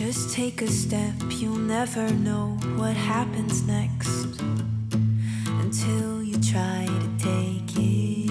Just 0.00 0.34
take 0.34 0.62
a 0.62 0.66
step, 0.66 1.12
you'll 1.28 1.58
never 1.58 2.10
know 2.10 2.56
what 2.76 2.96
happens 2.96 3.66
next 3.66 4.40
until 5.60 6.22
you 6.22 6.40
try 6.40 6.86
to 6.88 7.08
take 7.18 7.76
it. 7.76 8.30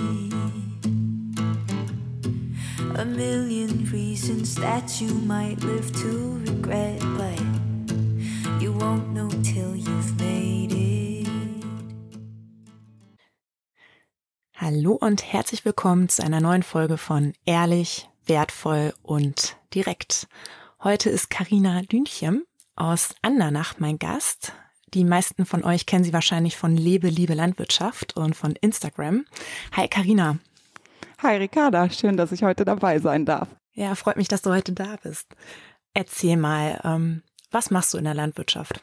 A 2.96 3.05
million 3.05 3.88
reasons 3.92 4.55
that 4.55 5.00
you 5.00 5.13
might 5.13 5.63
live 5.63 5.92
to 6.02 6.42
regret, 6.47 7.02
but 7.16 7.40
you 8.60 8.74
won't 8.74 9.14
know 9.14 9.30
till 9.44 9.76
you've 9.76 10.20
made 10.20 10.72
it. 10.74 11.28
Hallo 14.56 14.94
und 14.94 15.22
herzlich 15.22 15.66
willkommen 15.66 16.10
zu 16.10 16.24
einer 16.24 16.42
neuen 16.42 16.64
Folge 16.64 16.98
von 16.98 17.34
Ehrlich, 17.46 18.10
wertvoll 18.26 18.96
und 19.04 19.56
direkt. 19.76 20.28
Heute 20.82 21.09
ist 21.09 21.30
Karina 21.30 21.82
Lünchen 21.91 22.45
aus 22.77 23.13
Andernach 23.22 23.80
mein 23.80 23.99
Gast. 23.99 24.54
Die 24.94 25.04
meisten 25.04 25.45
von 25.45 25.66
euch 25.66 25.85
kennen 25.85 26.05
sie 26.05 26.13
wahrscheinlich 26.13 26.55
von 26.55 26.77
Lebe, 26.77 27.09
Liebe 27.09 27.34
Landwirtschaft 27.34 28.16
und 28.16 28.34
von 28.34 28.54
Instagram. 28.54 29.26
Hi 29.76 29.90
Karina. 29.90 30.38
Hi 31.21 31.35
Ricarda, 31.35 31.90
schön, 31.90 32.16
dass 32.16 32.31
ich 32.31 32.44
heute 32.44 32.63
dabei 32.63 32.99
sein 32.99 33.26
darf. 33.26 33.49
Ja, 33.73 33.94
freut 33.94 34.16
mich, 34.16 34.30
dass 34.30 34.41
du 34.41 34.52
heute 34.52 34.71
da 34.71 34.95
bist. 35.04 35.35
Erzähl 35.94 36.38
mal, 36.38 36.80
ähm, 36.85 37.23
was 37.52 37.71
machst 37.71 37.93
du 37.93 37.98
in 37.98 38.05
der 38.05 38.13
Landwirtschaft? 38.13 38.82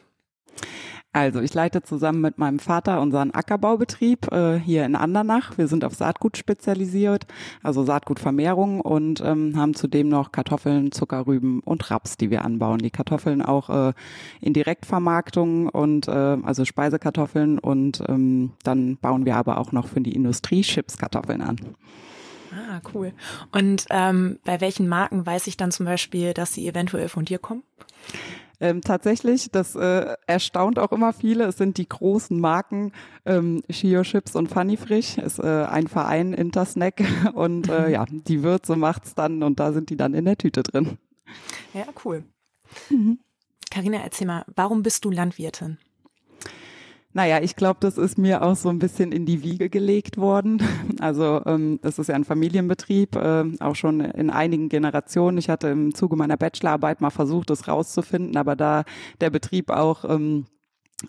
Also 1.13 1.39
ich 1.41 1.53
leite 1.53 1.81
zusammen 1.81 2.21
mit 2.21 2.37
meinem 2.37 2.59
Vater 2.59 3.01
unseren 3.01 3.31
Ackerbaubetrieb 3.31 4.31
äh, 4.31 4.59
hier 4.59 4.85
in 4.85 4.95
Andernach. 4.95 5.57
Wir 5.57 5.67
sind 5.67 5.83
auf 5.83 5.95
Saatgut 5.95 6.37
spezialisiert, 6.37 7.25
also 7.63 7.83
Saatgutvermehrung 7.83 8.81
und 8.81 9.21
ähm, 9.21 9.53
haben 9.55 9.73
zudem 9.73 10.09
noch 10.09 10.31
Kartoffeln, 10.31 10.91
Zuckerrüben 10.91 11.61
und 11.61 11.89
Raps, 11.89 12.17
die 12.17 12.29
wir 12.29 12.45
anbauen. 12.45 12.79
Die 12.79 12.91
Kartoffeln 12.91 13.41
auch 13.41 13.69
äh, 13.69 13.93
in 14.41 14.53
Direktvermarktung 14.53 15.69
und 15.69 16.07
äh, 16.07 16.11
also 16.11 16.65
Speisekartoffeln 16.65 17.57
und 17.57 18.03
ähm, 18.07 18.51
dann 18.63 18.97
bauen 18.97 19.25
wir 19.25 19.37
aber 19.37 19.57
auch 19.57 19.71
noch 19.71 19.87
für 19.87 20.01
die 20.01 20.13
Industrie 20.13 20.61
Chipskartoffeln 20.61 21.41
an. 21.41 21.57
Ah, 22.51 22.81
cool. 22.93 23.13
Und 23.51 23.85
ähm, 23.89 24.39
bei 24.45 24.61
welchen 24.61 24.87
Marken 24.87 25.25
weiß 25.25 25.47
ich 25.47 25.57
dann 25.57 25.71
zum 25.71 25.85
Beispiel, 25.85 26.33
dass 26.33 26.53
sie 26.53 26.67
eventuell 26.67 27.09
von 27.09 27.25
dir 27.25 27.39
kommen? 27.39 27.63
Ähm, 28.59 28.81
tatsächlich, 28.81 29.51
das 29.51 29.75
äh, 29.75 30.15
erstaunt 30.25 30.79
auch 30.79 30.91
immer 30.91 31.13
viele. 31.13 31.45
Es 31.45 31.57
sind 31.57 31.77
die 31.77 31.87
großen 31.87 32.39
Marken 32.39 32.91
ähm, 33.25 33.61
Shio 33.69 34.01
Chips 34.01 34.35
und 34.35 34.47
Funny 34.47 34.77
Frisch. 34.77 35.17
Ist 35.17 35.39
äh, 35.39 35.65
ein 35.69 35.87
Verein 35.87 36.33
Intersnack 36.33 37.03
und 37.33 37.69
äh, 37.69 37.91
ja, 37.91 38.05
die 38.09 38.43
Würze 38.43 38.75
macht's 38.75 39.13
dann 39.15 39.43
und 39.43 39.59
da 39.59 39.73
sind 39.73 39.89
die 39.89 39.97
dann 39.97 40.13
in 40.13 40.25
der 40.25 40.37
Tüte 40.37 40.63
drin. 40.63 40.97
Ja, 41.73 41.85
cool. 42.03 42.23
Mhm. 42.89 43.19
Carina, 43.69 43.99
erzähl 43.99 44.27
mal, 44.27 44.43
warum 44.55 44.81
bist 44.81 45.05
du 45.05 45.11
Landwirtin? 45.11 45.77
Naja, 47.17 47.39
ich 47.41 47.55
glaube, 47.55 47.79
das 47.79 47.97
ist 47.97 48.19
mir 48.19 48.43
auch 48.43 48.55
so 48.55 48.69
ein 48.69 48.77
bisschen 48.77 49.11
in 49.11 49.25
die 49.25 49.41
Wiege 49.41 49.69
gelegt 49.69 50.17
worden. 50.17 50.61
Also 50.99 51.41
ähm, 51.45 51.79
das 51.81 51.99
ist 51.99 52.07
ja 52.07 52.15
ein 52.15 52.23
Familienbetrieb, 52.23 53.15
äh, 53.15 53.43
auch 53.59 53.75
schon 53.75 54.01
in 54.01 54.29
einigen 54.29 54.67
Generationen. 54.67 55.37
Ich 55.37 55.47
hatte 55.49 55.67
im 55.67 55.93
Zuge 55.93 56.15
meiner 56.15 56.37
Bachelorarbeit 56.37 57.01
mal 57.01 57.11
versucht, 57.11 57.49
das 57.51 57.67
rauszufinden, 57.67 58.35
aber 58.35 58.55
da 58.55 58.83
der 59.21 59.29
Betrieb 59.29 59.69
auch 59.69 60.05
ähm, 60.05 60.45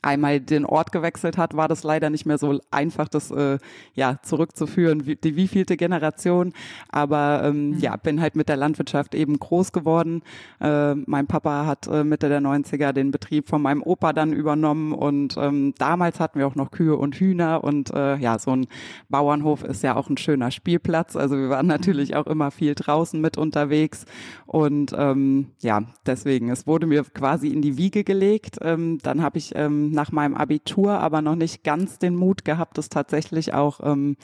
einmal 0.02 0.38
den 0.40 0.66
Ort 0.66 0.92
gewechselt 0.92 1.38
hat, 1.38 1.56
war 1.56 1.66
das 1.66 1.82
leider 1.82 2.10
nicht 2.10 2.26
mehr 2.26 2.36
so 2.36 2.60
einfach, 2.70 3.08
das 3.08 3.30
äh, 3.30 3.58
ja 3.94 4.18
zurückzuführen, 4.22 5.06
wie, 5.06 5.16
die 5.16 5.34
wievielte 5.34 5.78
Generation. 5.78 6.52
Aber 6.90 7.42
ähm, 7.44 7.70
mhm. 7.70 7.78
ja, 7.78 7.96
bin 7.96 8.20
halt 8.20 8.36
mit 8.36 8.50
der 8.50 8.56
Landwirtschaft 8.56 9.14
eben 9.14 9.38
groß 9.38 9.72
geworden. 9.72 10.22
Äh, 10.60 10.94
mein 10.94 11.26
Papa 11.26 11.64
hat 11.64 11.86
äh, 11.86 12.04
Mitte 12.04 12.28
der 12.28 12.42
90er 12.42 12.92
den 12.92 13.10
Betrieb 13.10 13.48
von 13.48 13.62
meinem 13.62 13.82
Opa 13.82 14.12
dann 14.12 14.32
übernommen 14.32 14.92
und 14.92 15.36
ähm, 15.38 15.72
damals 15.78 16.20
hatten 16.20 16.38
wir 16.38 16.46
auch 16.46 16.54
noch 16.54 16.70
Kühe 16.70 16.96
und 16.96 17.14
Hühner 17.16 17.64
und 17.64 17.90
äh, 17.94 18.16
ja, 18.16 18.38
so 18.38 18.50
ein 18.50 18.66
Bauernhof 19.08 19.64
ist 19.64 19.82
ja 19.82 19.96
auch 19.96 20.10
ein 20.10 20.18
schöner 20.18 20.50
Spielplatz. 20.50 21.16
Also 21.16 21.38
wir 21.38 21.48
waren 21.48 21.66
natürlich 21.66 22.14
auch 22.14 22.26
immer 22.26 22.50
viel 22.50 22.74
draußen 22.74 23.18
mit 23.18 23.38
unterwegs 23.38 24.04
und 24.44 24.94
ähm, 24.96 25.52
ja, 25.60 25.82
deswegen, 26.04 26.50
es 26.50 26.66
wurde 26.66 26.86
mir 26.86 27.04
quasi 27.04 27.48
in 27.48 27.62
die 27.62 27.78
Wiege 27.78 28.04
gelegt. 28.04 28.58
Ähm, 28.60 28.98
dann 29.02 29.22
habe 29.22 29.38
ich 29.38 29.54
ähm, 29.54 29.77
nach 29.78 30.12
meinem 30.12 30.34
Abitur 30.34 30.98
aber 30.98 31.22
noch 31.22 31.36
nicht 31.36 31.64
ganz 31.64 31.98
den 31.98 32.14
Mut 32.14 32.44
gehabt, 32.44 32.78
das 32.78 32.88
tatsächlich 32.88 33.54
auch 33.54 33.80
ähm, 33.82 34.16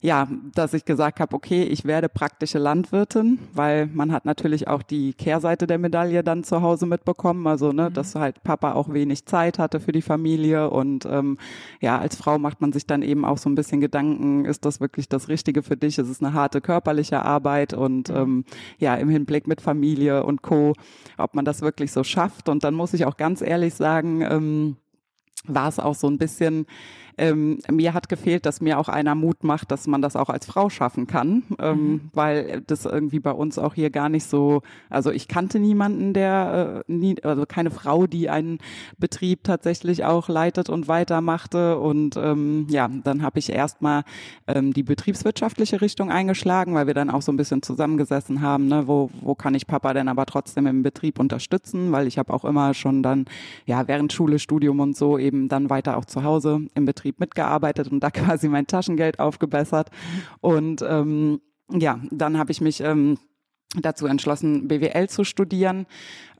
ja, 0.00 0.28
dass 0.54 0.74
ich 0.74 0.84
gesagt 0.84 1.18
habe, 1.18 1.34
okay, 1.34 1.64
ich 1.64 1.84
werde 1.84 2.08
praktische 2.08 2.58
Landwirtin, 2.58 3.38
weil 3.52 3.86
man 3.86 4.12
hat 4.12 4.24
natürlich 4.24 4.68
auch 4.68 4.82
die 4.82 5.12
Kehrseite 5.12 5.66
der 5.66 5.78
Medaille 5.78 6.22
dann 6.22 6.44
zu 6.44 6.62
Hause 6.62 6.86
mitbekommen, 6.86 7.46
also 7.46 7.72
ne, 7.72 7.90
mhm. 7.90 7.94
dass 7.94 8.14
halt 8.14 8.42
Papa 8.44 8.74
auch 8.74 8.92
wenig 8.92 9.26
Zeit 9.26 9.58
hatte 9.58 9.80
für 9.80 9.92
die 9.92 10.02
Familie 10.02 10.70
und 10.70 11.04
ähm, 11.06 11.38
ja, 11.80 11.98
als 11.98 12.16
Frau 12.16 12.38
macht 12.38 12.60
man 12.60 12.72
sich 12.72 12.86
dann 12.86 13.02
eben 13.02 13.24
auch 13.24 13.38
so 13.38 13.50
ein 13.50 13.56
bisschen 13.56 13.80
Gedanken, 13.80 14.44
ist 14.44 14.64
das 14.64 14.80
wirklich 14.80 15.08
das 15.08 15.28
Richtige 15.28 15.62
für 15.62 15.76
dich? 15.76 15.98
Es 15.98 16.08
ist 16.08 16.22
eine 16.22 16.32
harte 16.32 16.60
körperliche 16.60 17.22
Arbeit 17.22 17.74
und 17.74 18.08
mhm. 18.08 18.16
ähm, 18.16 18.44
ja, 18.78 18.94
im 18.94 19.08
Hinblick 19.08 19.48
mit 19.48 19.60
Familie 19.60 20.24
und 20.24 20.42
Co, 20.42 20.74
ob 21.16 21.34
man 21.34 21.44
das 21.44 21.60
wirklich 21.60 21.90
so 21.90 22.04
schafft 22.04 22.48
und 22.48 22.62
dann 22.62 22.74
muss 22.74 22.94
ich 22.94 23.04
auch 23.04 23.16
ganz 23.16 23.42
ehrlich 23.42 23.74
sagen, 23.74 24.22
ähm, 24.22 24.76
war 25.44 25.68
es 25.68 25.78
auch 25.78 25.94
so 25.94 26.08
ein 26.08 26.18
bisschen 26.18 26.66
ähm, 27.18 27.58
mir 27.70 27.94
hat 27.94 28.08
gefehlt, 28.08 28.46
dass 28.46 28.60
mir 28.60 28.78
auch 28.78 28.88
einer 28.88 29.14
Mut 29.14 29.44
macht, 29.44 29.70
dass 29.70 29.86
man 29.86 30.02
das 30.02 30.16
auch 30.16 30.28
als 30.28 30.46
Frau 30.46 30.70
schaffen 30.70 31.06
kann, 31.06 31.42
ähm, 31.58 31.76
mhm. 31.76 32.00
weil 32.12 32.62
das 32.66 32.84
irgendwie 32.84 33.20
bei 33.20 33.32
uns 33.32 33.58
auch 33.58 33.74
hier 33.74 33.90
gar 33.90 34.08
nicht 34.08 34.24
so, 34.24 34.62
also 34.88 35.10
ich 35.10 35.28
kannte 35.28 35.58
niemanden, 35.58 36.12
der, 36.12 36.84
äh, 36.88 36.92
nie, 36.92 37.16
also 37.22 37.44
keine 37.46 37.70
Frau, 37.70 38.06
die 38.06 38.30
einen 38.30 38.58
Betrieb 38.98 39.44
tatsächlich 39.44 40.04
auch 40.04 40.28
leitet 40.28 40.70
und 40.70 40.88
weitermachte 40.88 41.78
und 41.78 42.16
ähm, 42.16 42.66
ja, 42.70 42.88
dann 42.88 43.22
habe 43.22 43.38
ich 43.38 43.50
erstmal 43.50 44.04
ähm, 44.46 44.72
die 44.72 44.82
betriebswirtschaftliche 44.82 45.80
Richtung 45.80 46.10
eingeschlagen, 46.10 46.74
weil 46.74 46.86
wir 46.86 46.94
dann 46.94 47.10
auch 47.10 47.22
so 47.22 47.32
ein 47.32 47.36
bisschen 47.36 47.62
zusammengesessen 47.62 48.40
haben, 48.40 48.68
ne, 48.68 48.86
wo, 48.86 49.10
wo 49.20 49.34
kann 49.34 49.54
ich 49.54 49.66
Papa 49.66 49.92
denn 49.92 50.08
aber 50.08 50.26
trotzdem 50.26 50.66
im 50.66 50.82
Betrieb 50.82 51.18
unterstützen, 51.18 51.92
weil 51.92 52.06
ich 52.06 52.18
habe 52.18 52.32
auch 52.32 52.44
immer 52.44 52.74
schon 52.74 53.02
dann, 53.02 53.26
ja, 53.66 53.88
während 53.88 54.12
Schule, 54.12 54.38
Studium 54.38 54.80
und 54.80 54.96
so 54.96 55.18
eben 55.18 55.48
dann 55.48 55.70
weiter 55.70 55.96
auch 55.96 56.04
zu 56.04 56.22
Hause 56.22 56.60
im 56.74 56.84
Betrieb 56.84 57.07
Betrieb 57.08 57.20
mitgearbeitet 57.20 57.90
und 57.90 58.00
da 58.00 58.10
quasi 58.10 58.48
mein 58.48 58.66
Taschengeld 58.66 59.18
aufgebessert. 59.18 59.90
Und 60.40 60.82
ähm, 60.82 61.40
ja, 61.70 62.00
dann 62.10 62.38
habe 62.38 62.52
ich 62.52 62.60
mich 62.60 62.80
ähm, 62.80 63.18
dazu 63.80 64.06
entschlossen, 64.06 64.68
BWL 64.68 65.08
zu 65.08 65.24
studieren. 65.24 65.86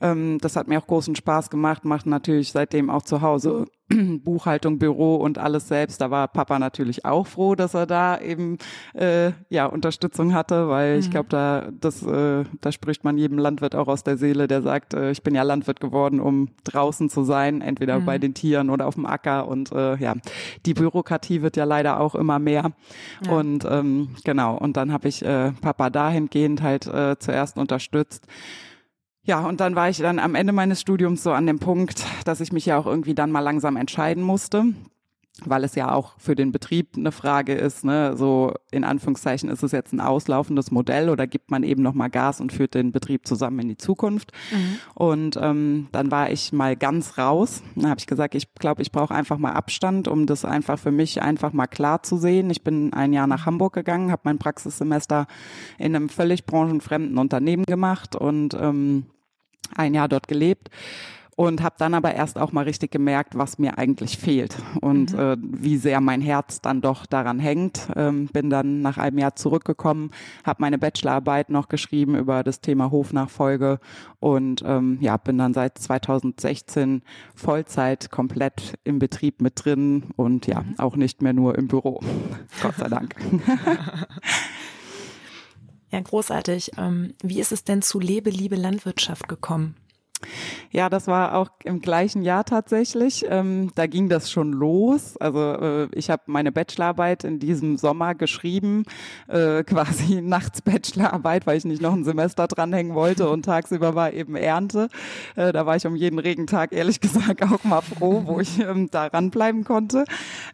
Ähm, 0.01 0.37
das 0.41 0.55
hat 0.55 0.67
mir 0.67 0.79
auch 0.79 0.87
großen 0.87 1.15
Spaß 1.15 1.49
gemacht, 1.49 1.85
macht 1.85 2.05
natürlich 2.05 2.51
seitdem 2.51 2.89
auch 2.89 3.03
zu 3.03 3.21
Hause 3.21 3.65
Buchhaltung, 4.23 4.79
Büro 4.79 5.15
und 5.15 5.37
alles 5.37 5.67
selbst. 5.67 6.01
Da 6.01 6.11
war 6.11 6.27
Papa 6.27 6.59
natürlich 6.59 7.05
auch 7.05 7.27
froh, 7.27 7.55
dass 7.55 7.73
er 7.73 7.85
da 7.85 8.19
eben 8.19 8.57
äh, 8.93 9.31
ja 9.49 9.65
Unterstützung 9.65 10.33
hatte, 10.33 10.69
weil 10.69 10.93
mhm. 10.93 10.99
ich 10.99 11.11
glaube, 11.11 11.29
da 11.29 11.69
das 11.79 12.03
äh, 12.03 12.43
da 12.61 12.71
spricht 12.71 13.03
man 13.03 13.17
jedem 13.17 13.37
Landwirt 13.37 13.75
auch 13.75 13.87
aus 13.87 14.03
der 14.03 14.17
Seele, 14.17 14.47
der 14.47 14.61
sagt, 14.61 14.93
äh, 14.93 15.11
ich 15.11 15.23
bin 15.23 15.35
ja 15.35 15.43
Landwirt 15.43 15.79
geworden, 15.79 16.19
um 16.19 16.49
draußen 16.63 17.09
zu 17.09 17.23
sein, 17.23 17.61
entweder 17.61 17.99
mhm. 17.99 18.05
bei 18.05 18.17
den 18.17 18.33
Tieren 18.33 18.69
oder 18.69 18.87
auf 18.87 18.95
dem 18.95 19.05
Acker 19.05 19.47
und 19.47 19.71
äh, 19.71 19.95
ja, 19.97 20.15
die 20.65 20.73
Bürokratie 20.73 21.41
wird 21.41 21.57
ja 21.57 21.63
leider 21.63 21.99
auch 21.99 22.15
immer 22.15 22.39
mehr 22.39 22.71
ja. 23.25 23.31
und 23.31 23.65
ähm, 23.69 24.09
genau 24.23 24.57
und 24.57 24.77
dann 24.77 24.93
habe 24.93 25.07
ich 25.07 25.25
äh, 25.25 25.51
Papa 25.61 25.89
dahingehend 25.89 26.61
halt 26.61 26.87
äh, 26.87 27.17
zuerst 27.19 27.57
unterstützt 27.57 28.27
ja, 29.29 29.45
und 29.45 29.59
dann 29.59 29.75
war 29.75 29.89
ich 29.89 29.99
dann 29.99 30.17
am 30.17 30.33
Ende 30.33 30.53
meines 30.53 30.81
Studiums 30.81 31.21
so 31.21 31.31
an 31.31 31.45
dem 31.45 31.59
Punkt, 31.59 32.03
dass 32.25 32.41
ich 32.41 32.51
mich 32.51 32.65
ja 32.65 32.79
auch 32.79 32.87
irgendwie 32.87 33.13
dann 33.13 33.31
mal 33.31 33.41
langsam 33.41 33.77
entscheiden 33.77 34.23
musste 34.23 34.73
weil 35.45 35.63
es 35.63 35.75
ja 35.75 35.91
auch 35.91 36.13
für 36.17 36.35
den 36.35 36.51
Betrieb 36.51 36.95
eine 36.97 37.11
Frage 37.11 37.53
ist, 37.53 37.85
ne, 37.85 38.15
so 38.17 38.53
in 38.71 38.83
Anführungszeichen 38.83 39.49
ist 39.49 39.63
es 39.63 39.71
jetzt 39.71 39.93
ein 39.93 40.01
auslaufendes 40.01 40.71
Modell 40.71 41.09
oder 41.09 41.27
gibt 41.27 41.51
man 41.51 41.63
eben 41.63 41.81
nochmal 41.81 42.09
Gas 42.09 42.41
und 42.41 42.51
führt 42.51 42.73
den 42.73 42.91
Betrieb 42.91 43.27
zusammen 43.27 43.59
in 43.59 43.69
die 43.69 43.77
Zukunft. 43.77 44.31
Mhm. 44.51 44.79
Und 44.95 45.39
ähm, 45.41 45.87
dann 45.91 46.11
war 46.11 46.29
ich 46.31 46.51
mal 46.51 46.75
ganz 46.75 47.17
raus. 47.17 47.63
Dann 47.75 47.89
habe 47.89 47.99
ich 47.99 48.07
gesagt, 48.07 48.35
ich 48.35 48.53
glaube, 48.55 48.81
ich 48.81 48.91
brauche 48.91 49.13
einfach 49.13 49.37
mal 49.37 49.53
Abstand, 49.53 50.07
um 50.07 50.25
das 50.25 50.45
einfach 50.45 50.79
für 50.79 50.91
mich 50.91 51.21
einfach 51.21 51.53
mal 51.53 51.67
klar 51.67 52.03
zu 52.03 52.17
sehen. 52.17 52.49
Ich 52.49 52.63
bin 52.63 52.93
ein 52.93 53.13
Jahr 53.13 53.27
nach 53.27 53.45
Hamburg 53.45 53.73
gegangen, 53.73 54.11
habe 54.11 54.23
mein 54.25 54.39
Praxissemester 54.39 55.27
in 55.77 55.95
einem 55.95 56.09
völlig 56.09 56.45
branchenfremden 56.45 57.17
Unternehmen 57.17 57.65
gemacht 57.65 58.15
und 58.15 58.53
ähm, 58.59 59.05
ein 59.75 59.93
Jahr 59.93 60.07
dort 60.07 60.27
gelebt 60.27 60.69
und 61.39 61.63
habe 61.63 61.75
dann 61.77 61.93
aber 61.93 62.13
erst 62.13 62.37
auch 62.37 62.51
mal 62.51 62.65
richtig 62.65 62.91
gemerkt, 62.91 63.37
was 63.37 63.59
mir 63.59 63.77
eigentlich 63.77 64.17
fehlt 64.17 64.57
und 64.81 65.13
mhm. 65.13 65.19
äh, 65.19 65.37
wie 65.39 65.77
sehr 65.77 66.01
mein 66.01 66.19
Herz 66.19 66.59
dann 66.59 66.81
doch 66.81 67.05
daran 67.05 67.39
hängt. 67.39 67.87
Ähm, 67.95 68.27
bin 68.27 68.49
dann 68.49 68.81
nach 68.81 68.97
einem 68.97 69.19
Jahr 69.19 69.37
zurückgekommen, 69.37 70.11
habe 70.43 70.61
meine 70.61 70.77
Bachelorarbeit 70.77 71.49
noch 71.49 71.69
geschrieben 71.69 72.15
über 72.15 72.43
das 72.43 72.59
Thema 72.59 72.91
Hofnachfolge 72.91 73.79
und 74.19 74.63
ähm, 74.65 74.97
ja, 74.99 75.15
bin 75.15 75.37
dann 75.37 75.53
seit 75.53 75.77
2016 75.77 77.03
Vollzeit 77.35 78.11
komplett 78.11 78.77
im 78.83 78.99
Betrieb 78.99 79.41
mit 79.41 79.63
drin 79.63 80.07
und 80.17 80.45
ja, 80.45 80.63
mhm. 80.63 80.75
auch 80.77 80.97
nicht 80.97 81.21
mehr 81.21 81.31
nur 81.31 81.57
im 81.57 81.69
Büro. 81.69 82.01
Gott 82.61 82.75
sei 82.75 82.89
Dank. 82.89 83.15
Ja, 85.91 85.99
großartig. 85.99 86.71
Ähm, 86.77 87.13
wie 87.23 87.39
ist 87.39 87.51
es 87.51 87.63
denn 87.63 87.81
zu 87.81 87.99
Lebe, 87.99 88.29
Liebe 88.29 88.55
Landwirtschaft 88.55 89.27
gekommen? 89.27 89.75
Ja, 90.71 90.89
das 90.89 91.07
war 91.07 91.35
auch 91.35 91.49
im 91.63 91.81
gleichen 91.81 92.21
Jahr 92.21 92.45
tatsächlich. 92.45 93.25
Ähm, 93.27 93.71
da 93.75 93.87
ging 93.87 94.09
das 94.09 94.29
schon 94.29 94.51
los. 94.51 95.17
Also 95.17 95.39
äh, 95.39 95.87
ich 95.93 96.09
habe 96.09 96.23
meine 96.27 96.51
Bachelorarbeit 96.51 97.23
in 97.23 97.39
diesem 97.39 97.77
Sommer 97.77 98.13
geschrieben, 98.13 98.83
äh, 99.27 99.63
quasi 99.65 100.21
nachts 100.21 100.61
Bachelorarbeit, 100.61 101.47
weil 101.47 101.57
ich 101.57 101.65
nicht 101.65 101.81
noch 101.81 101.93
ein 101.93 102.03
Semester 102.03 102.47
dranhängen 102.47 102.93
wollte 102.93 103.29
und 103.29 103.45
tagsüber 103.45 103.95
war 103.95 104.13
eben 104.13 104.35
Ernte. 104.35 104.89
Äh, 105.35 105.53
da 105.53 105.65
war 105.65 105.75
ich 105.75 105.87
um 105.87 105.95
jeden 105.95 106.19
Regentag 106.19 106.71
ehrlich 106.71 106.99
gesagt 107.01 107.41
auch 107.41 107.63
mal 107.63 107.81
froh, 107.81 108.23
wo 108.25 108.39
ich 108.39 108.59
ähm, 108.59 108.89
da 108.91 109.07
ranbleiben 109.07 109.63
konnte. 109.63 110.05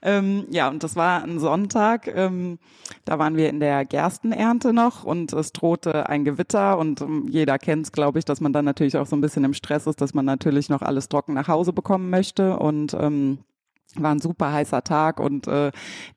Ähm, 0.01 0.45
ja, 0.49 0.69
und 0.69 0.83
das 0.83 0.95
war 0.95 1.23
ein 1.23 1.39
Sonntag. 1.39 2.07
Ähm, 2.07 2.59
da 3.03 3.19
waren 3.19 3.35
wir 3.35 3.49
in 3.49 3.59
der 3.59 3.83
Gerstenernte 3.85 4.71
noch 4.71 5.03
und 5.03 5.33
es 5.33 5.51
drohte 5.51 6.07
ein 6.07 6.23
Gewitter 6.23 6.77
und 6.77 7.01
ähm, 7.01 7.27
jeder 7.29 7.57
kennt 7.57 7.87
es, 7.87 7.91
glaube 7.91 8.19
ich, 8.19 8.25
dass 8.25 8.41
man 8.41 8.53
dann 8.53 8.65
natürlich 8.65 8.95
auch 8.97 9.07
so 9.07 9.15
ein 9.15 9.21
bisschen 9.21 9.43
im 9.43 9.53
Stress 9.55 9.87
ist, 9.87 10.01
dass 10.01 10.13
man 10.13 10.25
natürlich 10.25 10.69
noch 10.69 10.81
alles 10.81 11.09
trocken 11.09 11.33
nach 11.33 11.47
Hause 11.47 11.73
bekommen 11.73 12.09
möchte 12.09 12.57
und 12.57 12.93
ähm, 12.93 13.39
war 14.01 14.11
ein 14.11 14.19
super 14.19 14.51
heißer 14.51 14.83
Tag 14.83 15.19
und 15.19 15.47
äh, 15.47 15.71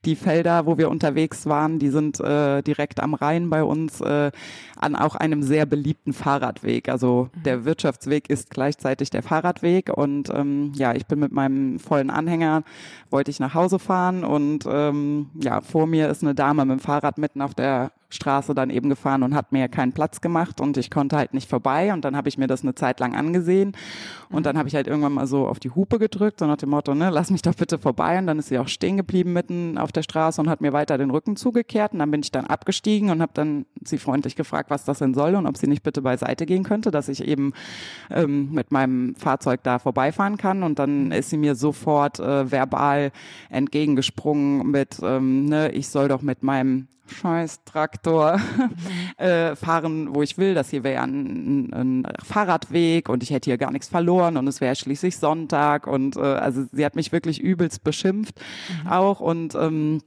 die 0.05 0.15
Felder, 0.15 0.65
wo 0.65 0.77
wir 0.77 0.89
unterwegs 0.89 1.45
waren, 1.45 1.79
die 1.79 1.89
sind 1.89 2.19
äh, 2.19 2.61
direkt 2.61 2.99
am 2.99 3.13
Rhein 3.13 3.49
bei 3.49 3.63
uns 3.63 4.01
äh, 4.01 4.31
an 4.75 4.95
auch 4.95 5.15
einem 5.15 5.43
sehr 5.43 5.65
beliebten 5.65 6.13
Fahrradweg. 6.13 6.89
Also 6.89 7.29
mhm. 7.33 7.43
der 7.43 7.65
Wirtschaftsweg 7.65 8.29
ist 8.29 8.49
gleichzeitig 8.49 9.09
der 9.09 9.23
Fahrradweg 9.23 9.89
und 9.95 10.29
ähm, 10.33 10.71
ja, 10.75 10.93
ich 10.93 11.05
bin 11.05 11.19
mit 11.19 11.31
meinem 11.31 11.79
vollen 11.79 12.09
Anhänger, 12.09 12.63
wollte 13.09 13.31
ich 13.31 13.39
nach 13.39 13.53
Hause 13.53 13.79
fahren 13.79 14.23
und 14.23 14.65
ähm, 14.69 15.29
ja, 15.39 15.61
vor 15.61 15.87
mir 15.87 16.09
ist 16.09 16.23
eine 16.23 16.35
Dame 16.35 16.65
mit 16.65 16.79
dem 16.79 16.83
Fahrrad 16.83 17.17
mitten 17.17 17.41
auf 17.41 17.53
der 17.53 17.91
Straße 18.09 18.55
dann 18.55 18.71
eben 18.71 18.89
gefahren 18.89 19.21
und 19.21 19.35
hat 19.35 19.51
mir 19.51 19.67
keinen 19.67 19.93
Platz 19.93 20.19
gemacht 20.19 20.59
und 20.59 20.77
ich 20.77 20.89
konnte 20.89 21.15
halt 21.15 21.33
nicht 21.33 21.47
vorbei. 21.47 21.93
Und 21.93 22.03
dann 22.05 22.15
habe 22.15 22.27
ich 22.27 22.37
mir 22.37 22.47
das 22.47 22.63
eine 22.63 22.73
Zeit 22.73 22.99
lang 22.99 23.15
angesehen. 23.15 23.73
Und 24.31 24.45
dann 24.45 24.57
habe 24.57 24.67
ich 24.67 24.75
halt 24.75 24.87
irgendwann 24.87 25.13
mal 25.13 25.27
so 25.27 25.47
auf 25.47 25.59
die 25.59 25.69
Hupe 25.69 25.99
gedrückt, 25.99 26.39
so 26.39 26.47
nach 26.47 26.57
dem 26.57 26.69
Motto, 26.69 26.95
ne, 26.95 27.11
lass 27.11 27.29
mich 27.29 27.43
doch 27.43 27.53
bitte 27.53 27.77
vorbei. 27.77 28.17
Und 28.17 28.25
dann 28.25 28.39
ist 28.39 28.47
sie 28.47 28.57
auch 28.57 28.67
stehen 28.67 28.97
geblieben 28.97 29.33
mitten 29.33 29.77
auf 29.77 29.91
der 29.91 30.01
Straße 30.01 30.41
und 30.41 30.49
hat 30.49 30.61
mir 30.61 30.73
weiter 30.73 30.97
den 30.97 31.11
Rücken 31.11 31.35
zugekehrt. 31.35 31.93
Und 31.93 31.99
dann 31.99 32.09
bin 32.09 32.21
ich 32.21 32.31
dann 32.31 32.47
abgestiegen 32.47 33.11
und 33.11 33.21
habe 33.21 33.31
dann 33.35 33.67
sie 33.83 33.99
freundlich 33.99 34.35
gefragt, 34.35 34.71
was 34.71 34.85
das 34.85 34.99
denn 34.99 35.13
soll 35.13 35.35
und 35.35 35.45
ob 35.45 35.57
sie 35.57 35.67
nicht 35.67 35.83
bitte 35.83 36.01
beiseite 36.01 36.47
gehen 36.47 36.63
könnte, 36.63 36.89
dass 36.89 37.09
ich 37.09 37.23
eben 37.23 37.53
ähm, 38.09 38.51
mit 38.51 38.71
meinem 38.71 39.15
Fahrzeug 39.15 39.61
da 39.61 39.77
vorbeifahren 39.77 40.37
kann. 40.37 40.63
Und 40.63 40.79
dann 40.79 41.11
ist 41.11 41.29
sie 41.29 41.37
mir 41.37 41.53
sofort 41.53 42.19
äh, 42.19 42.51
verbal 42.51 43.11
entgegengesprungen 43.49 44.71
mit, 44.71 44.99
ähm, 45.03 45.45
ne, 45.45 45.71
ich 45.71 45.89
soll 45.89 46.07
doch 46.07 46.23
mit 46.23 46.41
meinem 46.41 46.87
scheiß 47.09 47.63
Traktor 47.65 48.37
mhm. 48.37 48.75
äh, 49.17 49.55
fahren, 49.55 50.15
wo 50.15 50.21
ich 50.21 50.37
will. 50.37 50.53
Das 50.53 50.69
hier 50.69 50.83
wäre 50.83 51.03
ein, 51.03 51.73
ein, 51.73 52.07
Fahrradweg 52.23 53.09
und 53.09 53.23
ich 53.23 53.31
hätte 53.31 53.49
hier 53.49 53.57
gar 53.57 53.71
nichts 53.71 53.87
verloren 53.87 54.37
und 54.37 54.47
es 54.47 54.61
wäre 54.61 54.75
schließlich 54.75 55.17
Sonntag 55.17 55.87
und 55.87 56.15
äh, 56.15 56.19
also 56.19 56.65
sie 56.71 56.85
hat 56.85 56.95
mich 56.95 57.11
wirklich 57.11 57.41
übelst 57.41 57.83
beschimpft 57.83 58.39
mhm. 58.83 58.89
auch 58.89 59.19
und 59.19 59.55
ähm, 59.55 60.01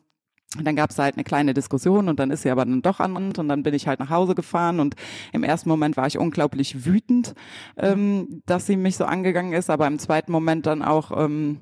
dann 0.61 0.77
gab 0.77 0.91
es 0.91 0.99
halt 0.99 1.15
eine 1.15 1.25
kleine 1.25 1.55
Diskussion 1.55 2.09
und 2.09 2.21
dann 2.21 2.31
ist 2.31 2.43
sie 2.43 2.51
aber 2.51 2.65
dann 2.65 2.83
doch 2.83 3.01
an 3.01 3.17
und 3.17 3.49
dann 3.49 3.63
bin 3.63 3.73
ich 3.73 3.87
halt 3.87 4.01
nach 4.01 4.11
Hause 4.11 4.35
gefahren 4.35 4.81
und 4.81 4.97
im 5.33 5.45
ersten 5.45 5.69
Moment 5.69 5.97
war 5.97 6.07
ich 6.07 6.19
unglaublich 6.19 6.85
wütend, 6.85 7.35
ähm, 7.77 8.43
dass 8.45 8.67
sie 8.67 8.77
mich 8.77 8.97
so 8.97 9.05
angegangen 9.05 9.55
ist, 9.55 9.71
aber 9.71 9.87
im 9.87 9.99
zweiten 9.99 10.31
Moment 10.31 10.67
dann 10.67 10.83
auch 10.83 11.11
ähm, 11.17 11.61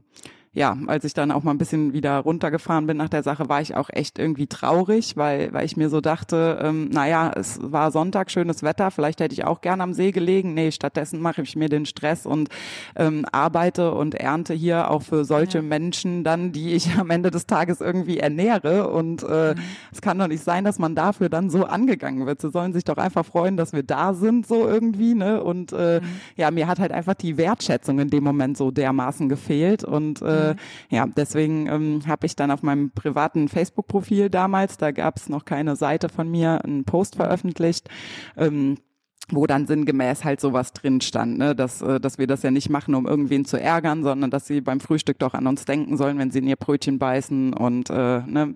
ja, 0.52 0.76
als 0.88 1.04
ich 1.04 1.14
dann 1.14 1.30
auch 1.30 1.44
mal 1.44 1.52
ein 1.52 1.58
bisschen 1.58 1.92
wieder 1.92 2.18
runtergefahren 2.18 2.88
bin 2.88 2.96
nach 2.96 3.08
der 3.08 3.22
Sache, 3.22 3.48
war 3.48 3.60
ich 3.60 3.76
auch 3.76 3.88
echt 3.88 4.18
irgendwie 4.18 4.48
traurig, 4.48 5.16
weil, 5.16 5.52
weil 5.52 5.64
ich 5.64 5.76
mir 5.76 5.88
so 5.88 6.00
dachte, 6.00 6.58
ähm, 6.60 6.88
naja, 6.88 7.30
es 7.36 7.60
war 7.62 7.92
Sonntag, 7.92 8.32
schönes 8.32 8.64
Wetter, 8.64 8.90
vielleicht 8.90 9.20
hätte 9.20 9.32
ich 9.32 9.44
auch 9.44 9.60
gern 9.60 9.80
am 9.80 9.92
See 9.94 10.10
gelegen. 10.10 10.52
Nee, 10.52 10.72
stattdessen 10.72 11.20
mache 11.20 11.42
ich 11.42 11.54
mir 11.54 11.68
den 11.68 11.86
Stress 11.86 12.26
und 12.26 12.48
ähm, 12.96 13.24
arbeite 13.30 13.92
und 13.94 14.16
ernte 14.16 14.52
hier 14.52 14.90
auch 14.90 15.02
für 15.02 15.24
solche 15.24 15.58
ja. 15.58 15.62
Menschen 15.62 16.24
dann, 16.24 16.50
die 16.50 16.72
ich 16.72 16.98
am 16.98 17.10
Ende 17.10 17.30
des 17.30 17.46
Tages 17.46 17.80
irgendwie 17.80 18.18
ernähre. 18.18 18.88
Und 18.88 19.22
äh, 19.22 19.54
mhm. 19.54 19.60
es 19.92 20.00
kann 20.00 20.18
doch 20.18 20.26
nicht 20.26 20.42
sein, 20.42 20.64
dass 20.64 20.80
man 20.80 20.96
dafür 20.96 21.28
dann 21.28 21.50
so 21.50 21.64
angegangen 21.64 22.26
wird. 22.26 22.40
Sie 22.40 22.50
sollen 22.50 22.72
sich 22.72 22.82
doch 22.82 22.96
einfach 22.96 23.24
freuen, 23.24 23.56
dass 23.56 23.72
wir 23.72 23.84
da 23.84 24.14
sind, 24.14 24.48
so 24.48 24.66
irgendwie, 24.66 25.14
ne? 25.14 25.44
Und 25.44 25.72
äh, 25.72 26.00
mhm. 26.00 26.06
ja, 26.34 26.50
mir 26.50 26.66
hat 26.66 26.80
halt 26.80 26.90
einfach 26.90 27.14
die 27.14 27.36
Wertschätzung 27.36 28.00
in 28.00 28.10
dem 28.10 28.24
Moment 28.24 28.56
so 28.56 28.72
dermaßen 28.72 29.28
gefehlt. 29.28 29.84
Und 29.84 30.20
äh, 30.22 30.39
äh, 30.40 30.56
ja, 30.90 31.06
deswegen 31.06 31.66
ähm, 31.66 32.02
habe 32.06 32.26
ich 32.26 32.36
dann 32.36 32.50
auf 32.50 32.62
meinem 32.62 32.90
privaten 32.90 33.48
Facebook-Profil 33.48 34.30
damals, 34.30 34.76
da 34.76 34.90
gab 34.90 35.16
es 35.16 35.28
noch 35.28 35.44
keine 35.44 35.76
Seite 35.76 36.08
von 36.08 36.30
mir, 36.30 36.64
einen 36.64 36.84
Post 36.84 37.16
veröffentlicht. 37.16 37.88
Ähm, 38.36 38.76
wo 39.32 39.46
dann 39.46 39.66
sinngemäß 39.66 40.24
halt 40.24 40.40
sowas 40.40 40.72
drin 40.72 41.00
stand, 41.00 41.38
ne? 41.38 41.54
dass, 41.54 41.82
äh, 41.82 42.00
dass 42.00 42.18
wir 42.18 42.26
das 42.26 42.42
ja 42.42 42.50
nicht 42.50 42.70
machen, 42.70 42.94
um 42.94 43.06
irgendwen 43.06 43.44
zu 43.44 43.60
ärgern, 43.60 44.02
sondern 44.02 44.30
dass 44.30 44.46
sie 44.46 44.60
beim 44.60 44.80
Frühstück 44.80 45.18
doch 45.18 45.34
an 45.34 45.46
uns 45.46 45.64
denken 45.64 45.96
sollen, 45.96 46.18
wenn 46.18 46.30
sie 46.30 46.40
in 46.40 46.46
ihr 46.46 46.56
Brötchen 46.56 46.98
beißen 46.98 47.54
und 47.54 47.90
äh, 47.90 48.20
ne? 48.20 48.54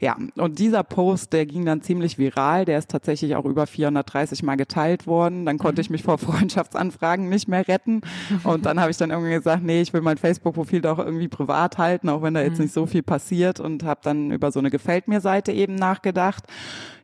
ja, 0.00 0.16
und 0.36 0.58
dieser 0.58 0.82
Post, 0.82 1.32
der 1.32 1.46
ging 1.46 1.64
dann 1.64 1.82
ziemlich 1.82 2.18
viral, 2.18 2.64
der 2.64 2.78
ist 2.78 2.90
tatsächlich 2.90 3.36
auch 3.36 3.44
über 3.44 3.66
430 3.66 4.42
Mal 4.42 4.56
geteilt 4.56 5.06
worden, 5.06 5.46
dann 5.46 5.58
konnte 5.58 5.80
ich 5.80 5.90
mich 5.90 6.02
vor 6.02 6.18
Freundschaftsanfragen 6.18 7.28
nicht 7.28 7.48
mehr 7.48 7.66
retten 7.66 8.00
und 8.44 8.66
dann 8.66 8.80
habe 8.80 8.90
ich 8.90 8.96
dann 8.96 9.10
irgendwie 9.10 9.32
gesagt, 9.32 9.62
nee, 9.62 9.80
ich 9.80 9.92
will 9.92 10.00
mein 10.00 10.18
Facebook-Profil 10.18 10.80
doch 10.80 10.98
irgendwie 10.98 11.28
privat 11.28 11.78
halten, 11.78 12.08
auch 12.08 12.22
wenn 12.22 12.34
da 12.34 12.42
jetzt 12.42 12.58
mhm. 12.58 12.64
nicht 12.64 12.74
so 12.74 12.86
viel 12.86 13.02
passiert 13.02 13.60
und 13.60 13.84
habe 13.84 14.00
dann 14.02 14.30
über 14.30 14.52
so 14.52 14.58
eine 14.58 14.70
Gefällt 14.70 15.08
mir 15.08 15.20
Seite 15.20 15.52
eben 15.52 15.74
nachgedacht 15.74 16.44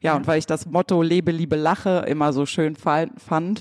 ja, 0.05 0.15
und 0.15 0.27
weil 0.27 0.39
ich 0.39 0.45
das 0.45 0.67
Motto 0.67 1.01
Lebe, 1.01 1.31
Liebe, 1.31 1.57
Lache 1.57 2.05
immer 2.07 2.35
so 2.35 2.45
schön 2.45 2.77
fand, 2.77 2.94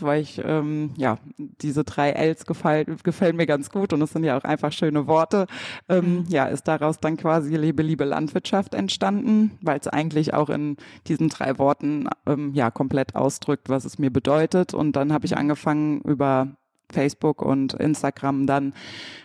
weil 0.02 0.22
ich, 0.22 0.42
ähm, 0.44 0.92
ja, 0.98 1.18
diese 1.38 1.84
drei 1.84 2.12
Ls 2.12 2.46
gefallen, 2.46 2.98
gefällt 3.04 3.36
mir 3.36 3.46
ganz 3.46 3.70
gut 3.70 3.94
und 3.94 4.02
es 4.02 4.12
sind 4.12 4.24
ja 4.24 4.38
auch 4.38 4.44
einfach 4.44 4.72
schöne 4.72 5.08
Worte, 5.08 5.48
ähm, 5.90 6.20
mhm. 6.20 6.26
ja, 6.30 6.46
ist 6.46 6.68
daraus 6.68 7.00
dann 7.00 7.18
quasi 7.18 7.56
Lebe, 7.56 7.84
Liebe, 7.84 8.06
Landwirtschaft 8.06 8.74
entstanden, 8.74 9.58
weil 9.62 9.80
es 9.80 9.88
eigentlich 9.88 10.34
auch 10.34 10.50
in 10.50 10.78
diesen 11.08 11.30
drei 11.30 11.58
Worten, 11.58 12.08
ähm, 12.26 12.54
ja, 12.54 12.72
komplett 12.72 13.16
ausdrückt, 13.16 13.70
was 13.70 13.86
es 13.86 14.00
mir 14.00 14.12
bedeutet. 14.12 14.74
Und 14.74 14.96
dann 14.96 15.14
habe 15.14 15.26
ich 15.26 15.38
angefangen, 15.38 16.02
über 16.02 16.56
Facebook 16.92 17.42
und 17.42 17.74
Instagram 17.74 18.46
dann 18.46 18.74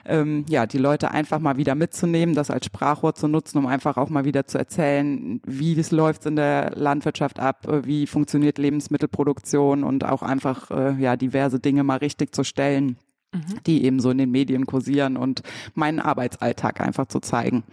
ähm, 0.04 0.44
ja 0.48 0.66
die 0.66 0.78
Leute 0.78 1.10
einfach 1.10 1.38
mal 1.38 1.56
wieder 1.56 1.74
mitzunehmen, 1.74 2.34
das 2.34 2.50
als 2.50 2.66
Sprachrohr 2.66 3.14
zu 3.14 3.28
nutzen, 3.28 3.58
um 3.58 3.66
einfach 3.66 3.96
auch 3.96 4.08
mal 4.08 4.24
wieder 4.24 4.46
zu 4.46 4.58
erzählen, 4.58 5.40
wie 5.46 5.78
es 5.78 5.90
läuft 5.90 6.26
in 6.26 6.36
der 6.36 6.72
Landwirtschaft 6.74 7.38
ab, 7.38 7.66
äh, 7.68 7.84
wie 7.84 8.06
funktioniert 8.06 8.58
Lebensmittelproduktion 8.58 9.84
und 9.84 10.04
auch 10.04 10.22
einfach 10.22 10.70
äh, 10.70 10.94
ja 11.00 11.16
diverse 11.16 11.60
Dinge 11.60 11.84
mal 11.84 11.98
richtig 11.98 12.34
zu 12.34 12.44
stellen, 12.44 12.96
mhm. 13.32 13.60
die 13.66 13.84
eben 13.84 14.00
so 14.00 14.10
in 14.10 14.18
den 14.18 14.30
Medien 14.30 14.66
kursieren 14.66 15.16
und 15.16 15.42
meinen 15.74 16.00
Arbeitsalltag 16.00 16.80
einfach 16.80 17.06
zu 17.06 17.20
zeigen. 17.20 17.64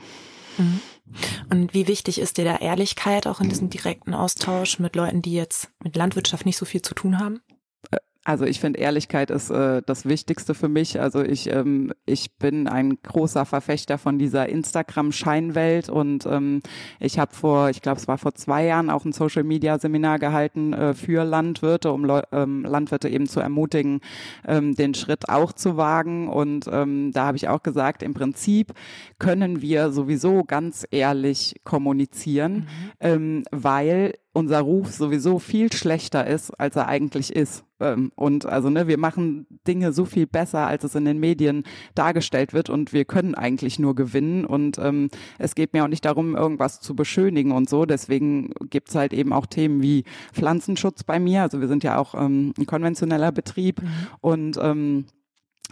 Mhm. 0.57 0.79
Und 1.51 1.73
wie 1.73 1.87
wichtig 1.87 2.19
ist 2.19 2.37
dir 2.37 2.45
da 2.45 2.57
Ehrlichkeit 2.57 3.27
auch 3.27 3.39
in 3.39 3.49
diesem 3.49 3.69
direkten 3.69 4.13
Austausch 4.13 4.79
mit 4.79 4.95
Leuten, 4.95 5.21
die 5.21 5.33
jetzt 5.33 5.69
mit 5.83 5.95
Landwirtschaft 5.95 6.45
nicht 6.45 6.57
so 6.57 6.65
viel 6.65 6.81
zu 6.81 6.95
tun 6.95 7.19
haben? 7.19 7.41
Also 8.25 8.45
ich 8.45 8.59
finde, 8.59 8.79
Ehrlichkeit 8.79 9.29
ist 9.29 9.51
äh, 9.51 9.83
das 9.85 10.05
Wichtigste 10.05 10.55
für 10.55 10.67
mich. 10.67 10.99
Also 10.99 11.21
ich, 11.21 11.51
ähm, 11.51 11.93
ich 12.07 12.37
bin 12.37 12.67
ein 12.67 12.97
großer 13.03 13.45
Verfechter 13.45 13.99
von 13.99 14.17
dieser 14.17 14.49
Instagram-Scheinwelt 14.49 15.89
und 15.89 16.25
ähm, 16.25 16.61
ich 16.99 17.19
habe 17.19 17.35
vor, 17.35 17.69
ich 17.69 17.83
glaube, 17.83 17.99
es 17.99 18.07
war 18.07 18.17
vor 18.17 18.33
zwei 18.33 18.65
Jahren 18.65 18.89
auch 18.89 19.05
ein 19.05 19.11
Social-Media-Seminar 19.11 20.17
gehalten 20.17 20.73
äh, 20.73 20.95
für 20.95 21.23
Landwirte, 21.23 21.91
um 21.91 22.03
Leu 22.03 22.21
ähm, 22.31 22.63
Landwirte 22.63 23.09
eben 23.09 23.27
zu 23.27 23.41
ermutigen, 23.41 24.01
ähm, 24.47 24.73
den 24.73 24.95
Schritt 24.95 25.29
auch 25.29 25.53
zu 25.53 25.77
wagen. 25.77 26.27
Und 26.27 26.67
ähm, 26.71 27.11
da 27.13 27.27
habe 27.27 27.37
ich 27.37 27.47
auch 27.47 27.61
gesagt, 27.61 28.01
im 28.01 28.15
Prinzip 28.15 28.73
können 29.19 29.61
wir 29.61 29.91
sowieso 29.91 30.43
ganz 30.43 30.87
ehrlich 30.89 31.61
kommunizieren, 31.63 32.53
mhm. 32.55 32.91
ähm, 33.01 33.43
weil 33.51 34.13
unser 34.35 34.59
Ruf 34.59 34.91
sowieso 34.91 35.39
viel 35.39 35.71
schlechter 35.71 36.27
ist, 36.27 36.51
als 36.51 36.75
er 36.75 36.87
eigentlich 36.87 37.33
ist. 37.33 37.63
Ähm, 37.79 38.11
und 38.15 38.45
also, 38.45 38.69
ne, 38.69 38.87
wir 38.87 38.97
machen 38.97 39.47
Dinge 39.65 39.93
so 39.93 40.03
viel 40.03 40.27
besser, 40.27 40.67
als 40.67 40.83
es 40.83 40.93
in 40.93 41.05
den 41.05 41.19
Medien 41.19 41.63
dargestellt 41.95 42.53
wird 42.53 42.69
und 42.69 42.91
wir 42.91 43.05
können 43.05 43.33
eigentlich 43.33 43.79
nur 43.79 43.95
gewinnen. 43.95 44.45
Und 44.45 44.77
ähm, 44.77 45.09
es 45.39 45.55
geht 45.55 45.71
mir 45.71 45.85
auch 45.85 45.89
nicht 45.89 46.03
darum, 46.03 46.35
irgendwas 46.35 46.81
zu 46.81 46.95
beschönigen 46.95 47.53
und 47.53 47.69
so. 47.69 47.85
Deswegen 47.85 48.51
gibt's 48.69 48.93
halt 48.93 49.13
eben 49.13 49.31
auch 49.31 49.45
Themen 49.45 49.81
wie 49.81 50.03
Pflanzenschutz 50.33 51.05
bei 51.05 51.17
mir. 51.17 51.41
Also 51.43 51.61
wir 51.61 51.69
sind 51.69 51.85
ja 51.85 51.97
auch 51.97 52.13
ähm, 52.13 52.53
ein 52.57 52.65
konventioneller 52.65 53.31
Betrieb 53.31 53.81
mhm. 53.81 53.89
und 54.19 54.59
ähm, 54.61 55.05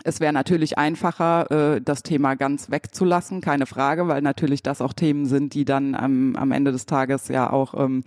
es 0.04 0.20
wäre 0.20 0.34
natürlich 0.34 0.78
einfacher, 0.78 1.76
äh, 1.76 1.82
das 1.82 2.04
Thema 2.04 2.36
ganz 2.36 2.70
wegzulassen, 2.70 3.42
keine 3.42 3.66
Frage, 3.66 4.08
weil 4.08 4.22
natürlich 4.22 4.64
das 4.64 4.82
auch 4.82 4.94
Themen 4.94 5.26
sind, 5.26 5.54
die 5.54 5.66
dann 5.66 5.96
am, 5.96 6.36
am 6.36 6.52
Ende 6.52 6.72
des 6.72 6.86
Tages 6.86 7.28
ja 7.28 7.52
auch 7.52 7.74
ähm, 7.76 8.04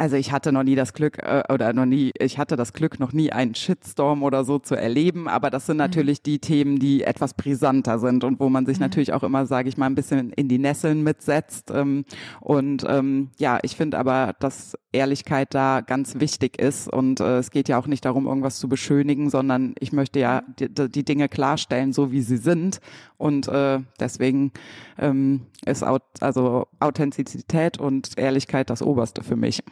also 0.00 0.16
ich 0.16 0.32
hatte 0.32 0.50
noch 0.50 0.62
nie 0.62 0.76
das 0.76 0.94
Glück 0.94 1.18
äh, 1.18 1.42
oder 1.52 1.74
noch 1.74 1.84
nie, 1.84 2.12
ich 2.18 2.38
hatte 2.38 2.56
das 2.56 2.72
Glück, 2.72 2.98
noch 2.98 3.12
nie 3.12 3.32
einen 3.32 3.54
Shitstorm 3.54 4.22
oder 4.22 4.44
so 4.44 4.58
zu 4.58 4.74
erleben, 4.74 5.28
aber 5.28 5.50
das 5.50 5.66
sind 5.66 5.76
mhm. 5.76 5.82
natürlich 5.82 6.22
die 6.22 6.38
Themen, 6.38 6.78
die 6.78 7.02
etwas 7.02 7.34
brisanter 7.34 7.98
sind 7.98 8.24
und 8.24 8.40
wo 8.40 8.48
man 8.48 8.64
sich 8.64 8.78
mhm. 8.78 8.84
natürlich 8.84 9.12
auch 9.12 9.22
immer, 9.22 9.44
sage 9.44 9.68
ich 9.68 9.76
mal, 9.76 9.84
ein 9.84 9.94
bisschen 9.94 10.32
in 10.32 10.48
die 10.48 10.58
Nesseln 10.58 11.02
mitsetzt. 11.02 11.70
Ähm, 11.70 12.06
und 12.40 12.82
ähm, 12.88 13.28
ja, 13.38 13.58
ich 13.62 13.76
finde 13.76 13.98
aber, 13.98 14.34
dass 14.40 14.74
Ehrlichkeit 14.92 15.54
da 15.54 15.80
ganz 15.80 16.18
wichtig 16.18 16.58
ist. 16.58 16.88
Und 16.88 17.20
äh, 17.20 17.38
es 17.38 17.50
geht 17.50 17.68
ja 17.68 17.78
auch 17.78 17.86
nicht 17.86 18.04
darum, 18.04 18.26
irgendwas 18.26 18.58
zu 18.58 18.68
beschönigen, 18.68 19.30
sondern 19.30 19.74
ich 19.78 19.92
möchte 19.92 20.18
ja 20.18 20.42
die, 20.58 20.68
die 20.68 21.04
Dinge 21.04 21.28
klarstellen, 21.28 21.92
so 21.92 22.12
wie 22.12 22.22
sie 22.22 22.36
sind. 22.36 22.80
Und 23.16 23.48
äh, 23.48 23.80
deswegen 23.98 24.52
ähm, 24.98 25.46
ist 25.64 25.84
aut 25.84 26.02
also 26.20 26.66
Authentizität 26.80 27.78
und 27.78 28.18
Ehrlichkeit 28.18 28.70
das 28.70 28.82
Oberste 28.82 29.22
für 29.22 29.36
mich. 29.36 29.62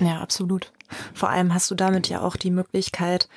Ja, 0.00 0.20
absolut. 0.20 0.72
Vor 1.14 1.30
allem 1.30 1.54
hast 1.54 1.70
du 1.70 1.74
damit 1.74 2.08
ja 2.08 2.20
auch 2.20 2.36
die 2.36 2.50
Möglichkeit, 2.50 3.28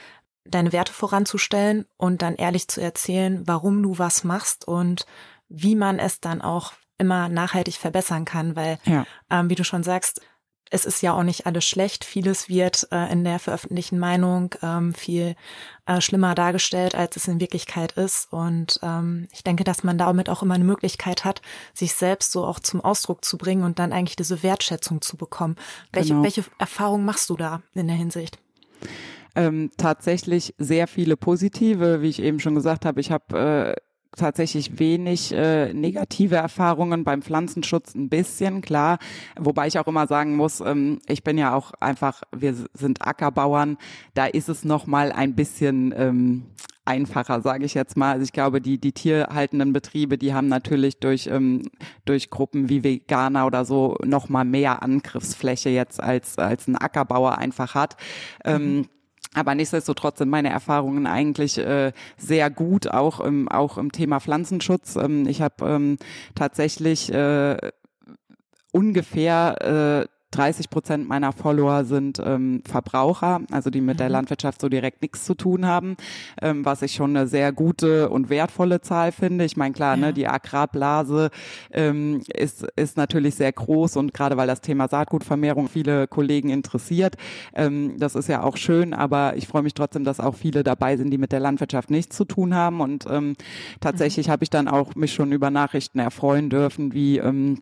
deine 0.46 0.72
Werte 0.72 0.94
voranzustellen 0.94 1.86
und 1.98 2.22
dann 2.22 2.36
ehrlich 2.36 2.68
zu 2.68 2.82
erzählen, 2.82 3.44
warum 3.46 3.82
du 3.82 3.98
was 3.98 4.24
machst 4.24 4.68
und 4.68 5.06
wie 5.50 5.76
man 5.76 6.00
es 6.00 6.22
dann 6.22 6.42
auch 6.42 6.74
immer 6.98 7.30
nachhaltig 7.30 7.76
verbessern 7.76 8.26
kann, 8.26 8.56
weil, 8.56 8.80
ja. 8.86 9.06
ähm, 9.30 9.50
wie 9.50 9.56
du 9.56 9.64
schon 9.64 9.84
sagst, 9.84 10.22
es 10.72 10.86
ist 10.86 11.02
ja 11.02 11.14
auch 11.14 11.24
nicht 11.24 11.46
alles 11.46 11.66
schlecht. 11.66 12.04
Vieles 12.06 12.50
wird 12.50 12.88
äh, 12.92 13.12
in 13.12 13.24
der 13.24 13.40
veröffentlichten 13.40 14.00
Meinung 14.00 14.56
ähm, 14.62 14.94
viel 14.94 15.36
äh, 15.86 16.02
schlimmer 16.02 16.34
dargestellt, 16.34 16.96
als 16.96 17.16
es 17.16 17.28
in 17.28 17.40
Wirklichkeit 17.40 17.94
ist. 17.94 18.32
Und 18.34 18.80
ähm, 18.82 19.28
ich 19.32 19.44
denke, 19.44 19.64
dass 19.64 19.84
man 19.84 19.98
damit 19.98 20.30
auch 20.30 20.42
immer 20.42 20.56
eine 20.56 20.64
Möglichkeit 20.64 21.24
hat, 21.24 21.42
sich 21.74 21.94
selbst 21.94 22.32
so 22.32 22.46
auch 22.46 22.60
zum 22.60 22.82
Ausdruck 22.82 23.24
zu 23.24 23.38
bringen 23.38 23.64
und 23.64 23.80
dann 23.80 23.94
eigentlich 23.94 24.16
diese 24.16 24.42
Wertschätzung 24.42 25.02
zu 25.02 25.18
bekommen. 25.18 25.56
Welche, 25.92 26.10
genau. 26.10 26.24
welche 26.24 26.44
Erfahrungen 26.58 27.06
machst 27.06 27.30
du 27.30 27.36
da 27.36 27.62
in 27.76 27.88
der 27.88 27.96
Hinsicht? 27.96 28.40
Ähm, 29.36 29.72
tatsächlich 29.78 30.56
sehr 30.58 30.88
viele 30.88 31.18
positive, 31.18 32.02
wie 32.02 32.10
ich 32.10 32.22
eben 32.22 32.40
schon 32.40 32.56
gesagt 32.56 32.86
habe. 32.86 33.02
Ich 33.02 33.12
habe 33.12 33.76
äh, 33.78 33.85
tatsächlich 34.16 34.80
wenig 34.80 35.32
äh, 35.34 35.74
negative 35.74 36.36
Erfahrungen 36.36 37.04
beim 37.04 37.22
Pflanzenschutz 37.22 37.96
ein 37.96 38.10
bisschen, 38.10 38.62
klar. 38.62 38.98
Wobei 39.40 39.68
ich 39.68 39.80
auch 39.80 39.88
immer 39.88 40.08
sagen 40.08 40.36
muss, 40.36 40.62
ähm, 40.62 41.00
ich 41.08 41.24
bin 41.24 41.38
ja 41.38 41.54
auch 41.54 41.74
einfach, 41.80 42.22
wir 42.36 42.56
sind 42.74 43.06
Ackerbauern, 43.06 43.78
da 44.14 44.26
ist 44.26 44.50
es 44.50 44.66
nochmal 44.66 45.12
ein 45.12 45.36
bisschen 45.36 45.94
ähm, 45.98 46.46
einfacher, 46.86 47.42
sage 47.42 47.66
ich 47.66 47.74
jetzt 47.74 47.98
mal. 47.98 48.14
Also 48.14 48.24
ich 48.24 48.32
glaube, 48.32 48.62
die, 48.62 48.78
die 48.78 48.92
tierhaltenden 48.92 49.74
Betriebe, 49.74 50.18
die 50.18 50.34
haben 50.34 50.48
natürlich 50.48 51.00
durch, 51.00 51.28
ähm, 51.28 51.64
durch 52.06 52.30
Gruppen 52.30 52.70
wie 52.70 52.84
Veganer 52.84 53.46
oder 53.48 53.66
so 53.66 53.98
nochmal 54.06 54.46
mehr 54.46 54.84
Angriffsfläche 54.84 55.70
jetzt 55.70 56.02
als, 56.02 56.38
als 56.38 56.68
ein 56.68 56.78
Ackerbauer 56.78 57.38
einfach 57.38 57.76
hat. 57.76 57.98
Ähm, 58.44 58.78
mhm. 58.78 58.86
Aber 59.36 59.54
nichtsdestotrotz 59.54 60.20
sind 60.20 60.30
meine 60.30 60.50
Erfahrungen 60.50 61.06
eigentlich 61.06 61.58
äh, 61.58 61.92
sehr 62.18 62.50
gut, 62.50 62.88
auch 62.88 63.20
im, 63.20 63.50
auch 63.50 63.78
im 63.78 63.92
Thema 63.92 64.20
Pflanzenschutz. 64.20 64.96
Ähm, 64.96 65.28
ich 65.28 65.42
habe 65.42 65.66
ähm, 65.66 65.98
tatsächlich 66.36 67.12
äh, 67.14 67.58
ungefähr 68.72 70.08
äh, 70.08 70.15
30 70.36 70.70
Prozent 70.70 71.08
meiner 71.08 71.32
Follower 71.32 71.86
sind 71.86 72.22
ähm, 72.24 72.62
Verbraucher, 72.66 73.42
also 73.52 73.70
die 73.70 73.82
mit 73.82 73.96
mhm. 73.96 74.00
der 74.00 74.10
Landwirtschaft 74.10 74.60
so 74.60 74.70
direkt 74.70 75.02
nichts 75.02 75.24
zu 75.24 75.34
tun 75.34 75.66
haben, 75.66 75.96
ähm, 76.42 76.66
was 76.66 76.82
ich 76.82 76.94
schon 76.94 77.16
eine 77.16 77.28
sehr 77.28 77.52
gute 77.52 78.10
und 78.10 78.30
wertvolle 78.30 78.82
Zahl 78.82 79.12
finde. 79.12 79.46
Ich 79.46 79.56
meine, 79.56 79.74
klar, 79.74 79.96
ne, 79.96 80.02
ja. 80.02 80.08
ne, 80.08 80.14
die 80.14 80.28
Agrarblase 80.28 81.30
ähm, 81.72 82.22
ist, 82.28 82.64
ist 82.76 82.98
natürlich 82.98 83.36
sehr 83.36 83.52
groß 83.52 83.96
und 83.98 84.14
gerade 84.14 84.36
weil 84.38 84.48
das 84.48 84.62
Thema 84.62 84.88
Saatgutvermehrung 84.88 85.70
viele 85.70 86.08
Kollegen 86.08 86.50
interessiert, 86.50 87.16
ähm, 87.54 87.96
das 87.98 88.16
ist 88.16 88.28
ja 88.28 88.44
auch 88.44 88.58
schön, 88.58 88.94
aber 88.94 89.38
ich 89.38 89.48
freue 89.48 89.64
mich 89.64 89.74
trotzdem, 89.74 90.04
dass 90.04 90.20
auch 90.20 90.36
viele 90.36 90.64
dabei 90.64 90.98
sind, 90.98 91.12
die 91.12 91.18
mit 91.18 91.32
der 91.32 91.40
Landwirtschaft 91.40 91.90
nichts 91.90 92.16
zu 92.16 92.26
tun 92.26 92.56
haben 92.56 92.82
und 92.82 93.06
ähm, 93.10 93.36
tatsächlich 93.80 94.28
mhm. 94.28 94.32
habe 94.32 94.44
ich 94.44 94.50
dann 94.50 94.68
auch 94.68 94.96
mich 94.96 95.14
schon 95.14 95.32
über 95.32 95.50
Nachrichten 95.50 96.00
erfreuen 96.00 96.50
dürfen, 96.50 96.94
wie 96.94 97.20
ähm, 97.20 97.62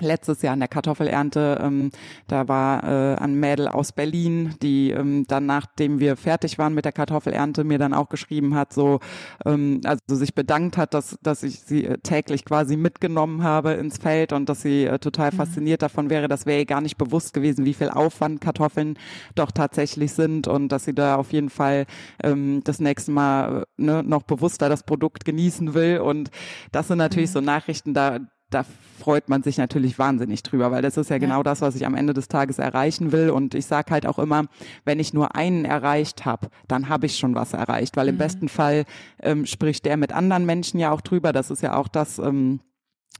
letztes 0.00 0.40
Jahr 0.42 0.54
an 0.54 0.60
der 0.60 0.68
Kartoffelernte, 0.68 1.60
ähm, 1.62 1.90
da 2.26 2.48
war 2.48 2.84
äh, 2.84 3.16
ein 3.16 3.34
Mädel 3.34 3.68
aus 3.68 3.92
Berlin, 3.92 4.54
die 4.62 4.90
ähm, 4.90 5.26
dann, 5.28 5.44
nachdem 5.46 6.00
wir 6.00 6.16
fertig 6.16 6.58
waren 6.58 6.72
mit 6.72 6.86
der 6.86 6.92
Kartoffelernte, 6.92 7.62
mir 7.64 7.78
dann 7.78 7.92
auch 7.92 8.08
geschrieben 8.08 8.54
hat, 8.54 8.72
so, 8.72 9.00
ähm, 9.44 9.82
also 9.84 10.00
sich 10.08 10.34
bedankt 10.34 10.78
hat, 10.78 10.94
dass, 10.94 11.18
dass 11.22 11.42
ich 11.42 11.60
sie 11.60 11.84
äh, 11.84 11.98
täglich 11.98 12.44
quasi 12.46 12.76
mitgenommen 12.76 13.42
habe 13.42 13.72
ins 13.72 13.98
Feld 13.98 14.32
und 14.32 14.48
dass 14.48 14.62
sie 14.62 14.84
äh, 14.84 14.98
total 14.98 15.30
mhm. 15.30 15.36
fasziniert 15.36 15.82
davon 15.82 16.08
wäre. 16.08 16.26
Das 16.26 16.46
wäre 16.46 16.60
ihr 16.60 16.66
gar 16.66 16.80
nicht 16.80 16.96
bewusst 16.96 17.34
gewesen, 17.34 17.66
wie 17.66 17.74
viel 17.74 17.90
Aufwand 17.90 18.40
Kartoffeln 18.40 18.98
doch 19.34 19.50
tatsächlich 19.50 20.12
sind 20.14 20.48
und 20.48 20.68
dass 20.68 20.84
sie 20.84 20.94
da 20.94 21.16
auf 21.16 21.32
jeden 21.32 21.50
Fall 21.50 21.84
ähm, 22.22 22.62
das 22.64 22.80
nächste 22.80 23.10
Mal 23.10 23.66
äh, 23.78 23.82
ne, 23.82 24.02
noch 24.02 24.22
bewusster 24.22 24.70
das 24.70 24.84
Produkt 24.84 25.26
genießen 25.26 25.74
will. 25.74 25.98
Und 25.98 26.30
das 26.72 26.88
sind 26.88 26.98
natürlich 26.98 27.30
mhm. 27.30 27.34
so 27.34 27.40
Nachrichten, 27.42 27.92
da 27.92 28.20
da 28.54 28.64
freut 28.98 29.28
man 29.28 29.42
sich 29.42 29.58
natürlich 29.58 29.98
wahnsinnig 29.98 30.42
drüber, 30.42 30.70
weil 30.70 30.82
das 30.82 30.96
ist 30.96 31.10
ja, 31.10 31.16
ja. 31.16 31.20
genau 31.20 31.42
das, 31.42 31.60
was 31.60 31.74
ich 31.74 31.84
am 31.86 31.94
Ende 31.94 32.14
des 32.14 32.28
Tages 32.28 32.58
erreichen 32.58 33.10
will. 33.10 33.30
Und 33.30 33.54
ich 33.54 33.66
sage 33.66 33.90
halt 33.90 34.06
auch 34.06 34.18
immer, 34.18 34.44
wenn 34.84 35.00
ich 35.00 35.12
nur 35.12 35.34
einen 35.34 35.64
erreicht 35.64 36.24
habe, 36.24 36.48
dann 36.68 36.88
habe 36.88 37.06
ich 37.06 37.18
schon 37.18 37.34
was 37.34 37.52
erreicht, 37.52 37.96
weil 37.96 38.08
im 38.08 38.14
mhm. 38.14 38.20
besten 38.20 38.48
Fall 38.48 38.84
ähm, 39.20 39.44
spricht 39.46 39.84
der 39.86 39.96
mit 39.96 40.12
anderen 40.12 40.46
Menschen 40.46 40.78
ja 40.78 40.92
auch 40.92 41.00
drüber. 41.00 41.32
Das 41.32 41.50
ist 41.50 41.62
ja 41.62 41.76
auch 41.76 41.88
das. 41.88 42.18
Ähm, 42.18 42.60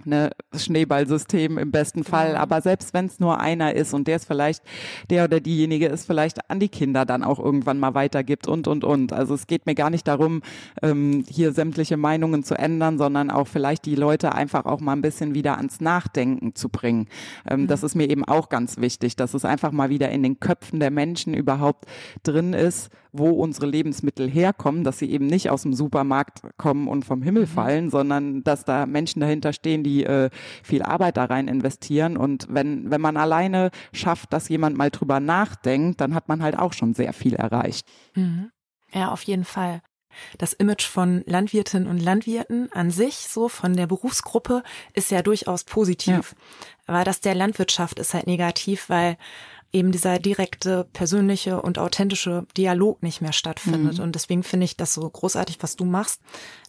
ne, 0.04 0.30
Schneeballsystem 0.54 1.58
im 1.58 1.70
besten 1.70 2.04
Fall. 2.04 2.28
Genau. 2.28 2.40
Aber 2.40 2.60
selbst 2.60 2.94
wenn 2.94 3.06
es 3.06 3.20
nur 3.20 3.40
einer 3.40 3.74
ist 3.74 3.94
und 3.94 4.08
der 4.08 4.16
ist 4.16 4.26
vielleicht, 4.26 4.62
der 5.10 5.24
oder 5.24 5.40
diejenige 5.40 5.86
ist 5.86 6.06
vielleicht 6.06 6.50
an 6.50 6.60
die 6.60 6.68
Kinder 6.68 7.04
dann 7.04 7.22
auch 7.22 7.38
irgendwann 7.38 7.78
mal 7.78 7.94
weitergibt 7.94 8.48
und, 8.48 8.68
und, 8.68 8.84
und. 8.84 9.12
Also 9.12 9.34
es 9.34 9.46
geht 9.46 9.66
mir 9.66 9.74
gar 9.74 9.90
nicht 9.90 10.06
darum, 10.08 10.42
ähm, 10.82 11.24
hier 11.28 11.52
sämtliche 11.52 11.96
Meinungen 11.96 12.44
zu 12.44 12.54
ändern, 12.58 12.98
sondern 12.98 13.30
auch 13.30 13.46
vielleicht 13.46 13.84
die 13.86 13.94
Leute 13.94 14.34
einfach 14.34 14.64
auch 14.64 14.80
mal 14.80 14.92
ein 14.92 15.02
bisschen 15.02 15.34
wieder 15.34 15.56
ans 15.56 15.80
Nachdenken 15.80 16.54
zu 16.54 16.68
bringen. 16.68 17.08
Ähm, 17.48 17.62
mhm. 17.62 17.66
Das 17.68 17.82
ist 17.82 17.94
mir 17.94 18.08
eben 18.08 18.24
auch 18.24 18.48
ganz 18.48 18.78
wichtig, 18.78 19.16
dass 19.16 19.34
es 19.34 19.44
einfach 19.44 19.72
mal 19.72 19.90
wieder 19.90 20.10
in 20.10 20.22
den 20.22 20.40
Köpfen 20.40 20.80
der 20.80 20.90
Menschen 20.90 21.34
überhaupt 21.34 21.86
drin 22.22 22.52
ist, 22.52 22.90
wo 23.12 23.30
unsere 23.30 23.66
Lebensmittel 23.66 24.28
herkommen, 24.28 24.84
dass 24.84 24.98
sie 24.98 25.10
eben 25.10 25.26
nicht 25.26 25.50
aus 25.50 25.62
dem 25.62 25.74
Supermarkt 25.74 26.42
kommen 26.56 26.88
und 26.88 27.04
vom 27.04 27.22
Himmel 27.22 27.42
mhm. 27.42 27.48
fallen, 27.48 27.90
sondern 27.90 28.42
dass 28.42 28.64
da 28.64 28.86
Menschen 28.86 29.20
dahinter 29.20 29.52
stehen, 29.52 29.84
die 29.84 30.04
äh, 30.04 30.30
viel 30.62 30.82
Arbeit 30.82 31.18
da 31.18 31.26
rein 31.26 31.46
investieren. 31.46 32.16
Und 32.16 32.46
wenn, 32.48 32.90
wenn 32.90 33.00
man 33.00 33.16
alleine 33.16 33.70
schafft, 33.92 34.32
dass 34.32 34.48
jemand 34.48 34.76
mal 34.76 34.90
drüber 34.90 35.20
nachdenkt, 35.20 36.00
dann 36.00 36.14
hat 36.14 36.28
man 36.28 36.42
halt 36.42 36.58
auch 36.58 36.72
schon 36.72 36.94
sehr 36.94 37.12
viel 37.12 37.34
erreicht. 37.34 37.86
Mhm. 38.14 38.50
Ja, 38.92 39.10
auf 39.10 39.22
jeden 39.22 39.44
Fall. 39.44 39.82
Das 40.38 40.52
Image 40.52 40.84
von 40.84 41.22
Landwirtinnen 41.26 41.88
und 41.88 41.98
Landwirten 41.98 42.70
an 42.72 42.90
sich, 42.90 43.14
so 43.16 43.48
von 43.48 43.74
der 43.74 43.86
Berufsgruppe, 43.86 44.62
ist 44.94 45.10
ja 45.10 45.22
durchaus 45.22 45.64
positiv. 45.64 46.34
Ja. 46.86 46.94
Aber 46.94 47.04
das 47.04 47.20
der 47.20 47.34
Landwirtschaft 47.34 47.98
ist 47.98 48.14
halt 48.14 48.26
negativ, 48.26 48.88
weil 48.88 49.16
eben 49.72 49.90
dieser 49.90 50.18
direkte, 50.18 50.86
persönliche 50.92 51.62
und 51.62 51.78
authentische 51.78 52.46
Dialog 52.56 53.02
nicht 53.02 53.22
mehr 53.22 53.32
stattfindet. 53.32 53.98
Mhm. 53.98 54.04
Und 54.04 54.14
deswegen 54.14 54.42
finde 54.42 54.64
ich 54.64 54.76
das 54.76 54.92
so 54.92 55.08
großartig, 55.08 55.58
was 55.60 55.76
du 55.76 55.84
machst. 55.84 56.20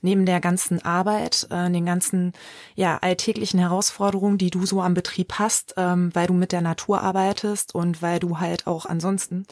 Neben 0.02 0.26
der 0.26 0.40
ganzen 0.40 0.84
Arbeit, 0.84 1.48
äh, 1.50 1.70
den 1.70 1.86
ganzen 1.86 2.34
ja 2.76 2.98
alltäglichen 3.00 3.60
Herausforderungen, 3.60 4.38
die 4.38 4.52
du 4.52 4.66
so 4.66 4.82
am 4.82 4.94
Betrieb 4.94 5.34
hast, 5.34 5.74
ähm, 5.78 6.12
weil 6.14 6.28
du 6.28 6.34
mit 6.34 6.52
der 6.54 6.62
Natur 6.62 7.02
arbeitest 7.02 7.76
und 7.76 8.02
weil 8.02 8.20
du 8.20 8.40
halt 8.40 8.68
auch 8.68 8.86
ansonsten 8.86 9.46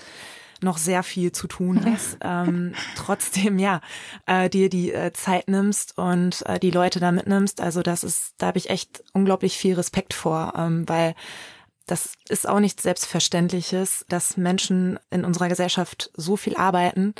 noch 0.63 0.77
sehr 0.77 1.03
viel 1.03 1.31
zu 1.31 1.47
tun 1.47 1.83
hast, 1.91 2.17
ähm, 2.21 2.73
trotzdem 2.95 3.59
ja 3.59 3.81
äh, 4.27 4.49
dir 4.49 4.69
die 4.69 4.93
äh, 4.93 5.11
Zeit 5.11 5.49
nimmst 5.49 5.97
und 5.97 6.45
äh, 6.45 6.59
die 6.59 6.71
Leute 6.71 6.99
da 6.99 7.11
mitnimmst. 7.11 7.59
Also 7.59 7.81
das 7.81 8.03
ist, 8.03 8.35
da 8.37 8.47
habe 8.47 8.59
ich 8.59 8.69
echt 8.69 9.03
unglaublich 9.11 9.57
viel 9.57 9.75
Respekt 9.75 10.13
vor, 10.13 10.53
ähm, 10.55 10.87
weil 10.87 11.15
das 11.85 12.13
ist 12.29 12.47
auch 12.47 12.59
nichts 12.59 12.83
Selbstverständliches, 12.83 14.05
dass 14.07 14.37
Menschen 14.37 14.99
in 15.09 15.25
unserer 15.25 15.49
Gesellschaft 15.49 16.11
so 16.15 16.37
viel 16.37 16.55
arbeiten 16.55 17.13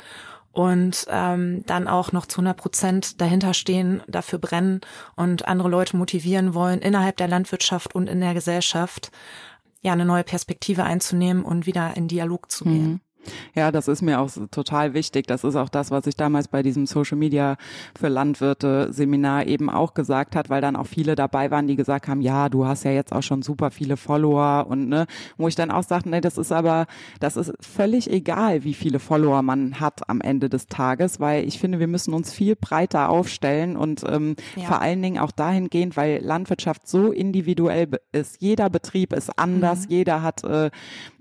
und 0.52 1.06
ähm, 1.08 1.64
dann 1.66 1.88
auch 1.88 2.12
noch 2.12 2.26
zu 2.26 2.38
100 2.38 2.56
Prozent 2.56 3.20
dahinter 3.20 3.54
stehen, 3.54 4.02
dafür 4.06 4.38
brennen 4.38 4.80
und 5.16 5.48
andere 5.48 5.68
Leute 5.68 5.96
motivieren 5.96 6.54
wollen, 6.54 6.80
innerhalb 6.80 7.16
der 7.16 7.28
Landwirtschaft 7.28 7.94
und 7.94 8.08
in 8.08 8.20
der 8.20 8.34
Gesellschaft 8.34 9.10
ja 9.80 9.92
eine 9.92 10.04
neue 10.04 10.24
Perspektive 10.24 10.84
einzunehmen 10.84 11.42
und 11.44 11.66
wieder 11.66 11.96
in 11.96 12.06
Dialog 12.06 12.50
zu 12.50 12.64
gehen. 12.64 12.90
Mhm. 12.90 13.00
Ja, 13.54 13.70
das 13.70 13.88
ist 13.88 14.02
mir 14.02 14.20
auch 14.20 14.30
total 14.50 14.94
wichtig. 14.94 15.26
Das 15.26 15.44
ist 15.44 15.56
auch 15.56 15.68
das, 15.68 15.90
was 15.90 16.06
ich 16.06 16.16
damals 16.16 16.48
bei 16.48 16.62
diesem 16.62 16.86
Social 16.86 17.18
Media 17.18 17.56
für 17.98 18.08
Landwirte 18.08 18.92
Seminar 18.92 19.46
eben 19.46 19.70
auch 19.70 19.94
gesagt 19.94 20.36
hat, 20.36 20.50
weil 20.50 20.60
dann 20.60 20.76
auch 20.76 20.86
viele 20.86 21.14
dabei 21.14 21.50
waren, 21.50 21.66
die 21.66 21.76
gesagt 21.76 22.08
haben, 22.08 22.20
ja, 22.20 22.48
du 22.48 22.66
hast 22.66 22.84
ja 22.84 22.90
jetzt 22.90 23.12
auch 23.12 23.22
schon 23.22 23.42
super 23.42 23.70
viele 23.70 23.96
Follower 23.96 24.66
und 24.68 24.88
ne, 24.88 25.06
wo 25.36 25.48
ich 25.48 25.54
dann 25.54 25.70
auch 25.70 25.82
sagte, 25.82 26.08
nee, 26.08 26.20
das 26.20 26.38
ist 26.38 26.52
aber, 26.52 26.86
das 27.20 27.36
ist 27.36 27.52
völlig 27.60 28.10
egal, 28.10 28.64
wie 28.64 28.74
viele 28.74 28.98
Follower 28.98 29.42
man 29.42 29.80
hat 29.80 30.08
am 30.08 30.20
Ende 30.20 30.48
des 30.48 30.66
Tages, 30.66 31.20
weil 31.20 31.46
ich 31.46 31.58
finde, 31.58 31.78
wir 31.78 31.86
müssen 31.86 32.14
uns 32.14 32.32
viel 32.32 32.56
breiter 32.56 33.08
aufstellen 33.08 33.76
und 33.76 34.04
ähm, 34.08 34.36
ja. 34.56 34.64
vor 34.64 34.80
allen 34.80 35.02
Dingen 35.02 35.18
auch 35.18 35.32
dahingehend, 35.32 35.96
weil 35.96 36.22
Landwirtschaft 36.22 36.88
so 36.88 37.10
individuell 37.12 37.88
ist. 38.12 38.40
Jeder 38.40 38.70
Betrieb 38.70 39.12
ist 39.12 39.38
anders, 39.38 39.84
mhm. 39.84 39.90
jeder 39.90 40.22
hat 40.22 40.44
äh, 40.44 40.70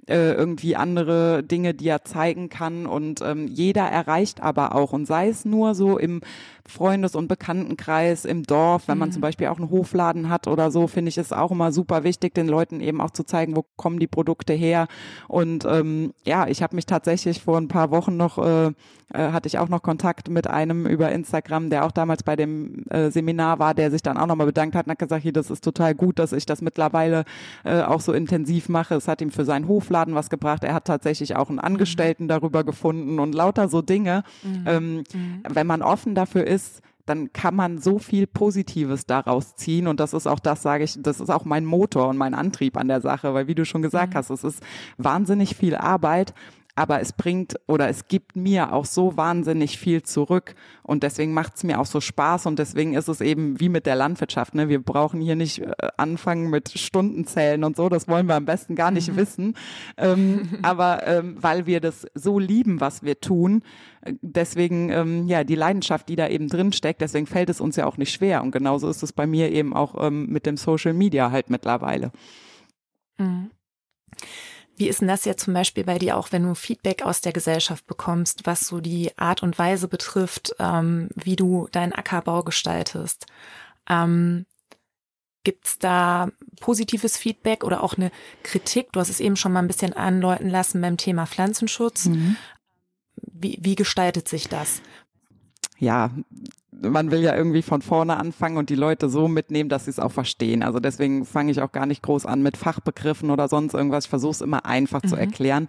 äh, 0.07 0.33
irgendwie 0.33 0.75
andere 0.75 1.43
Dinge, 1.43 1.73
die 1.73 1.87
er 1.87 2.03
zeigen 2.03 2.49
kann. 2.49 2.85
Und 2.85 3.21
ähm, 3.21 3.47
jeder 3.47 3.83
erreicht 3.83 4.41
aber 4.41 4.75
auch. 4.75 4.93
Und 4.93 5.05
sei 5.05 5.29
es 5.29 5.45
nur 5.45 5.75
so 5.75 5.97
im 5.97 6.21
Freundes- 6.67 7.15
und 7.15 7.27
Bekanntenkreis, 7.27 8.25
im 8.25 8.43
Dorf, 8.43 8.87
wenn 8.87 8.97
man 8.97 9.09
mhm. 9.09 9.13
zum 9.13 9.21
Beispiel 9.21 9.47
auch 9.47 9.57
einen 9.57 9.69
Hofladen 9.69 10.29
hat 10.29 10.47
oder 10.47 10.71
so, 10.71 10.87
finde 10.87 11.09
ich 11.09 11.17
es 11.17 11.31
auch 11.31 11.51
immer 11.51 11.71
super 11.71 12.03
wichtig, 12.03 12.33
den 12.33 12.47
Leuten 12.47 12.79
eben 12.79 13.01
auch 13.01 13.11
zu 13.11 13.23
zeigen, 13.23 13.55
wo 13.55 13.65
kommen 13.75 13.99
die 13.99 14.07
Produkte 14.07 14.53
her. 14.53 14.87
Und 15.27 15.65
ähm, 15.65 16.13
ja, 16.25 16.47
ich 16.47 16.63
habe 16.63 16.75
mich 16.75 16.85
tatsächlich 16.85 17.41
vor 17.41 17.57
ein 17.57 17.67
paar 17.67 17.91
Wochen 17.91 18.17
noch 18.17 18.37
äh, 18.37 18.71
äh, 19.13 19.31
hatte 19.31 19.47
ich 19.47 19.57
auch 19.57 19.69
noch 19.69 19.81
Kontakt 19.81 20.29
mit 20.29 20.47
einem 20.47 20.85
über 20.85 21.11
Instagram, 21.11 21.69
der 21.69 21.85
auch 21.85 21.91
damals 21.91 22.23
bei 22.23 22.35
dem 22.35 22.83
äh, 22.89 23.09
Seminar 23.09 23.59
war, 23.59 23.73
der 23.73 23.91
sich 23.91 24.01
dann 24.01 24.17
auch 24.17 24.27
nochmal 24.27 24.47
bedankt 24.47 24.75
hat 24.75 24.85
und 24.85 24.91
hat 24.91 24.99
gesagt, 24.99 25.23
hier, 25.23 25.33
das 25.33 25.49
ist 25.49 25.63
total 25.63 25.95
gut, 25.95 26.19
dass 26.19 26.31
ich 26.31 26.45
das 26.45 26.61
mittlerweile 26.61 27.25
äh, 27.63 27.81
auch 27.81 28.01
so 28.01 28.13
intensiv 28.13 28.69
mache. 28.69 28.95
Es 28.95 29.07
hat 29.07 29.21
ihm 29.21 29.31
für 29.31 29.45
seinen 29.45 29.67
Hofladen 29.67 30.15
was 30.15 30.29
gebracht. 30.29 30.63
Er 30.63 30.73
hat 30.73 30.85
tatsächlich 30.85 31.35
auch 31.35 31.49
einen 31.49 31.59
Angestellten 31.59 32.27
darüber 32.27 32.63
gefunden 32.63 33.19
und 33.19 33.35
lauter 33.35 33.67
so 33.67 33.81
Dinge. 33.81 34.23
Mhm. 34.43 34.63
Ähm, 34.65 34.97
mhm. 35.13 35.43
Wenn 35.49 35.67
man 35.67 35.81
offen 35.81 36.15
dafür 36.15 36.45
ist, 36.51 36.81
dann 37.05 37.33
kann 37.33 37.55
man 37.55 37.79
so 37.79 37.99
viel 37.99 38.27
Positives 38.27 39.05
daraus 39.05 39.55
ziehen. 39.55 39.87
Und 39.87 39.99
das 39.99 40.13
ist 40.13 40.27
auch 40.27 40.39
das, 40.39 40.61
sage 40.61 40.83
ich, 40.83 40.95
das 41.01 41.19
ist 41.19 41.29
auch 41.29 41.45
mein 41.45 41.65
Motor 41.65 42.09
und 42.09 42.17
mein 42.17 42.33
Antrieb 42.33 42.77
an 42.77 42.87
der 42.87 43.01
Sache, 43.01 43.33
weil 43.33 43.47
wie 43.47 43.55
du 43.55 43.65
schon 43.65 43.81
gesagt 43.81 44.13
mhm. 44.13 44.17
hast, 44.17 44.29
es 44.29 44.43
ist 44.43 44.63
wahnsinnig 44.97 45.55
viel 45.55 45.75
Arbeit 45.75 46.33
aber 46.75 47.01
es 47.01 47.13
bringt 47.13 47.59
oder 47.67 47.89
es 47.89 48.07
gibt 48.07 48.35
mir 48.35 48.73
auch 48.73 48.85
so 48.85 49.17
wahnsinnig 49.17 49.77
viel 49.77 50.03
zurück 50.03 50.55
und 50.83 51.03
deswegen 51.03 51.33
macht 51.33 51.55
es 51.55 51.63
mir 51.63 51.79
auch 51.79 51.85
so 51.85 51.99
Spaß 51.99 52.45
und 52.45 52.59
deswegen 52.59 52.93
ist 52.93 53.07
es 53.07 53.21
eben 53.21 53.59
wie 53.59 53.69
mit 53.69 53.85
der 53.85 53.95
Landwirtschaft. 53.95 54.55
Ne? 54.55 54.69
Wir 54.69 54.81
brauchen 54.81 55.21
hier 55.21 55.35
nicht 55.35 55.59
äh, 55.59 55.71
anfangen 55.97 56.49
mit 56.49 56.69
Stundenzählen 56.69 57.63
und 57.63 57.75
so, 57.75 57.89
das 57.89 58.07
wollen 58.07 58.27
wir 58.27 58.35
am 58.35 58.45
besten 58.45 58.75
gar 58.75 58.91
nicht 58.91 59.11
mhm. 59.11 59.17
wissen, 59.17 59.55
ähm, 59.97 60.49
aber 60.61 61.05
ähm, 61.07 61.35
weil 61.39 61.65
wir 61.65 61.81
das 61.81 62.07
so 62.13 62.39
lieben, 62.39 62.79
was 62.79 63.03
wir 63.03 63.19
tun, 63.19 63.63
deswegen 64.21 64.89
ähm, 64.89 65.27
ja 65.27 65.43
die 65.43 65.55
Leidenschaft, 65.55 66.09
die 66.09 66.15
da 66.15 66.27
eben 66.27 66.47
drin 66.47 66.71
steckt, 66.71 67.01
deswegen 67.01 67.27
fällt 67.27 67.49
es 67.49 67.61
uns 67.61 67.75
ja 67.75 67.85
auch 67.85 67.97
nicht 67.97 68.13
schwer 68.13 68.41
und 68.41 68.51
genauso 68.51 68.89
ist 68.89 69.03
es 69.03 69.13
bei 69.13 69.27
mir 69.27 69.51
eben 69.51 69.73
auch 69.73 69.95
ähm, 69.99 70.27
mit 70.27 70.45
dem 70.45 70.57
Social 70.57 70.93
Media 70.93 71.31
halt 71.31 71.49
mittlerweile. 71.49 72.11
Mhm. 73.17 73.51
Wie 74.81 74.87
ist 74.87 75.01
denn 75.01 75.07
das 75.07 75.25
jetzt 75.25 75.43
zum 75.43 75.53
Beispiel 75.53 75.83
bei 75.83 75.99
dir 75.99 76.17
auch, 76.17 76.31
wenn 76.31 76.41
du 76.41 76.55
Feedback 76.55 77.03
aus 77.03 77.21
der 77.21 77.33
Gesellschaft 77.33 77.85
bekommst, 77.85 78.47
was 78.47 78.61
so 78.61 78.81
die 78.81 79.15
Art 79.15 79.43
und 79.43 79.59
Weise 79.59 79.87
betrifft, 79.87 80.55
ähm, 80.57 81.09
wie 81.13 81.35
du 81.35 81.67
deinen 81.71 81.93
Ackerbau 81.93 82.41
gestaltest? 82.41 83.27
Ähm, 83.87 84.47
Gibt 85.43 85.67
es 85.67 85.77
da 85.77 86.31
positives 86.61 87.15
Feedback 87.15 87.63
oder 87.63 87.83
auch 87.83 87.95
eine 87.95 88.09
Kritik? 88.41 88.91
Du 88.91 88.99
hast 88.99 89.11
es 89.11 89.19
eben 89.19 89.35
schon 89.35 89.51
mal 89.51 89.59
ein 89.59 89.67
bisschen 89.67 89.93
andeuten 89.93 90.49
lassen 90.49 90.81
beim 90.81 90.97
Thema 90.97 91.27
Pflanzenschutz. 91.27 92.05
Mhm. 92.05 92.37
Wie, 93.17 93.59
wie 93.61 93.75
gestaltet 93.75 94.27
sich 94.27 94.49
das? 94.49 94.81
Ja, 95.77 96.09
man 96.81 97.11
will 97.11 97.21
ja 97.21 97.35
irgendwie 97.35 97.61
von 97.61 97.81
vorne 97.81 98.17
anfangen 98.17 98.57
und 98.57 98.69
die 98.69 98.75
Leute 98.75 99.09
so 99.09 99.27
mitnehmen, 99.27 99.69
dass 99.69 99.85
sie 99.85 99.91
es 99.91 99.99
auch 99.99 100.11
verstehen. 100.11 100.63
Also 100.63 100.79
deswegen 100.79 101.25
fange 101.25 101.51
ich 101.51 101.61
auch 101.61 101.71
gar 101.71 101.85
nicht 101.85 102.01
groß 102.01 102.25
an 102.25 102.41
mit 102.41 102.57
Fachbegriffen 102.57 103.29
oder 103.29 103.47
sonst 103.47 103.73
irgendwas. 103.73 104.05
Ich 104.05 104.09
versuche 104.09 104.31
es 104.31 104.41
immer 104.41 104.65
einfach 104.65 105.03
mhm. 105.03 105.07
zu 105.07 105.15
erklären. 105.15 105.67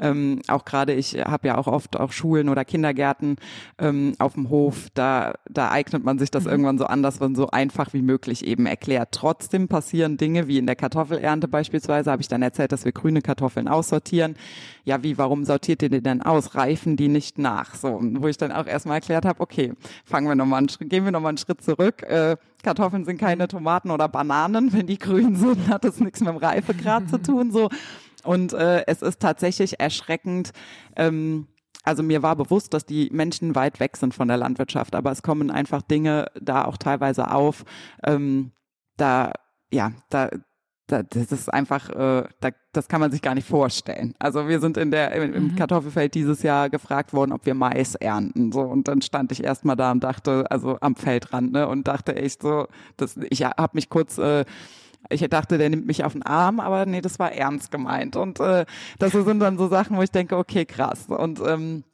Ähm, 0.00 0.40
auch 0.48 0.64
gerade 0.64 0.94
ich 0.94 1.14
habe 1.14 1.48
ja 1.48 1.58
auch 1.58 1.66
oft 1.66 1.98
auch 1.98 2.12
Schulen 2.12 2.48
oder 2.48 2.64
Kindergärten 2.64 3.36
ähm, 3.78 4.14
auf 4.18 4.34
dem 4.34 4.48
Hof. 4.48 4.88
Da, 4.94 5.34
da 5.48 5.70
eignet 5.70 6.04
man 6.04 6.18
sich 6.18 6.30
das 6.30 6.44
mhm. 6.44 6.50
irgendwann 6.50 6.78
so 6.78 6.86
an, 6.86 7.02
dass 7.02 7.20
man 7.20 7.34
so 7.34 7.50
einfach 7.50 7.92
wie 7.92 8.02
möglich 8.02 8.44
eben 8.46 8.66
erklärt. 8.66 9.10
Trotzdem 9.12 9.68
passieren 9.68 10.16
Dinge 10.16 10.48
wie 10.48 10.58
in 10.58 10.66
der 10.66 10.76
Kartoffelernte 10.76 11.48
beispielsweise. 11.48 12.10
Habe 12.10 12.22
ich 12.22 12.28
dann 12.28 12.42
erzählt, 12.42 12.72
dass 12.72 12.84
wir 12.84 12.92
grüne 12.92 13.22
Kartoffeln 13.22 13.68
aussortieren. 13.68 14.36
Ja, 14.84 15.02
wie, 15.02 15.16
warum 15.18 15.44
sortiert 15.44 15.82
ihr 15.82 15.88
die 15.88 16.02
denn 16.02 16.22
aus? 16.22 16.54
Reifen 16.54 16.96
die 16.96 17.08
nicht 17.08 17.38
nach? 17.38 17.74
So, 17.74 18.00
wo 18.02 18.28
ich 18.28 18.36
dann 18.36 18.52
auch 18.52 18.66
erstmal 18.66 18.96
erklärt 18.96 19.24
habe, 19.24 19.40
okay, 19.40 19.72
fangen 20.04 20.28
wir 20.28 20.34
nochmal 20.34 20.53
mal 20.54 20.58
einen, 20.58 20.88
gehen 20.88 21.04
wir 21.04 21.12
nochmal 21.12 21.30
einen 21.30 21.38
Schritt 21.38 21.62
zurück. 21.62 22.02
Äh, 22.02 22.36
Kartoffeln 22.62 23.04
sind 23.04 23.18
keine 23.18 23.48
Tomaten 23.48 23.90
oder 23.90 24.08
Bananen. 24.08 24.72
Wenn 24.72 24.86
die 24.86 24.98
grün 24.98 25.36
sind, 25.36 25.68
hat 25.68 25.84
das 25.84 26.00
nichts 26.00 26.20
mit 26.20 26.28
dem 26.28 26.36
Reifegrad 26.36 27.08
zu 27.08 27.20
tun. 27.20 27.50
So. 27.50 27.68
Und 28.22 28.52
äh, 28.52 28.84
es 28.86 29.02
ist 29.02 29.20
tatsächlich 29.20 29.80
erschreckend. 29.80 30.52
Ähm, 30.96 31.48
also 31.82 32.02
mir 32.02 32.22
war 32.22 32.36
bewusst, 32.36 32.72
dass 32.72 32.86
die 32.86 33.10
Menschen 33.12 33.54
weit 33.54 33.78
weg 33.78 33.96
sind 33.96 34.14
von 34.14 34.28
der 34.28 34.38
Landwirtschaft, 34.38 34.94
aber 34.94 35.10
es 35.12 35.22
kommen 35.22 35.50
einfach 35.50 35.82
Dinge 35.82 36.26
da 36.40 36.64
auch 36.64 36.78
teilweise 36.78 37.30
auf. 37.30 37.64
Ähm, 38.02 38.52
da 38.96 39.32
ja, 39.70 39.92
da 40.08 40.30
das 40.86 41.32
ist 41.32 41.52
einfach, 41.52 41.88
äh, 41.90 42.24
das 42.72 42.88
kann 42.88 43.00
man 43.00 43.10
sich 43.10 43.22
gar 43.22 43.34
nicht 43.34 43.48
vorstellen. 43.48 44.14
Also 44.18 44.48
wir 44.48 44.60
sind 44.60 44.76
in 44.76 44.90
der 44.90 45.12
im 45.12 45.52
mhm. 45.52 45.56
Kartoffelfeld 45.56 46.14
dieses 46.14 46.42
Jahr 46.42 46.68
gefragt 46.68 47.12
worden, 47.12 47.32
ob 47.32 47.46
wir 47.46 47.54
Mais 47.54 47.94
ernten. 47.94 48.52
So 48.52 48.60
und 48.60 48.86
dann 48.88 49.00
stand 49.00 49.32
ich 49.32 49.42
erstmal 49.42 49.76
da 49.76 49.92
und 49.92 50.04
dachte, 50.04 50.44
also 50.50 50.78
am 50.80 50.94
Feldrand, 50.94 51.52
ne, 51.52 51.66
und 51.68 51.88
dachte 51.88 52.16
echt 52.16 52.42
so, 52.42 52.66
das, 52.96 53.18
ich 53.30 53.44
habe 53.44 53.70
mich 53.72 53.88
kurz 53.88 54.18
äh, 54.18 54.44
ich 55.10 55.20
dachte, 55.28 55.58
der 55.58 55.68
nimmt 55.68 55.86
mich 55.86 56.02
auf 56.02 56.12
den 56.12 56.22
Arm, 56.22 56.60
aber 56.60 56.86
nee, 56.86 57.02
das 57.02 57.18
war 57.18 57.30
ernst 57.30 57.70
gemeint. 57.70 58.16
Und 58.16 58.40
äh, 58.40 58.64
das 58.98 59.12
sind 59.12 59.38
dann 59.38 59.58
so 59.58 59.68
Sachen, 59.68 59.98
wo 59.98 60.02
ich 60.02 60.10
denke, 60.10 60.36
okay, 60.36 60.64
krass. 60.64 61.06
Und 61.08 61.40
ähm, 61.46 61.84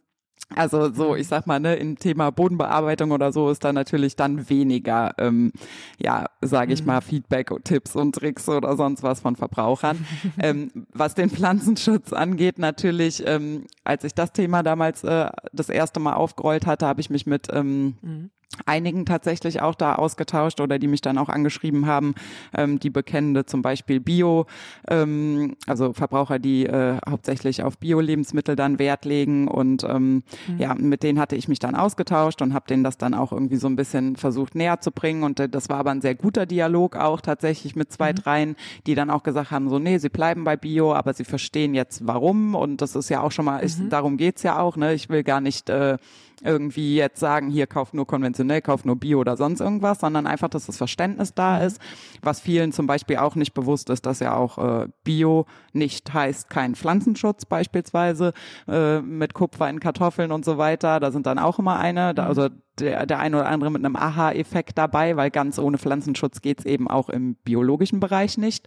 also 0.54 0.92
so, 0.92 1.14
ich 1.14 1.28
sag 1.28 1.46
mal, 1.46 1.60
ne, 1.60 1.76
im 1.76 1.96
Thema 1.96 2.30
Bodenbearbeitung 2.30 3.12
oder 3.12 3.32
so 3.32 3.50
ist 3.50 3.62
da 3.62 3.72
natürlich 3.72 4.16
dann 4.16 4.48
weniger, 4.50 5.14
ähm, 5.18 5.52
ja, 5.98 6.26
sage 6.40 6.72
ich 6.72 6.80
mhm. 6.80 6.86
mal, 6.88 7.00
Feedback, 7.00 7.52
Tipps 7.62 7.94
und 7.94 8.16
Tricks 8.16 8.48
oder 8.48 8.76
sonst 8.76 9.02
was 9.02 9.20
von 9.20 9.36
Verbrauchern. 9.36 10.04
ähm, 10.40 10.70
was 10.92 11.14
den 11.14 11.30
Pflanzenschutz 11.30 12.12
angeht, 12.12 12.58
natürlich, 12.58 13.24
ähm, 13.26 13.66
als 13.84 14.02
ich 14.02 14.14
das 14.14 14.32
Thema 14.32 14.62
damals 14.62 15.04
äh, 15.04 15.30
das 15.52 15.68
erste 15.68 16.00
Mal 16.00 16.14
aufgerollt 16.14 16.66
hatte, 16.66 16.86
habe 16.86 17.00
ich 17.00 17.10
mich 17.10 17.26
mit 17.26 17.46
ähm, 17.52 17.94
mhm 18.02 18.30
einigen 18.66 19.06
tatsächlich 19.06 19.60
auch 19.60 19.74
da 19.74 19.94
ausgetauscht 19.94 20.60
oder 20.60 20.78
die 20.78 20.86
mich 20.86 21.00
dann 21.00 21.18
auch 21.18 21.28
angeschrieben 21.28 21.86
haben, 21.86 22.14
ähm, 22.56 22.78
die 22.78 22.90
Bekennende 22.90 23.46
zum 23.46 23.62
Beispiel 23.62 24.00
Bio, 24.00 24.46
ähm, 24.88 25.56
also 25.66 25.92
Verbraucher, 25.92 26.38
die 26.38 26.66
äh, 26.66 26.98
hauptsächlich 27.08 27.62
auf 27.62 27.78
Bio-Lebensmittel 27.78 28.56
dann 28.56 28.78
Wert 28.78 29.04
legen 29.04 29.48
und 29.48 29.84
ähm, 29.84 30.22
mhm. 30.48 30.58
ja, 30.58 30.74
mit 30.74 31.02
denen 31.02 31.18
hatte 31.18 31.36
ich 31.36 31.48
mich 31.48 31.58
dann 31.58 31.74
ausgetauscht 31.74 32.42
und 32.42 32.54
habe 32.54 32.66
denen 32.68 32.84
das 32.84 32.98
dann 32.98 33.14
auch 33.14 33.32
irgendwie 33.32 33.56
so 33.56 33.66
ein 33.66 33.76
bisschen 33.76 34.16
versucht 34.16 34.54
näher 34.54 34.80
zu 34.80 34.90
bringen 34.90 35.22
und 35.22 35.40
äh, 35.40 35.48
das 35.48 35.68
war 35.68 35.78
aber 35.78 35.90
ein 35.90 36.00
sehr 36.00 36.14
guter 36.14 36.46
Dialog 36.46 36.96
auch 36.96 37.20
tatsächlich 37.20 37.76
mit 37.76 37.92
zwei, 37.92 38.12
mhm. 38.12 38.16
dreien, 38.16 38.56
die 38.86 38.94
dann 38.94 39.10
auch 39.10 39.22
gesagt 39.22 39.50
haben, 39.50 39.68
so 39.68 39.78
nee, 39.78 39.98
sie 39.98 40.08
bleiben 40.08 40.44
bei 40.44 40.56
Bio, 40.56 40.94
aber 40.94 41.14
sie 41.14 41.24
verstehen 41.24 41.74
jetzt 41.74 42.06
warum 42.06 42.54
und 42.54 42.80
das 42.80 42.96
ist 42.96 43.08
ja 43.08 43.20
auch 43.20 43.32
schon 43.32 43.44
mal, 43.44 43.58
mhm. 43.58 43.66
ich, 43.66 43.88
darum 43.88 44.16
geht's 44.16 44.42
ja 44.42 44.58
auch, 44.58 44.76
ne, 44.76 44.94
ich 44.94 45.08
will 45.08 45.22
gar 45.22 45.40
nicht 45.40 45.70
äh, 45.70 45.98
irgendwie 46.42 46.96
jetzt 46.96 47.20
sagen, 47.20 47.50
hier 47.50 47.66
kauf 47.66 47.92
nur 47.92 48.06
konventionell, 48.06 48.62
kauf 48.62 48.84
nur 48.84 48.96
Bio 48.96 49.20
oder 49.20 49.36
sonst 49.36 49.60
irgendwas, 49.60 50.00
sondern 50.00 50.26
einfach, 50.26 50.48
dass 50.48 50.66
das 50.66 50.76
Verständnis 50.76 51.34
da 51.34 51.58
mhm. 51.58 51.66
ist. 51.66 51.80
Was 52.22 52.40
vielen 52.40 52.72
zum 52.72 52.86
Beispiel 52.86 53.16
auch 53.16 53.34
nicht 53.34 53.54
bewusst 53.54 53.90
ist, 53.90 54.06
dass 54.06 54.20
ja 54.20 54.36
auch 54.36 54.58
äh, 54.58 54.88
Bio 55.04 55.46
nicht 55.72 56.12
heißt 56.12 56.50
kein 56.50 56.74
Pflanzenschutz 56.74 57.44
beispielsweise 57.44 58.32
äh, 58.68 59.00
mit 59.00 59.34
Kupfer 59.34 59.68
in 59.68 59.80
Kartoffeln 59.80 60.32
und 60.32 60.44
so 60.44 60.58
weiter. 60.58 61.00
Da 61.00 61.10
sind 61.10 61.26
dann 61.26 61.38
auch 61.38 61.58
immer 61.58 61.78
eine, 61.78 62.14
da, 62.14 62.22
mhm. 62.22 62.28
also 62.28 62.48
der, 62.78 63.06
der 63.06 63.18
eine 63.18 63.38
oder 63.38 63.48
andere 63.48 63.70
mit 63.70 63.84
einem 63.84 63.96
Aha-Effekt 63.96 64.78
dabei, 64.78 65.16
weil 65.16 65.30
ganz 65.30 65.58
ohne 65.58 65.78
Pflanzenschutz 65.78 66.40
geht's 66.40 66.64
eben 66.64 66.88
auch 66.88 67.08
im 67.08 67.36
biologischen 67.36 68.00
Bereich 68.00 68.38
nicht. 68.38 68.66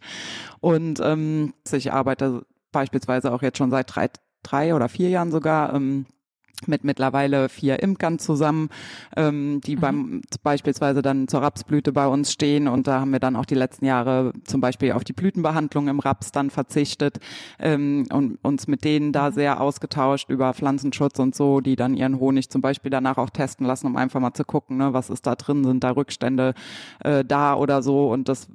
Und 0.59 0.99
ähm, 1.03 1.53
ich 1.71 1.91
arbeite 1.91 2.45
beispielsweise 2.71 3.31
auch 3.31 3.41
jetzt 3.41 3.57
schon 3.57 3.71
seit 3.71 3.95
drei, 3.95 4.09
drei 4.43 4.75
oder 4.75 4.89
vier 4.89 5.09
Jahren 5.09 5.31
sogar 5.31 5.73
ähm, 5.73 6.05
mit 6.67 6.83
mittlerweile 6.83 7.49
vier 7.49 7.81
Imkern 7.81 8.19
zusammen, 8.19 8.69
ähm, 9.17 9.61
die 9.61 9.75
mhm. 9.75 9.81
beim 9.81 10.21
beispielsweise 10.43 11.01
dann 11.01 11.27
zur 11.27 11.41
Rapsblüte 11.41 11.91
bei 11.91 12.07
uns 12.07 12.31
stehen 12.31 12.67
und 12.67 12.87
da 12.87 12.99
haben 12.99 13.11
wir 13.11 13.19
dann 13.19 13.35
auch 13.35 13.45
die 13.45 13.55
letzten 13.55 13.85
Jahre 13.85 14.33
zum 14.45 14.61
Beispiel 14.61 14.93
auf 14.93 15.03
die 15.03 15.13
Blütenbehandlung 15.13 15.87
im 15.87 15.99
Raps 15.99 16.31
dann 16.31 16.49
verzichtet 16.49 17.19
ähm, 17.59 18.05
und 18.11 18.37
uns 18.43 18.67
mit 18.67 18.83
denen 18.83 19.11
da 19.11 19.29
mhm. 19.29 19.33
sehr 19.33 19.61
ausgetauscht 19.61 20.29
über 20.29 20.53
Pflanzenschutz 20.53 21.19
und 21.19 21.35
so, 21.35 21.59
die 21.59 21.75
dann 21.75 21.95
ihren 21.95 22.19
Honig 22.19 22.49
zum 22.49 22.61
Beispiel 22.61 22.91
danach 22.91 23.17
auch 23.17 23.29
testen 23.29 23.65
lassen, 23.65 23.87
um 23.87 23.97
einfach 23.97 24.19
mal 24.19 24.33
zu 24.33 24.43
gucken, 24.43 24.77
ne, 24.77 24.93
was 24.93 25.09
ist 25.09 25.25
da 25.25 25.35
drin, 25.35 25.63
sind 25.63 25.83
da 25.83 25.91
Rückstände 25.91 26.53
äh, 27.03 27.25
da 27.25 27.55
oder 27.55 27.81
so 27.81 28.11
und 28.11 28.29
das 28.29 28.47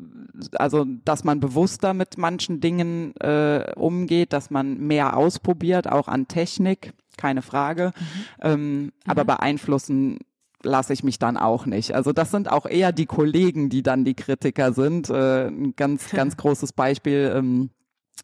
also 0.55 0.87
dass 1.05 1.25
man 1.25 1.41
bewusster 1.41 1.95
mit 1.95 2.17
manchen 2.17 2.61
Dingen 2.61 3.15
äh, 3.17 3.73
umgeht, 3.75 4.33
dass 4.33 4.51
man 4.51 4.79
mehr 4.79 5.17
ausprobiert, 5.17 5.91
auch 5.91 6.09
an 6.09 6.29
Technik 6.29 6.93
keine 7.19 7.43
Frage. 7.43 7.93
Mhm. 7.95 8.03
Ähm, 8.41 8.83
mhm. 8.83 8.93
Aber 9.07 9.27
beeinflussen 9.27 10.19
lasse 10.63 10.93
ich 10.93 11.05
mich 11.05 11.19
dann 11.19 11.37
auch 11.37 11.67
nicht. 11.67 11.95
Also 11.95 12.13
das 12.13 12.31
sind 12.31 12.51
auch 12.51 12.67
eher 12.67 12.93
die 12.93 13.07
Kollegen, 13.07 13.69
die 13.69 13.83
dann 13.83 14.05
die 14.05 14.15
Kritiker 14.15 14.73
sind. 14.73 15.11
Äh, 15.11 15.49
ein 15.49 15.75
ganz, 15.77 16.11
ganz 16.15 16.37
großes 16.37 16.73
Beispiel. 16.73 17.33
Ähm, 17.35 17.71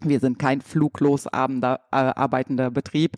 wir 0.02 0.20
sind 0.20 0.38
kein 0.38 0.60
fluglos 0.60 1.26
äh, 1.26 1.30
arbeitender 1.30 2.70
Betrieb, 2.70 3.16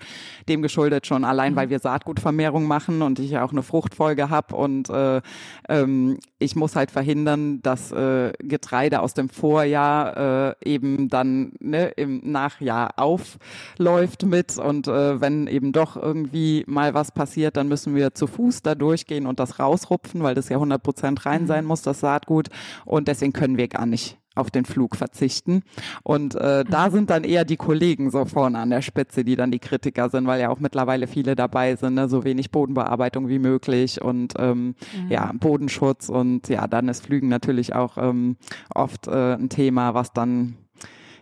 dem 0.48 0.62
geschuldet 0.62 1.06
schon 1.06 1.24
allein, 1.24 1.52
mhm. 1.52 1.56
weil 1.56 1.70
wir 1.70 1.78
Saatgutvermehrung 1.78 2.66
machen 2.66 3.02
und 3.02 3.18
ich 3.18 3.30
ja 3.30 3.44
auch 3.44 3.52
eine 3.52 3.62
Fruchtfolge 3.62 4.30
habe 4.30 4.56
und 4.56 4.90
äh, 4.90 5.20
ähm, 5.68 6.18
ich 6.38 6.54
muss 6.56 6.76
halt 6.76 6.90
verhindern, 6.90 7.62
dass 7.62 7.92
äh, 7.92 8.32
Getreide 8.40 9.00
aus 9.00 9.14
dem 9.14 9.28
Vorjahr 9.28 10.16
äh, 10.16 10.54
eben 10.64 11.08
dann 11.08 11.52
ne, 11.60 11.88
im 11.96 12.20
Nachjahr 12.24 12.98
aufläuft 12.98 14.24
mit. 14.24 14.58
Und 14.58 14.86
äh, 14.88 15.20
wenn 15.20 15.46
eben 15.46 15.72
doch 15.72 15.96
irgendwie 15.96 16.64
mal 16.66 16.94
was 16.94 17.12
passiert, 17.12 17.56
dann 17.56 17.68
müssen 17.68 17.94
wir 17.94 18.14
zu 18.14 18.26
Fuß 18.26 18.62
da 18.62 18.74
durchgehen 18.74 19.26
und 19.26 19.40
das 19.40 19.58
rausrupfen, 19.58 20.22
weil 20.22 20.34
das 20.34 20.48
ja 20.48 20.56
100 20.56 20.82
Prozent 20.82 21.26
rein 21.26 21.42
mhm. 21.42 21.46
sein 21.46 21.64
muss, 21.64 21.82
das 21.82 22.00
Saatgut. 22.00 22.48
Und 22.84 23.08
deswegen 23.08 23.32
können 23.32 23.56
wir 23.56 23.68
gar 23.68 23.86
nicht 23.86 24.18
auf 24.36 24.50
den 24.50 24.64
Flug 24.64 24.96
verzichten. 24.96 25.62
Und 26.02 26.34
äh, 26.34 26.64
mhm. 26.64 26.70
da 26.70 26.90
sind 26.90 27.10
dann 27.10 27.24
eher 27.24 27.44
die 27.44 27.56
Kollegen 27.56 28.10
so 28.10 28.24
vorne 28.24 28.58
an 28.58 28.70
der 28.70 28.82
Spitze, 28.82 29.24
die 29.24 29.34
dann 29.34 29.50
die 29.50 29.58
Kritiker 29.58 30.08
sind, 30.08 30.26
weil 30.26 30.40
ja 30.40 30.50
auch 30.50 30.60
mittlerweile 30.60 31.06
viele 31.06 31.34
dabei 31.34 31.76
sind, 31.76 31.94
ne? 31.94 32.08
so 32.08 32.24
wenig 32.24 32.50
Bodenbearbeitung 32.50 33.28
wie 33.28 33.38
möglich 33.38 34.00
und 34.02 34.34
ähm, 34.38 34.74
mhm. 34.94 35.10
ja, 35.10 35.32
Bodenschutz 35.34 36.08
und 36.08 36.48
ja, 36.48 36.66
dann 36.66 36.88
ist 36.88 37.04
Flügen 37.04 37.28
natürlich 37.28 37.74
auch 37.74 37.98
ähm, 37.98 38.36
oft 38.74 39.08
äh, 39.08 39.34
ein 39.34 39.48
Thema, 39.48 39.94
was 39.94 40.12
dann 40.12 40.56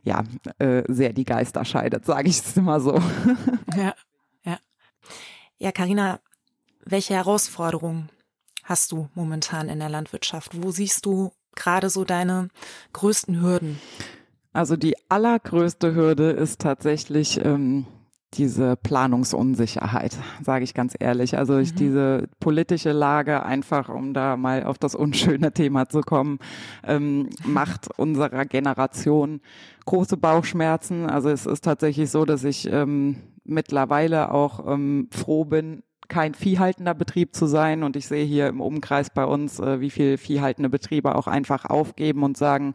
ja 0.03 0.23
äh, 0.59 0.83
sehr 0.89 1.13
die 1.13 1.25
Geister 1.25 1.65
scheidet, 1.65 2.05
sage 2.05 2.29
ich 2.29 2.39
es 2.39 2.57
immer 2.57 2.81
so. 2.81 3.01
ja, 3.77 3.95
ja. 4.45 4.59
Ja, 5.59 5.73
Karina, 5.73 6.21
welche 6.85 7.15
Herausforderungen 7.15 8.11
hast 8.65 8.93
du 8.93 9.09
momentan 9.15 9.69
in 9.69 9.79
der 9.79 9.89
Landwirtschaft? 9.89 10.63
Wo 10.63 10.71
siehst 10.71 11.07
du 11.07 11.33
gerade 11.57 11.91
so 11.91 12.05
deine 12.05 12.49
größten 12.93 13.41
Hürden? 13.41 13.81
Also 14.53 14.77
die 14.77 14.95
allergrößte 15.09 15.95
Hürde 15.95 16.31
ist 16.31 16.61
tatsächlich 16.61 17.45
ähm, 17.45 17.87
diese 18.35 18.77
Planungsunsicherheit, 18.77 20.17
sage 20.43 20.65
ich 20.65 20.75
ganz 20.75 20.95
ehrlich. 20.99 21.39
Also 21.39 21.59
ich, 21.59 21.73
mhm. 21.73 21.77
diese 21.77 22.29
politische 22.41 22.93
Lage, 22.93 23.45
einfach 23.45 23.89
um 23.89 24.15
da 24.15 24.37
mal 24.37 24.65
auf 24.65 24.79
das 24.79 24.95
unschöne 24.95 25.53
Thema 25.53 25.89
zu 25.89 26.01
kommen, 26.01 26.39
ähm, 26.85 27.31
macht 27.45 27.89
unserer 27.99 28.45
Generation 28.45 29.41
große 29.87 30.17
Bauchschmerzen. 30.17 31.09
Also 31.09 31.31
es 31.31 31.47
ist 31.47 31.65
tatsächlich 31.65 32.11
so, 32.11 32.25
dass 32.25 32.45
ich 32.45 32.71
ähm, 32.71 33.17
mittlerweile 33.45 34.33
auch 34.33 34.67
ähm, 34.67 35.09
froh 35.11 35.45
bin, 35.45 35.83
kein 36.09 36.35
viehhaltender 36.35 36.95
Betrieb 36.95 37.35
zu 37.35 37.47
sein. 37.47 37.83
Und 37.83 37.97
ich 37.97 38.07
sehe 38.07 38.25
hier 38.25 38.49
im 38.49 38.61
Umkreis 38.61 39.11
bei 39.11 39.25
uns, 39.25 39.59
äh, 39.61 39.81
wie 39.81 39.91
viel 39.91 40.19
viehhaltende 40.19 40.69
Betriebe 40.69 41.15
auch 41.15 41.27
einfach 41.27 41.65
aufgeben 41.65 42.23
und 42.23 42.37
sagen, 42.37 42.75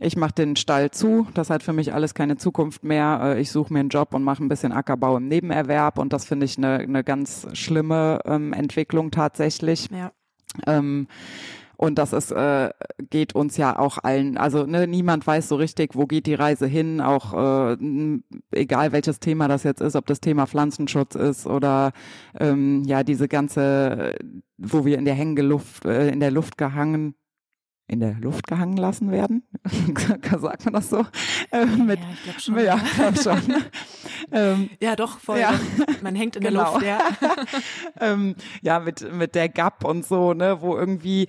ich 0.00 0.16
mache 0.16 0.32
den 0.32 0.54
Stall 0.54 0.92
zu, 0.92 1.26
das 1.34 1.50
hat 1.50 1.64
für 1.64 1.72
mich 1.72 1.92
alles 1.92 2.14
keine 2.14 2.36
Zukunft 2.36 2.84
mehr. 2.84 3.20
Äh, 3.22 3.40
ich 3.40 3.50
suche 3.50 3.72
mir 3.72 3.80
einen 3.80 3.88
Job 3.88 4.14
und 4.14 4.22
mache 4.22 4.44
ein 4.44 4.48
bisschen 4.48 4.72
Ackerbau 4.72 5.16
im 5.16 5.26
Nebenerwerb 5.26 5.98
und 5.98 6.12
das 6.12 6.24
finde 6.24 6.46
ich 6.46 6.56
eine, 6.56 6.78
eine 6.78 7.02
ganz 7.02 7.48
schlimme 7.52 8.20
ähm, 8.24 8.52
Entwicklung 8.52 9.10
tatsächlich. 9.10 9.88
Ja. 9.90 10.12
Ähm, 10.66 11.08
und 11.78 11.96
das 11.96 12.12
ist, 12.12 12.32
äh, 12.32 12.70
geht 13.08 13.36
uns 13.36 13.56
ja 13.56 13.78
auch 13.78 13.98
allen, 14.02 14.36
also 14.36 14.66
ne, 14.66 14.88
niemand 14.88 15.24
weiß 15.24 15.48
so 15.48 15.54
richtig, 15.54 15.94
wo 15.94 16.06
geht 16.06 16.26
die 16.26 16.34
Reise 16.34 16.66
hin, 16.66 17.00
auch 17.00 17.34
äh, 17.72 17.76
egal 18.50 18.90
welches 18.90 19.20
Thema 19.20 19.46
das 19.46 19.62
jetzt 19.62 19.80
ist, 19.80 19.94
ob 19.94 20.04
das 20.06 20.20
Thema 20.20 20.46
Pflanzenschutz 20.46 21.14
ist 21.14 21.46
oder 21.46 21.92
ähm, 22.38 22.82
ja 22.84 23.04
diese 23.04 23.28
ganze, 23.28 24.16
wo 24.56 24.84
wir 24.84 24.98
in 24.98 25.04
der 25.04 25.14
Hängeluft, 25.14 25.84
äh, 25.84 26.08
in 26.08 26.18
der 26.18 26.32
Luft 26.32 26.58
gehangen 26.58 27.14
in 27.88 28.00
der 28.00 28.14
Luft 28.20 28.46
gehangen 28.46 28.76
lassen 28.76 29.10
werden. 29.10 29.42
Sagt 30.38 30.66
man 30.66 30.74
das 30.74 30.90
so? 30.90 31.06
Äh, 31.50 31.64
mit, 31.64 31.98
ja, 31.98 32.06
ich 32.12 32.22
glaube 32.22 32.40
schon. 32.40 32.58
Ja, 32.58 32.80
glaub 32.96 33.18
schon. 33.18 33.54
ähm, 34.32 34.70
ja, 34.80 34.94
doch, 34.94 35.18
voll. 35.18 35.40
Ja. 35.40 35.58
Man 36.02 36.14
hängt 36.14 36.36
in 36.36 36.42
genau. 36.42 36.78
der 36.78 36.98
Luft, 36.98 37.20
ja. 37.20 37.32
ähm, 38.00 38.36
ja, 38.60 38.78
mit, 38.78 39.10
mit 39.12 39.34
der 39.34 39.48
Gap 39.48 39.84
und 39.84 40.04
so, 40.04 40.34
ne, 40.34 40.60
wo 40.60 40.76
irgendwie 40.76 41.28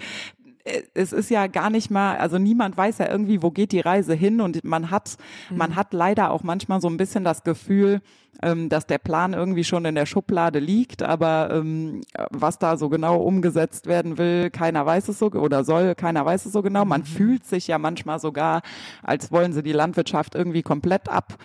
es 0.93 1.13
ist 1.13 1.29
ja 1.29 1.47
gar 1.47 1.69
nicht 1.69 1.89
mal, 1.89 2.17
also 2.17 2.37
niemand 2.37 2.77
weiß 2.77 2.99
ja 2.99 3.09
irgendwie, 3.09 3.41
wo 3.41 3.51
geht 3.51 3.71
die 3.71 3.79
Reise 3.79 4.13
hin 4.13 4.41
und 4.41 4.63
man 4.63 4.91
hat, 4.91 5.17
mhm. 5.49 5.57
man 5.57 5.75
hat 5.75 5.93
leider 5.93 6.31
auch 6.31 6.43
manchmal 6.43 6.81
so 6.81 6.87
ein 6.87 6.97
bisschen 6.97 7.23
das 7.23 7.43
Gefühl, 7.43 8.01
ähm, 8.41 8.69
dass 8.69 8.85
der 8.85 8.97
Plan 8.97 9.33
irgendwie 9.33 9.63
schon 9.63 9.85
in 9.85 9.95
der 9.95 10.05
Schublade 10.05 10.59
liegt, 10.59 11.03
aber 11.03 11.49
ähm, 11.51 12.01
was 12.29 12.59
da 12.59 12.77
so 12.77 12.89
genau 12.89 13.17
umgesetzt 13.17 13.87
werden 13.87 14.17
will, 14.17 14.49
keiner 14.49 14.85
weiß 14.85 15.07
es 15.09 15.19
so 15.19 15.31
oder 15.31 15.63
soll, 15.63 15.95
keiner 15.95 16.25
weiß 16.25 16.45
es 16.45 16.53
so 16.53 16.61
genau. 16.61 16.85
Man 16.85 17.01
mhm. 17.01 17.05
fühlt 17.05 17.45
sich 17.45 17.67
ja 17.67 17.77
manchmal 17.77 18.19
sogar, 18.19 18.61
als 19.03 19.31
wollen 19.31 19.53
sie 19.53 19.63
die 19.63 19.73
Landwirtschaft 19.73 20.35
irgendwie 20.35 20.63
komplett 20.63 21.09
ab 21.09 21.37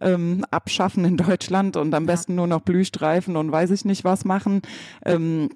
ähm, 0.00 0.44
abschaffen 0.50 1.04
in 1.04 1.16
Deutschland 1.16 1.76
und 1.76 1.94
am 1.94 2.06
besten 2.06 2.34
nur 2.36 2.46
noch 2.46 2.60
Blühstreifen 2.60 3.36
und 3.36 3.50
weiß 3.50 3.70
ich 3.72 3.84
nicht 3.84 4.04
was 4.04 4.24
machen. 4.24 4.62
Ähm. 5.04 5.48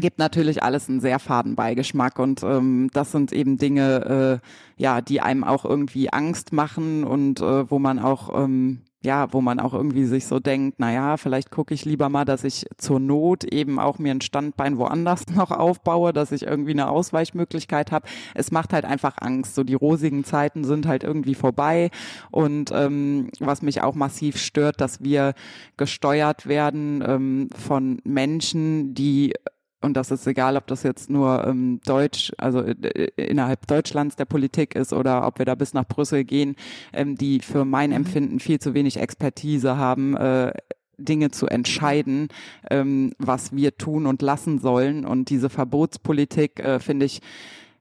Gibt 0.00 0.18
natürlich 0.18 0.62
alles 0.62 0.88
einen 0.88 1.00
sehr 1.00 1.18
faden 1.18 1.56
Beigeschmack 1.56 2.18
und 2.18 2.42
ähm, 2.42 2.88
das 2.92 3.12
sind 3.12 3.32
eben 3.32 3.58
Dinge, 3.58 4.40
äh, 4.40 4.82
ja, 4.82 5.00
die 5.00 5.20
einem 5.20 5.44
auch 5.44 5.64
irgendwie 5.64 6.12
Angst 6.12 6.52
machen 6.52 7.04
und 7.04 7.40
äh, 7.40 7.70
wo 7.70 7.78
man 7.78 7.98
auch 7.98 8.30
ähm, 8.44 8.82
ja, 9.04 9.32
wo 9.32 9.40
man 9.40 9.58
auch 9.58 9.74
irgendwie 9.74 10.04
sich 10.04 10.26
so 10.26 10.38
denkt, 10.38 10.76
na 10.78 10.92
ja, 10.92 11.16
vielleicht 11.16 11.50
gucke 11.50 11.74
ich 11.74 11.84
lieber 11.84 12.08
mal, 12.08 12.24
dass 12.24 12.44
ich 12.44 12.66
zur 12.76 13.00
Not 13.00 13.42
eben 13.44 13.80
auch 13.80 13.98
mir 13.98 14.12
ein 14.12 14.20
Standbein 14.20 14.78
woanders 14.78 15.26
noch 15.34 15.50
aufbaue, 15.50 16.12
dass 16.12 16.30
ich 16.30 16.44
irgendwie 16.44 16.70
eine 16.70 16.88
Ausweichmöglichkeit 16.88 17.90
habe. 17.90 18.06
Es 18.34 18.52
macht 18.52 18.72
halt 18.72 18.84
einfach 18.84 19.16
Angst. 19.20 19.56
So 19.56 19.64
die 19.64 19.74
rosigen 19.74 20.24
Zeiten 20.24 20.64
sind 20.64 20.86
halt 20.86 21.02
irgendwie 21.02 21.34
vorbei 21.34 21.90
und 22.30 22.70
ähm, 22.72 23.30
was 23.40 23.62
mich 23.62 23.82
auch 23.82 23.94
massiv 23.94 24.36
stört, 24.36 24.80
dass 24.80 25.02
wir 25.02 25.34
gesteuert 25.76 26.46
werden 26.46 27.02
ähm, 27.04 27.48
von 27.56 28.00
Menschen, 28.04 28.94
die 28.94 29.34
und 29.82 29.94
das 29.94 30.10
ist 30.10 30.26
egal, 30.26 30.56
ob 30.56 30.66
das 30.66 30.82
jetzt 30.82 31.10
nur 31.10 31.46
ähm, 31.46 31.80
Deutsch, 31.84 32.32
also 32.38 32.60
äh, 32.60 33.10
innerhalb 33.16 33.66
Deutschlands 33.66 34.16
der 34.16 34.24
Politik 34.24 34.74
ist 34.74 34.92
oder 34.92 35.26
ob 35.26 35.38
wir 35.38 35.46
da 35.46 35.54
bis 35.54 35.74
nach 35.74 35.86
Brüssel 35.86 36.24
gehen, 36.24 36.56
ähm, 36.92 37.16
die 37.16 37.40
für 37.40 37.64
mein 37.64 37.90
mhm. 37.90 37.96
Empfinden 37.96 38.40
viel 38.40 38.60
zu 38.60 38.74
wenig 38.74 38.98
Expertise 38.98 39.76
haben, 39.76 40.16
äh, 40.16 40.52
Dinge 40.98 41.30
zu 41.30 41.46
entscheiden, 41.46 42.28
ähm, 42.70 43.12
was 43.18 43.54
wir 43.54 43.76
tun 43.76 44.06
und 44.06 44.22
lassen 44.22 44.58
sollen. 44.58 45.04
Und 45.04 45.30
diese 45.30 45.50
Verbotspolitik 45.50 46.60
äh, 46.60 46.78
finde 46.78 47.06
ich 47.06 47.20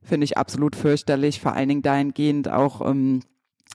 finde 0.04 0.26
ich 0.26 0.38
absolut 0.38 0.76
fürchterlich, 0.76 1.40
vor 1.40 1.54
allen 1.54 1.70
Dingen 1.70 1.82
dahingehend 1.84 2.50
auch 2.50 2.82
ähm, 2.90 3.22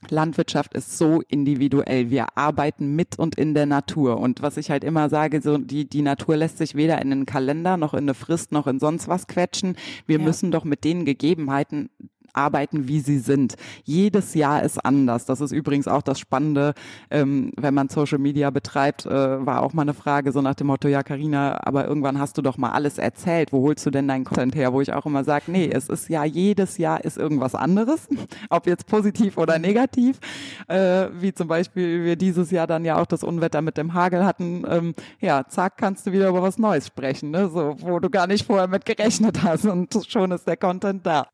Landwirtschaft 0.09 0.73
ist 0.73 0.97
so 0.97 1.21
individuell. 1.27 2.09
Wir 2.09 2.37
arbeiten 2.37 2.95
mit 2.95 3.17
und 3.17 3.35
in 3.35 3.53
der 3.53 3.65
Natur. 3.65 4.19
Und 4.19 4.41
was 4.41 4.57
ich 4.57 4.69
halt 4.69 4.83
immer 4.83 5.09
sage, 5.09 5.41
so 5.41 5.57
die, 5.57 5.89
die 5.89 6.01
Natur 6.01 6.37
lässt 6.37 6.59
sich 6.59 6.75
weder 6.75 7.01
in 7.01 7.11
einen 7.11 7.25
Kalender 7.25 7.77
noch 7.77 7.93
in 7.93 8.03
eine 8.03 8.13
Frist 8.13 8.51
noch 8.51 8.67
in 8.67 8.79
sonst 8.79 9.07
was 9.07 9.27
quetschen. 9.27 9.75
Wir 10.05 10.19
ja. 10.19 10.25
müssen 10.25 10.51
doch 10.51 10.63
mit 10.63 10.83
den 10.83 11.05
Gegebenheiten 11.05 11.89
arbeiten, 12.33 12.87
wie 12.87 12.99
sie 12.99 13.19
sind. 13.19 13.55
Jedes 13.83 14.33
Jahr 14.33 14.63
ist 14.63 14.83
anders. 14.83 15.25
Das 15.25 15.41
ist 15.41 15.51
übrigens 15.51 15.87
auch 15.87 16.01
das 16.01 16.19
Spannende, 16.19 16.73
ähm, 17.09 17.51
wenn 17.57 17.73
man 17.73 17.89
Social 17.89 18.19
Media 18.19 18.49
betreibt, 18.49 19.05
äh, 19.05 19.45
war 19.45 19.61
auch 19.61 19.73
mal 19.73 19.83
eine 19.83 19.93
Frage 19.93 20.31
so 20.31 20.41
nach 20.41 20.55
dem 20.55 20.67
Motto, 20.67 20.87
ja 20.87 21.03
Karina, 21.03 21.59
aber 21.63 21.87
irgendwann 21.87 22.19
hast 22.19 22.37
du 22.37 22.41
doch 22.41 22.57
mal 22.57 22.71
alles 22.71 22.97
erzählt. 22.97 23.51
Wo 23.51 23.61
holst 23.61 23.85
du 23.85 23.91
denn 23.91 24.07
deinen 24.07 24.25
Content 24.25 24.55
her? 24.55 24.73
Wo 24.73 24.81
ich 24.81 24.93
auch 24.93 25.05
immer 25.05 25.23
sage, 25.23 25.45
nee, 25.47 25.69
es 25.71 25.89
ist 25.89 26.09
ja 26.09 26.23
jedes 26.23 26.77
Jahr 26.77 27.03
ist 27.03 27.17
irgendwas 27.17 27.55
anderes, 27.55 28.07
ob 28.49 28.67
jetzt 28.67 28.87
positiv 28.87 29.37
oder 29.37 29.59
negativ. 29.59 30.19
Äh, 30.67 31.07
wie 31.19 31.33
zum 31.33 31.47
Beispiel 31.47 32.03
wir 32.03 32.15
dieses 32.15 32.51
Jahr 32.51 32.67
dann 32.67 32.85
ja 32.85 33.01
auch 33.01 33.05
das 33.05 33.23
Unwetter 33.23 33.61
mit 33.61 33.77
dem 33.77 33.93
Hagel 33.93 34.25
hatten. 34.25 34.63
Ähm, 34.69 34.95
ja, 35.19 35.45
zack, 35.47 35.77
kannst 35.77 36.07
du 36.07 36.11
wieder 36.11 36.29
über 36.29 36.41
was 36.41 36.57
Neues 36.57 36.87
sprechen, 36.87 37.31
ne? 37.31 37.49
so, 37.49 37.75
wo 37.79 37.99
du 37.99 38.09
gar 38.09 38.27
nicht 38.27 38.45
vorher 38.45 38.67
mit 38.67 38.85
gerechnet 38.85 39.43
hast 39.43 39.65
und 39.65 39.97
schon 40.07 40.31
ist 40.31 40.47
der 40.47 40.57
Content 40.57 41.05
da. 41.05 41.27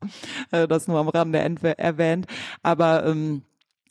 Äh, 0.51 0.67
das 0.67 0.82
nur 0.87 0.99
am 0.99 1.09
Rande 1.09 1.39
erwähnt. 1.39 2.27
Aber 2.61 3.05
ähm, 3.05 3.43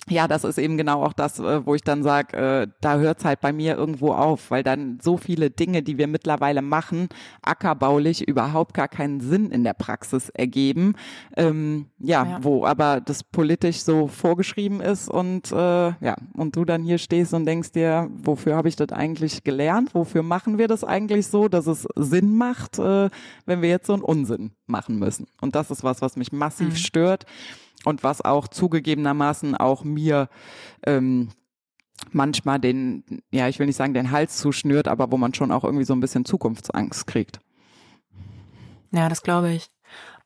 ja, 0.09 0.27
das 0.27 0.43
ist 0.43 0.59
eben 0.59 0.77
genau 0.77 1.05
auch 1.05 1.12
das, 1.12 1.38
äh, 1.38 1.65
wo 1.65 1.75
ich 1.75 1.83
dann 1.83 2.03
sage, 2.03 2.37
äh, 2.37 2.67
da 2.81 2.97
hört's 2.97 3.25
halt 3.25 3.41
bei 3.41 3.53
mir 3.53 3.77
irgendwo 3.77 4.12
auf, 4.12 4.51
weil 4.51 4.65
dann 4.65 4.99
so 5.01 5.17
viele 5.17 5.51
Dinge, 5.51 5.83
die 5.83 5.97
wir 5.97 6.09
mittlerweile 6.09 6.61
machen, 6.61 7.09
ackerbaulich 7.41 8.27
überhaupt 8.27 8.75
gar 8.75 8.88
keinen 8.88 9.21
Sinn 9.21 9.51
in 9.51 9.62
der 9.62 9.75
Praxis 9.75 10.29
ergeben. 10.31 10.95
Ähm, 11.37 11.87
ja, 12.01 12.25
ja, 12.25 12.38
wo 12.43 12.67
aber 12.67 13.01
das 13.01 13.23
politisch 13.23 13.83
so 13.83 14.09
vorgeschrieben 14.09 14.81
ist 14.81 15.09
und 15.09 15.53
äh, 15.53 15.57
ja, 15.57 16.17
und 16.35 16.57
du 16.57 16.65
dann 16.65 16.83
hier 16.83 16.99
stehst 16.99 17.33
und 17.33 17.47
denkst 17.47 17.71
dir, 17.71 18.11
wofür 18.12 18.57
habe 18.57 18.69
ich 18.69 18.77
das 18.77 18.91
eigentlich 18.91 19.45
gelernt? 19.45 19.95
Wofür 19.95 20.25
machen 20.25 20.59
wir 20.59 20.67
das 20.67 20.83
eigentlich 20.83 21.29
so, 21.29 21.47
dass 21.47 21.69
es 21.69 21.87
Sinn 21.95 22.35
macht, 22.35 22.79
äh, 22.81 23.09
wenn 23.47 23.62
wir 23.62 23.69
jetzt 23.69 23.87
so 23.87 23.93
einen 23.93 24.03
Unsinn 24.03 24.51
machen 24.67 24.99
müssen? 24.99 25.29
Und 25.41 25.55
das 25.55 25.71
ist 25.71 25.85
was, 25.85 26.03
was 26.03 26.17
mich 26.17 26.33
massiv 26.33 26.71
mhm. 26.71 26.77
stört 26.77 27.27
und 27.85 28.03
was 28.03 28.21
auch 28.21 28.49
zugegebenermaßen 28.49 29.57
auch 29.57 29.85
mir 29.85 30.29
ähm, 30.85 31.31
manchmal 32.11 32.59
den, 32.59 33.05
ja, 33.31 33.49
ich 33.49 33.59
will 33.59 33.66
nicht 33.66 33.77
sagen, 33.77 33.95
den 33.95 34.11
Hals 34.11 34.38
zuschnürt, 34.38 34.88
aber 34.88 35.11
wo 35.12 35.16
man 35.16 35.35
schon 35.35 35.53
auch 35.53 35.64
irgendwie 35.64 35.85
so 35.85 35.95
ein 35.95 36.01
bisschen 36.01 36.25
Zukunftsangst 36.25 37.07
kriegt. 37.07 37.40
Ja, 38.90 39.09
das 39.09 39.23
glaube 39.23 39.53
ich. 39.53 39.68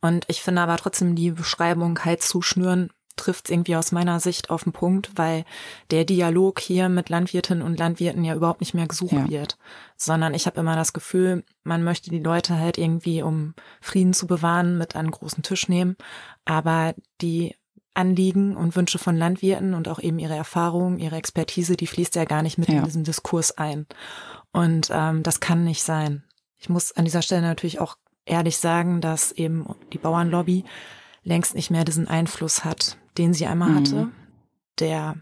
Und 0.01 0.25
ich 0.29 0.43
finde 0.43 0.63
aber 0.63 0.77
trotzdem 0.77 1.15
die 1.15 1.31
Beschreibung 1.31 1.99
Hals 2.05 2.29
zuschnüren 2.29 2.91
trifft 3.17 3.47
es 3.47 3.51
irgendwie 3.51 3.77
aus 3.77 3.93
meiner 3.93 4.21
Sicht 4.21 4.51
auf 4.51 4.65
den 4.65 4.73
Punkt, 4.73 5.11
weil 5.17 5.45
der 5.91 6.05
Dialog 6.05 6.61
hier 6.61 6.89
mit 6.89 7.09
Landwirtinnen 7.09 7.63
und 7.63 7.79
Landwirten 7.79 8.25
ja 8.25 8.35
überhaupt 8.35 8.61
nicht 8.61 8.75
mehr 8.75 8.87
gesucht 8.87 9.13
ja. 9.13 9.29
wird, 9.29 9.59
sondern 9.97 10.35
ich 10.35 10.47
habe 10.47 10.61
immer 10.61 10.77
das 10.77 10.93
Gefühl, 10.93 11.45
man 11.65 11.83
möchte 11.83 12.11
die 12.11 12.21
Leute 12.21 12.59
halt 12.59 12.79
irgendwie, 12.79 13.23
um 13.23 13.55
Frieden 13.81 14.13
zu 14.13 14.27
bewahren, 14.27 14.79
mit 14.79 14.95
an 14.95 15.07
einen 15.07 15.11
großen 15.11 15.43
Tisch 15.43 15.69
nehmen, 15.69 15.97
aber 16.45 16.95
die 17.21 17.55
Anliegen 17.95 18.57
und 18.57 18.77
Wünsche 18.77 18.99
von 18.99 19.17
Landwirten 19.17 19.75
und 19.75 19.89
auch 19.89 19.99
eben 19.99 20.19
ihre 20.19 20.37
Erfahrung, 20.37 20.99
ihre 20.99 21.17
Expertise, 21.17 21.77
die 21.77 21.87
fließt 21.87 22.15
ja 22.15 22.25
gar 22.25 22.43
nicht 22.43 22.59
mit 22.59 22.69
ja. 22.69 22.79
in 22.79 22.85
diesen 22.85 23.05
Diskurs 23.05 23.57
ein. 23.57 23.87
Und 24.53 24.91
ähm, 24.93 25.23
das 25.23 25.41
kann 25.41 25.65
nicht 25.65 25.83
sein. 25.83 26.23
Ich 26.59 26.69
muss 26.69 26.93
an 26.93 27.07
dieser 27.07 27.23
Stelle 27.23 27.43
natürlich 27.43 27.81
auch 27.81 27.97
ehrlich 28.27 28.59
sagen, 28.59 29.01
dass 29.01 29.33
eben 29.33 29.67
die 29.93 29.99
Bauernlobby 29.99 30.65
längst 31.23 31.55
nicht 31.55 31.71
mehr 31.71 31.85
diesen 31.85 32.09
Einfluss 32.09 32.65
hat, 32.65 32.99
den 33.19 33.35
sie 33.35 33.47
einmal 33.47 33.71
mhm. 33.71 33.77
hatte. 33.77 34.09
Der 34.79 35.17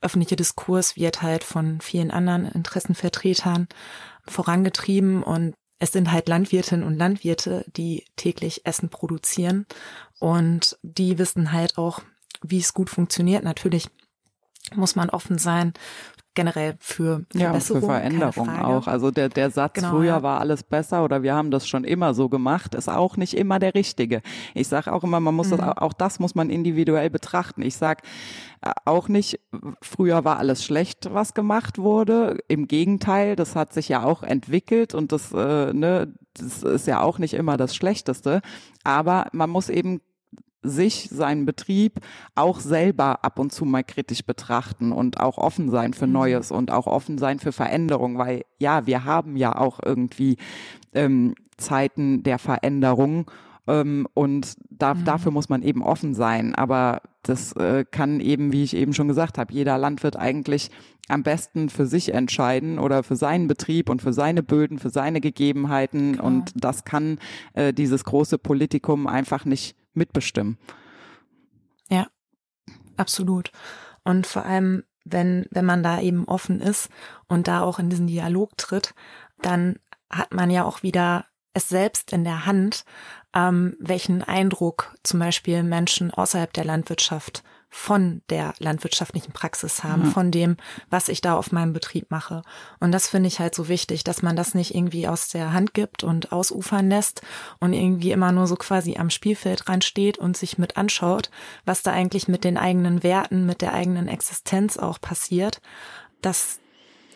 öffentliche 0.00 0.36
Diskurs 0.36 0.96
wird 0.96 1.22
halt 1.22 1.44
von 1.44 1.80
vielen 1.80 2.10
anderen 2.10 2.46
Interessenvertretern 2.46 3.68
vorangetrieben 4.26 5.22
und 5.22 5.54
es 5.78 5.92
sind 5.92 6.12
halt 6.12 6.28
Landwirtinnen 6.28 6.86
und 6.86 6.96
Landwirte, 6.96 7.64
die 7.76 8.04
täglich 8.16 8.66
Essen 8.66 8.88
produzieren 8.88 9.66
und 10.20 10.78
die 10.82 11.18
wissen 11.18 11.52
halt 11.52 11.76
auch, 11.76 12.00
wie 12.42 12.58
es 12.58 12.74
gut 12.74 12.90
funktioniert. 12.90 13.42
Natürlich 13.42 13.88
muss 14.74 14.94
man 14.94 15.10
offen 15.10 15.38
sein 15.38 15.72
generell 16.34 16.76
für 16.78 17.24
Verbesserung, 17.30 17.40
ja, 17.40 17.60
für 17.60 17.80
Veränderung 17.80 18.48
auch. 18.48 18.86
Also 18.86 19.10
der, 19.10 19.28
der 19.28 19.50
Satz, 19.50 19.74
genau, 19.74 19.90
früher 19.90 20.06
ja. 20.06 20.22
war 20.22 20.40
alles 20.40 20.62
besser 20.62 21.04
oder 21.04 21.22
wir 21.22 21.34
haben 21.34 21.50
das 21.50 21.68
schon 21.68 21.84
immer 21.84 22.14
so 22.14 22.28
gemacht, 22.28 22.74
ist 22.74 22.88
auch 22.88 23.16
nicht 23.16 23.34
immer 23.34 23.58
der 23.58 23.74
richtige. 23.74 24.22
Ich 24.54 24.68
sage 24.68 24.92
auch 24.92 25.04
immer, 25.04 25.20
man 25.20 25.34
muss 25.34 25.48
mhm. 25.48 25.58
das, 25.58 25.76
auch 25.76 25.92
das 25.92 26.18
muss 26.18 26.34
man 26.34 26.50
individuell 26.50 27.10
betrachten. 27.10 27.62
Ich 27.62 27.76
sage 27.76 28.02
äh, 28.62 28.72
auch 28.84 29.08
nicht, 29.08 29.40
früher 29.80 30.24
war 30.24 30.38
alles 30.38 30.64
schlecht, 30.64 31.12
was 31.12 31.34
gemacht 31.34 31.78
wurde. 31.78 32.38
Im 32.48 32.68
Gegenteil, 32.68 33.36
das 33.36 33.54
hat 33.56 33.72
sich 33.72 33.88
ja 33.88 34.04
auch 34.04 34.22
entwickelt 34.22 34.94
und 34.94 35.12
das, 35.12 35.32
äh, 35.32 35.72
ne, 35.72 36.12
das 36.34 36.62
ist 36.62 36.86
ja 36.86 37.02
auch 37.02 37.18
nicht 37.18 37.34
immer 37.34 37.56
das 37.56 37.74
Schlechteste. 37.74 38.40
Aber 38.84 39.26
man 39.32 39.50
muss 39.50 39.68
eben 39.68 40.00
sich, 40.62 41.08
seinen 41.10 41.46
Betrieb 41.46 42.00
auch 42.34 42.60
selber 42.60 43.24
ab 43.24 43.38
und 43.38 43.52
zu 43.52 43.64
mal 43.64 43.84
kritisch 43.84 44.24
betrachten 44.24 44.92
und 44.92 45.20
auch 45.20 45.38
offen 45.38 45.70
sein 45.70 45.92
für 45.94 46.06
mhm. 46.06 46.12
Neues 46.12 46.50
und 46.50 46.70
auch 46.70 46.86
offen 46.86 47.18
sein 47.18 47.38
für 47.38 47.52
Veränderung, 47.52 48.18
weil 48.18 48.42
ja, 48.58 48.86
wir 48.86 49.04
haben 49.04 49.36
ja 49.36 49.56
auch 49.56 49.80
irgendwie 49.84 50.36
ähm, 50.92 51.34
Zeiten 51.56 52.22
der 52.22 52.38
Veränderung 52.38 53.30
ähm, 53.66 54.06
und 54.14 54.54
da, 54.70 54.94
mhm. 54.94 55.04
dafür 55.04 55.32
muss 55.32 55.48
man 55.48 55.62
eben 55.62 55.82
offen 55.82 56.14
sein. 56.14 56.54
Aber 56.54 57.02
das 57.22 57.52
äh, 57.52 57.84
kann 57.88 58.20
eben, 58.20 58.52
wie 58.52 58.64
ich 58.64 58.74
eben 58.74 58.94
schon 58.94 59.08
gesagt 59.08 59.38
habe, 59.38 59.52
jeder 59.52 59.78
Landwirt 59.78 60.16
eigentlich 60.16 60.70
am 61.08 61.22
besten 61.22 61.68
für 61.68 61.86
sich 61.86 62.14
entscheiden 62.14 62.78
oder 62.78 63.02
für 63.02 63.16
seinen 63.16 63.48
Betrieb 63.48 63.90
und 63.90 64.02
für 64.02 64.12
seine 64.12 64.42
Böden, 64.42 64.78
für 64.78 64.90
seine 64.90 65.20
Gegebenheiten. 65.20 66.14
Klar. 66.14 66.26
Und 66.26 66.52
das 66.54 66.84
kann 66.84 67.18
äh, 67.54 67.72
dieses 67.72 68.04
große 68.04 68.38
Politikum 68.38 69.06
einfach 69.06 69.44
nicht 69.44 69.76
mitbestimmen. 69.94 70.58
Ja, 71.88 72.06
absolut. 72.96 73.52
Und 74.04 74.26
vor 74.26 74.44
allem, 74.44 74.84
wenn, 75.04 75.46
wenn 75.50 75.64
man 75.64 75.82
da 75.82 76.00
eben 76.00 76.26
offen 76.26 76.60
ist 76.60 76.88
und 77.28 77.48
da 77.48 77.62
auch 77.62 77.78
in 77.78 77.90
diesen 77.90 78.06
Dialog 78.06 78.56
tritt, 78.56 78.94
dann 79.40 79.78
hat 80.10 80.32
man 80.32 80.50
ja 80.50 80.64
auch 80.64 80.82
wieder 80.82 81.26
es 81.54 81.68
selbst 81.68 82.12
in 82.12 82.24
der 82.24 82.46
Hand, 82.46 82.84
ähm, 83.34 83.76
welchen 83.78 84.22
Eindruck 84.22 84.94
zum 85.02 85.20
Beispiel 85.20 85.62
Menschen 85.62 86.10
außerhalb 86.10 86.52
der 86.52 86.64
Landwirtschaft 86.64 87.42
von 87.74 88.20
der 88.28 88.52
landwirtschaftlichen 88.58 89.32
Praxis 89.32 89.82
haben, 89.82 90.02
mhm. 90.02 90.10
von 90.12 90.30
dem, 90.30 90.56
was 90.90 91.08
ich 91.08 91.22
da 91.22 91.34
auf 91.34 91.52
meinem 91.52 91.72
Betrieb 91.72 92.10
mache. 92.10 92.42
Und 92.80 92.92
das 92.92 93.08
finde 93.08 93.28
ich 93.28 93.40
halt 93.40 93.54
so 93.54 93.66
wichtig, 93.66 94.04
dass 94.04 94.20
man 94.20 94.36
das 94.36 94.54
nicht 94.54 94.74
irgendwie 94.74 95.08
aus 95.08 95.28
der 95.28 95.54
Hand 95.54 95.72
gibt 95.72 96.04
und 96.04 96.32
ausufern 96.32 96.90
lässt 96.90 97.22
und 97.60 97.72
irgendwie 97.72 98.12
immer 98.12 98.30
nur 98.30 98.46
so 98.46 98.56
quasi 98.56 98.98
am 98.98 99.08
Spielfeld 99.08 99.66
dran 99.66 99.80
steht 99.80 100.18
und 100.18 100.36
sich 100.36 100.58
mit 100.58 100.76
anschaut, 100.76 101.30
was 101.64 101.82
da 101.82 101.92
eigentlich 101.92 102.28
mit 102.28 102.44
den 102.44 102.58
eigenen 102.58 103.02
Werten, 103.02 103.46
mit 103.46 103.62
der 103.62 103.72
eigenen 103.72 104.06
Existenz 104.06 104.76
auch 104.76 105.00
passiert. 105.00 105.62
Das, 106.20 106.60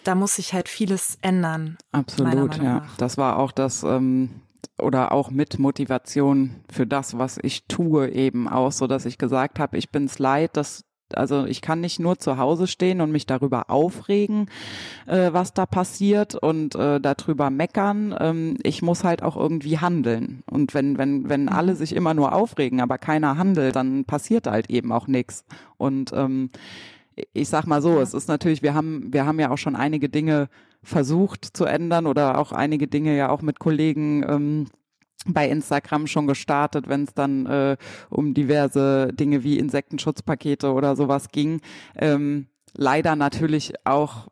da 0.04 0.14
muss 0.14 0.36
sich 0.36 0.54
halt 0.54 0.70
vieles 0.70 1.18
ändern. 1.20 1.76
Absolut, 1.92 2.56
ja. 2.56 2.62
Nach. 2.62 2.96
Das 2.96 3.18
war 3.18 3.36
auch 3.36 3.52
das, 3.52 3.82
ähm, 3.82 4.40
oder 4.78 5.12
auch 5.12 5.30
mit 5.30 5.58
Motivation 5.58 6.56
für 6.70 6.86
das, 6.86 7.18
was 7.18 7.38
ich 7.42 7.66
tue, 7.66 8.10
eben 8.10 8.48
auch, 8.48 8.72
so 8.72 8.86
dass 8.86 9.06
ich 9.06 9.18
gesagt 9.18 9.58
habe, 9.58 9.76
ich 9.78 9.90
bin's 9.90 10.18
leid, 10.18 10.56
dass 10.56 10.84
also 11.14 11.44
ich 11.44 11.62
kann 11.62 11.80
nicht 11.80 12.00
nur 12.00 12.18
zu 12.18 12.36
Hause 12.38 12.66
stehen 12.66 13.00
und 13.00 13.12
mich 13.12 13.26
darüber 13.26 13.70
aufregen, 13.70 14.50
äh, 15.06 15.32
was 15.32 15.54
da 15.54 15.66
passiert 15.66 16.34
und 16.34 16.74
äh, 16.74 17.00
darüber 17.00 17.50
meckern. 17.50 18.14
Ähm, 18.18 18.56
ich 18.62 18.82
muss 18.82 19.04
halt 19.04 19.22
auch 19.22 19.36
irgendwie 19.36 19.78
handeln. 19.78 20.42
Und 20.50 20.74
wenn 20.74 20.98
wenn 20.98 21.28
wenn 21.28 21.48
alle 21.48 21.72
mhm. 21.72 21.76
sich 21.76 21.94
immer 21.94 22.14
nur 22.14 22.32
aufregen, 22.32 22.80
aber 22.80 22.98
keiner 22.98 23.38
handelt, 23.38 23.76
dann 23.76 24.04
passiert 24.04 24.46
halt 24.46 24.68
eben 24.70 24.92
auch 24.92 25.06
nichts. 25.06 25.44
Und 25.76 26.12
ähm, 26.12 26.50
ich 27.32 27.48
sag 27.48 27.66
mal 27.66 27.80
so, 27.80 28.00
es 28.00 28.12
ist 28.12 28.28
natürlich, 28.28 28.62
wir 28.62 28.74
haben 28.74 29.12
wir 29.12 29.26
haben 29.26 29.38
ja 29.40 29.50
auch 29.50 29.58
schon 29.58 29.76
einige 29.76 30.08
Dinge 30.08 30.48
versucht 30.86 31.44
zu 31.44 31.64
ändern 31.64 32.06
oder 32.06 32.38
auch 32.38 32.52
einige 32.52 32.86
Dinge 32.86 33.16
ja 33.16 33.28
auch 33.28 33.42
mit 33.42 33.58
Kollegen 33.58 34.24
ähm, 34.28 34.66
bei 35.26 35.48
Instagram 35.48 36.06
schon 36.06 36.26
gestartet, 36.26 36.88
wenn 36.88 37.04
es 37.04 37.14
dann 37.14 37.46
äh, 37.46 37.76
um 38.08 38.34
diverse 38.34 39.12
Dinge 39.12 39.42
wie 39.42 39.58
Insektenschutzpakete 39.58 40.72
oder 40.72 40.94
sowas 40.94 41.28
ging. 41.30 41.60
Ähm, 41.96 42.46
leider 42.74 43.16
natürlich 43.16 43.74
auch 43.84 44.28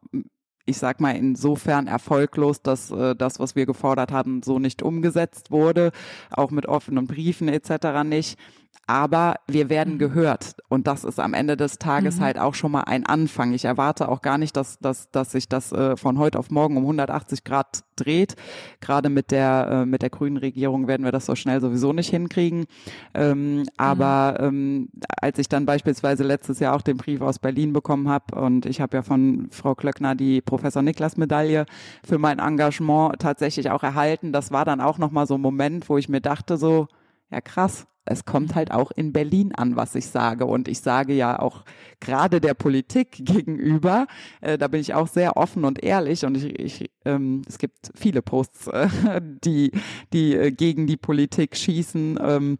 ich 0.66 0.78
sag 0.78 0.98
mal, 0.98 1.14
insofern 1.14 1.86
erfolglos, 1.86 2.62
dass 2.62 2.90
äh, 2.90 3.14
das, 3.14 3.38
was 3.38 3.54
wir 3.54 3.66
gefordert 3.66 4.12
haben, 4.12 4.42
so 4.42 4.58
nicht 4.58 4.82
umgesetzt 4.82 5.50
wurde, 5.50 5.90
auch 6.30 6.50
mit 6.50 6.64
offenen 6.64 7.06
Briefen 7.06 7.48
etc. 7.48 8.02
nicht 8.02 8.38
aber 8.86 9.36
wir 9.46 9.68
werden 9.68 9.94
mhm. 9.94 9.98
gehört. 9.98 10.56
Und 10.68 10.86
das 10.86 11.04
ist 11.04 11.20
am 11.20 11.34
Ende 11.34 11.56
des 11.56 11.78
Tages 11.78 12.16
mhm. 12.16 12.24
halt 12.24 12.38
auch 12.38 12.54
schon 12.54 12.72
mal 12.72 12.82
ein 12.82 13.06
Anfang. 13.06 13.52
Ich 13.52 13.64
erwarte 13.64 14.08
auch 14.08 14.22
gar 14.22 14.38
nicht, 14.38 14.56
dass, 14.56 14.78
dass, 14.78 15.10
dass 15.10 15.32
sich 15.32 15.48
das 15.48 15.72
äh, 15.72 15.96
von 15.96 16.18
heute 16.18 16.38
auf 16.38 16.50
morgen 16.50 16.76
um 16.76 16.82
180 16.84 17.44
Grad 17.44 17.84
dreht. 17.96 18.36
Gerade 18.80 19.08
mit 19.08 19.30
der, 19.30 19.68
äh, 19.70 19.86
mit 19.86 20.02
der 20.02 20.10
grünen 20.10 20.36
Regierung 20.36 20.88
werden 20.88 21.04
wir 21.04 21.12
das 21.12 21.26
so 21.26 21.34
schnell 21.34 21.60
sowieso 21.60 21.92
nicht 21.92 22.10
hinkriegen. 22.10 22.66
Ähm, 23.14 23.64
aber 23.76 24.38
mhm. 24.40 24.46
ähm, 24.46 24.88
als 25.20 25.38
ich 25.38 25.48
dann 25.48 25.66
beispielsweise 25.66 26.24
letztes 26.24 26.60
Jahr 26.60 26.74
auch 26.74 26.82
den 26.82 26.96
Brief 26.96 27.20
aus 27.20 27.38
Berlin 27.38 27.72
bekommen 27.72 28.08
habe 28.08 28.38
und 28.40 28.66
ich 28.66 28.80
habe 28.80 28.96
ja 28.96 29.02
von 29.02 29.48
Frau 29.50 29.74
Klöckner 29.74 30.14
die 30.14 30.40
Professor 30.40 30.82
Niklas 30.82 31.16
Medaille 31.16 31.66
für 32.04 32.18
mein 32.18 32.38
Engagement 32.38 33.18
tatsächlich 33.20 33.70
auch 33.70 33.82
erhalten, 33.82 34.32
das 34.32 34.52
war 34.52 34.64
dann 34.64 34.80
auch 34.80 34.98
nochmal 34.98 35.26
so 35.26 35.34
ein 35.34 35.40
Moment, 35.40 35.88
wo 35.88 35.98
ich 35.98 36.08
mir 36.08 36.20
dachte 36.20 36.56
so, 36.56 36.88
ja 37.30 37.40
krass, 37.40 37.86
es 38.04 38.24
kommt 38.24 38.54
halt 38.54 38.70
auch 38.70 38.90
in 38.90 39.12
Berlin 39.12 39.54
an, 39.54 39.76
was 39.76 39.94
ich 39.94 40.06
sage. 40.06 40.46
Und 40.46 40.68
ich 40.68 40.80
sage 40.80 41.14
ja 41.14 41.38
auch 41.38 41.64
gerade 42.00 42.40
der 42.40 42.54
Politik 42.54 43.12
gegenüber, 43.18 44.06
äh, 44.40 44.58
da 44.58 44.68
bin 44.68 44.80
ich 44.80 44.94
auch 44.94 45.08
sehr 45.08 45.36
offen 45.36 45.64
und 45.64 45.82
ehrlich. 45.82 46.24
Und 46.24 46.36
ich, 46.36 46.58
ich 46.58 46.90
ähm, 47.04 47.42
es 47.48 47.58
gibt 47.58 47.92
viele 47.94 48.22
Posts, 48.22 48.66
äh, 48.68 48.88
die, 49.44 49.72
die 50.12 50.34
äh, 50.34 50.50
gegen 50.50 50.86
die 50.86 50.96
Politik 50.96 51.56
schießen, 51.56 52.18
ähm, 52.22 52.58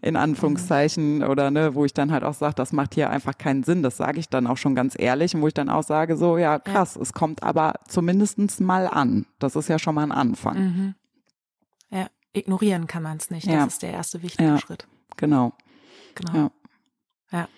in 0.00 0.16
Anführungszeichen, 0.16 1.24
oder 1.24 1.50
ne, 1.50 1.74
wo 1.74 1.84
ich 1.84 1.92
dann 1.92 2.12
halt 2.12 2.22
auch 2.22 2.34
sage, 2.34 2.54
das 2.54 2.72
macht 2.72 2.94
hier 2.94 3.10
einfach 3.10 3.36
keinen 3.36 3.64
Sinn. 3.64 3.82
Das 3.82 3.96
sage 3.96 4.20
ich 4.20 4.28
dann 4.28 4.46
auch 4.46 4.56
schon 4.56 4.74
ganz 4.74 4.94
ehrlich. 4.98 5.34
Und 5.34 5.42
wo 5.42 5.48
ich 5.48 5.54
dann 5.54 5.68
auch 5.68 5.82
sage, 5.82 6.16
so, 6.16 6.38
ja, 6.38 6.58
krass, 6.58 6.94
ja. 6.94 7.02
es 7.02 7.12
kommt 7.12 7.42
aber 7.42 7.74
zumindestens 7.88 8.60
mal 8.60 8.86
an. 8.86 9.26
Das 9.38 9.56
ist 9.56 9.68
ja 9.68 9.78
schon 9.78 9.94
mal 9.94 10.04
ein 10.04 10.12
Anfang. 10.12 10.58
Mhm 10.58 10.94
ignorieren 12.36 12.86
kann 12.86 13.02
man 13.02 13.16
es 13.16 13.30
nicht. 13.30 13.46
Das 13.46 13.54
ja. 13.54 13.64
ist 13.64 13.82
der 13.82 13.92
erste 13.92 14.22
wichtige 14.22 14.48
ja. 14.48 14.58
Schritt. 14.58 14.86
Genau. 15.16 15.52
Genau. 16.14 16.50
Ja. 17.30 17.38
ja. 17.38 17.48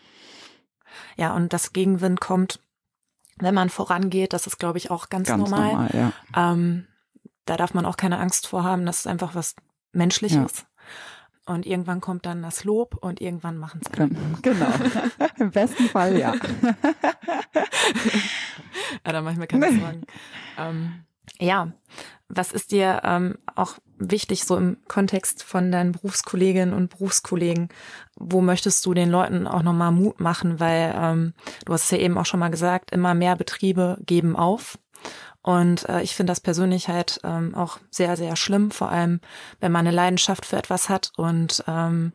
Ja, 1.16 1.34
und 1.34 1.52
das 1.52 1.72
Gegenwind 1.72 2.20
kommt, 2.20 2.60
wenn 3.36 3.54
man 3.54 3.70
vorangeht. 3.70 4.32
Das 4.32 4.46
ist, 4.46 4.58
glaube 4.58 4.78
ich, 4.78 4.90
auch 4.90 5.08
ganz, 5.08 5.28
ganz 5.28 5.50
normal. 5.50 5.72
normal 5.72 5.90
ja. 5.92 6.12
ähm, 6.52 6.86
da 7.48 7.56
darf 7.56 7.74
man 7.74 7.86
auch 7.86 7.96
keine 7.96 8.18
Angst 8.18 8.46
vor 8.46 8.62
haben. 8.64 8.84
Das 8.84 9.00
ist 9.00 9.06
einfach 9.06 9.34
was 9.34 9.56
Menschliches. 9.92 10.58
Ja. 10.58 10.64
Und 11.54 11.64
irgendwann 11.64 12.02
kommt 12.02 12.26
dann 12.26 12.42
das 12.42 12.64
Lob 12.64 12.96
und 13.00 13.22
irgendwann 13.22 13.56
machen 13.56 13.80
es 13.82 13.90
Genau. 14.42 14.66
Im 15.38 15.50
besten 15.50 15.84
Fall, 15.84 16.18
ja. 16.18 16.34
ja 19.06 19.12
da 19.12 19.22
mache 19.22 19.32
ich 19.32 19.38
mir 19.38 19.46
keine 19.46 19.72
Sorgen. 19.80 20.02
Ähm, 20.58 21.04
ja, 21.40 21.72
was 22.28 22.52
ist 22.52 22.72
dir 22.72 23.00
ähm, 23.04 23.38
auch 23.54 23.74
wichtig 23.98 24.44
so 24.44 24.56
im 24.56 24.76
Kontext 24.86 25.42
von 25.42 25.72
deinen 25.72 25.92
Berufskolleginnen 25.92 26.74
und 26.74 26.90
Berufskollegen? 26.90 27.68
Wo 28.16 28.40
möchtest 28.40 28.84
du 28.84 28.94
den 28.94 29.10
Leuten 29.10 29.46
auch 29.46 29.62
nochmal 29.62 29.92
Mut 29.92 30.20
machen? 30.20 30.60
Weil 30.60 30.94
ähm, 30.96 31.34
du 31.64 31.72
hast 31.72 31.84
es 31.84 31.90
ja 31.90 31.98
eben 31.98 32.18
auch 32.18 32.26
schon 32.26 32.40
mal 32.40 32.50
gesagt, 32.50 32.90
immer 32.90 33.14
mehr 33.14 33.36
Betriebe 33.36 33.98
geben 34.04 34.36
auf. 34.36 34.78
Und 35.40 35.88
äh, 35.88 36.02
ich 36.02 36.14
finde 36.14 36.32
das 36.32 36.40
persönlich 36.40 36.88
halt 36.88 37.20
ähm, 37.24 37.54
auch 37.54 37.78
sehr, 37.90 38.16
sehr 38.16 38.36
schlimm, 38.36 38.70
vor 38.70 38.90
allem 38.90 39.20
wenn 39.60 39.72
man 39.72 39.86
eine 39.86 39.96
Leidenschaft 39.96 40.44
für 40.44 40.56
etwas 40.56 40.88
hat 40.88 41.12
und 41.16 41.64
ähm, 41.66 42.12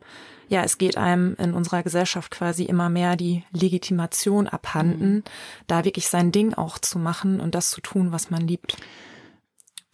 ja, 0.48 0.62
es 0.62 0.78
geht 0.78 0.98
einem 0.98 1.34
in 1.36 1.54
unserer 1.54 1.82
Gesellschaft 1.82 2.30
quasi 2.30 2.64
immer 2.64 2.90
mehr 2.90 3.16
die 3.16 3.44
Legitimation 3.50 4.46
abhanden, 4.46 5.14
mhm. 5.14 5.22
da 5.66 5.84
wirklich 5.84 6.08
sein 6.08 6.32
Ding 6.32 6.54
auch 6.54 6.78
zu 6.78 6.98
machen 6.98 7.40
und 7.40 7.54
das 7.54 7.70
zu 7.70 7.80
tun, 7.80 8.12
was 8.12 8.30
man 8.30 8.46
liebt. 8.46 8.76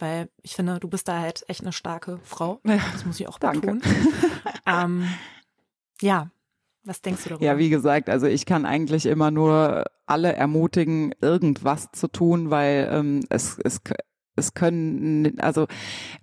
Weil 0.01 0.29
ich 0.41 0.55
finde, 0.55 0.79
du 0.79 0.87
bist 0.87 1.07
da 1.07 1.19
halt 1.19 1.45
echt 1.47 1.61
eine 1.61 1.71
starke 1.71 2.19
Frau. 2.23 2.59
Das 2.63 3.05
muss 3.05 3.19
ich 3.19 3.27
auch 3.27 3.37
betonen. 3.37 3.83
ähm, 4.65 5.07
ja, 6.01 6.31
was 6.83 7.01
denkst 7.01 7.23
du 7.23 7.29
darüber? 7.29 7.45
Ja, 7.45 7.59
wie 7.59 7.69
gesagt, 7.69 8.09
also 8.09 8.25
ich 8.25 8.47
kann 8.47 8.65
eigentlich 8.65 9.05
immer 9.05 9.29
nur 9.29 9.85
alle 10.07 10.33
ermutigen, 10.33 11.13
irgendwas 11.21 11.89
zu 11.91 12.07
tun, 12.07 12.49
weil 12.49 12.89
ähm, 12.91 13.23
es, 13.29 13.59
es, 13.63 13.81
es 14.35 14.53
können, 14.53 15.39
also 15.39 15.67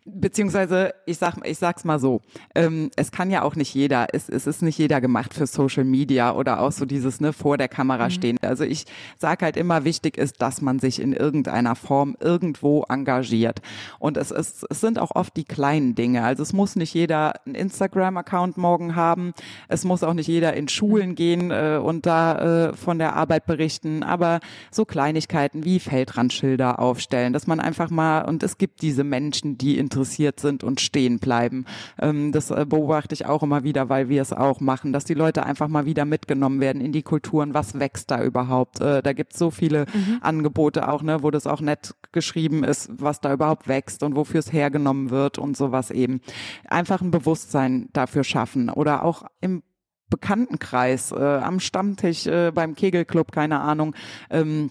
beziehungsweise 0.05 0.95
ich 1.05 1.19
sag, 1.19 1.35
ich 1.47 1.59
sag's 1.59 1.85
mal 1.85 1.99
so, 1.99 2.23
ähm, 2.55 2.91
es 2.97 3.13
kann 3.13 3.31
ja 3.31 3.43
auch 3.43 3.55
nicht 3.55 3.75
jeder, 3.75 4.09
es, 4.13 4.29
es 4.29 4.47
ist 4.47 4.63
nicht 4.63 4.79
jeder 4.79 5.01
gemacht 5.01 5.35
für 5.35 5.47
Social 5.47 5.85
Media 5.85 6.35
oder 6.35 6.61
auch 6.61 6.73
so 6.73 6.87
dieses 6.87 7.21
ne 7.21 7.33
vor 7.33 7.59
der 7.59 7.69
Kamera 7.69 8.07
mhm. 8.07 8.11
stehen. 8.11 8.39
Also 8.41 8.65
ich 8.65 8.87
sag 9.19 9.43
halt 9.43 9.57
immer, 9.57 9.85
wichtig 9.85 10.17
ist, 10.17 10.41
dass 10.41 10.63
man 10.63 10.79
sich 10.79 11.01
in 11.01 11.13
irgendeiner 11.13 11.75
Form 11.75 12.17
irgendwo 12.19 12.85
engagiert. 12.89 13.61
Und 13.99 14.17
es 14.17 14.31
ist, 14.31 14.67
es 14.71 14.81
sind 14.81 14.99
auch 14.99 15.15
oft 15.15 15.37
die 15.37 15.45
kleinen 15.45 15.95
Dinge. 15.95 16.25
Also 16.25 16.43
es 16.43 16.53
muss 16.53 16.77
nicht 16.77 16.95
jeder 16.95 17.35
einen 17.45 17.55
Instagram-Account 17.55 18.57
morgen 18.57 18.97
haben, 18.97 19.33
es 19.69 19.85
muss 19.85 20.03
auch 20.03 20.15
nicht 20.15 20.29
jeder 20.29 20.55
in 20.55 20.69
Schulen 20.69 21.15
gehen 21.15 21.51
äh, 21.51 21.79
und 21.83 22.07
da 22.07 22.69
äh, 22.69 22.73
von 22.73 22.99
der 22.99 23.17
Arbeit 23.17 23.45
berichten, 23.45 24.03
aber 24.03 24.41
so 24.71 24.87
Kleinigkeiten 24.87 25.65
wie 25.65 25.79
Feldrandschilder 25.79 26.79
aufstellen, 26.79 27.35
dass 27.35 27.47
man 27.47 27.61
einfach 27.61 27.91
mal 27.91 27.98
und 27.99 28.43
es 28.43 28.59
gibt 28.59 28.83
diese 28.83 29.05
Menschen, 29.05 29.59
die 29.59 29.79
interessiert 29.79 30.41
sind 30.41 30.65
und 30.65 30.81
stehen 30.81 31.19
bleiben. 31.19 31.65
Ähm, 32.01 32.33
das 32.33 32.51
äh, 32.51 32.65
beobachte 32.69 33.15
ich 33.15 33.27
auch 33.27 33.43
immer 33.43 33.65
wieder, 33.65 33.89
weil 33.89 34.09
wir 34.09 34.23
es 34.23 34.33
auch 34.33 34.61
machen, 34.61 34.93
dass 34.93 35.05
die 35.05 35.15
Leute 35.15 35.45
einfach 35.45 35.69
mal 35.69 35.87
wieder 35.87 36.05
mitgenommen 36.05 36.61
werden 36.61 36.81
in 36.81 36.93
die 36.93 37.03
Kulturen. 37.03 37.55
Was 37.55 37.79
wächst 37.79 38.11
da 38.11 38.23
überhaupt? 38.23 38.81
Äh, 38.81 39.03
da 39.03 39.13
gibt 39.13 39.33
es 39.33 39.39
so 39.39 39.51
viele 39.51 39.87
mhm. 39.93 40.19
Angebote 40.21 40.89
auch, 40.89 41.03
ne, 41.03 41.23
wo 41.23 41.31
das 41.31 41.47
auch 41.47 41.61
nett 41.61 41.95
geschrieben 42.13 42.65
ist, 42.65 42.91
was 42.93 43.21
da 43.21 43.33
überhaupt 43.33 43.69
wächst 43.69 44.03
und 44.03 44.15
wofür 44.15 44.41
es 44.41 44.53
hergenommen 44.53 45.11
wird 45.11 45.39
und 45.39 45.57
sowas 45.57 45.91
eben. 45.91 46.21
Einfach 46.69 47.01
ein 47.01 47.11
Bewusstsein 47.11 47.89
dafür 47.93 48.25
schaffen 48.25 48.71
oder 48.71 49.05
auch 49.05 49.25
im 49.41 49.63
Bekanntenkreis, 50.11 51.13
äh, 51.13 51.17
am 51.17 51.61
Stammtisch, 51.61 52.27
äh, 52.27 52.51
beim 52.53 52.75
Kegelclub, 52.75 53.33
keine 53.33 53.61
Ahnung, 53.61 53.95
ähm, 54.31 54.71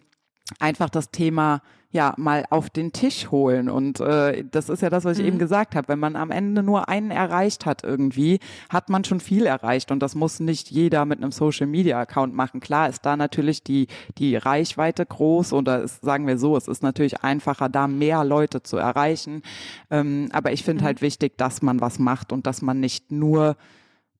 einfach 0.60 0.90
das 0.90 1.12
Thema 1.12 1.62
ja 1.90 2.14
mal 2.18 2.46
auf 2.50 2.70
den 2.70 2.92
Tisch 2.92 3.32
holen. 3.32 3.70
Und 3.70 4.00
äh, 4.00 4.44
das 4.50 4.70
ist 4.70 4.82
ja 4.82 4.90
das, 4.90 5.06
was 5.06 5.18
ich 5.18 5.24
mhm. 5.24 5.30
eben 5.30 5.40
gesagt 5.40 5.76
habe. 5.76 5.88
Wenn 5.88 6.00
man 6.00 6.16
am 6.16 6.32
Ende 6.32 6.64
nur 6.64 6.90
einen 6.90 7.12
erreicht 7.12 7.66
hat 7.66 7.84
irgendwie, 7.84 8.40
hat 8.70 8.90
man 8.90 9.04
schon 9.04 9.20
viel 9.20 9.46
erreicht. 9.46 9.92
Und 9.92 10.00
das 10.00 10.16
muss 10.16 10.40
nicht 10.40 10.70
jeder 10.70 11.06
mit 11.06 11.20
einem 11.20 11.32
Social 11.32 11.68
Media 11.68 12.00
Account 12.00 12.34
machen. 12.34 12.60
Klar 12.60 12.90
ist 12.90 13.06
da 13.06 13.16
natürlich 13.16 13.64
die, 13.64 13.88
die 14.18 14.36
Reichweite 14.36 15.06
groß 15.06 15.54
oder 15.54 15.82
ist, 15.82 16.04
sagen 16.04 16.28
wir 16.28 16.38
so, 16.38 16.58
es 16.58 16.68
ist 16.68 16.84
natürlich 16.84 17.24
einfacher, 17.24 17.70
da 17.70 17.88
mehr 17.88 18.24
Leute 18.24 18.64
zu 18.64 18.78
erreichen. 18.78 19.42
Ähm, 19.90 20.30
aber 20.34 20.52
ich 20.52 20.64
finde 20.64 20.84
mhm. 20.84 20.88
halt 20.88 21.02
wichtig, 21.02 21.38
dass 21.38 21.62
man 21.62 21.80
was 21.80 22.00
macht 22.00 22.34
und 22.34 22.48
dass 22.48 22.62
man 22.62 22.80
nicht 22.80 23.12
nur 23.12 23.56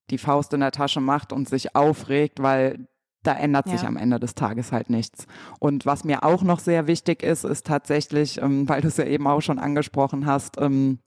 die 0.10 0.18
Faust 0.18 0.54
in 0.54 0.62
der 0.62 0.72
Tasche 0.72 1.02
macht 1.02 1.34
und 1.34 1.50
sich 1.50 1.76
aufregt, 1.76 2.42
weil 2.42 2.88
da 3.24 3.34
ändert 3.34 3.68
sich 3.68 3.82
ja. 3.82 3.88
am 3.88 3.98
Ende 3.98 4.20
des 4.20 4.36
Tages 4.36 4.72
halt 4.72 4.90
nichts. 4.90 5.28
Und 5.60 5.86
was 5.86 6.04
mir 6.04 6.24
auch 6.24 6.44
noch 6.44 6.60
sehr 6.60 6.88
wichtig 6.88 7.24
ist, 7.24 7.44
ist 7.44 7.66
tatsächlich, 7.66 8.42
ähm, 8.42 8.68
weil 8.70 8.82
du 8.82 8.88
es 8.88 8.98
ja 8.98 9.06
eben 9.06 9.28
auch 9.28 9.42
schon 9.42 9.60
angesprochen 9.60 10.26
hast, 10.26 10.60
ähm, 10.60 11.00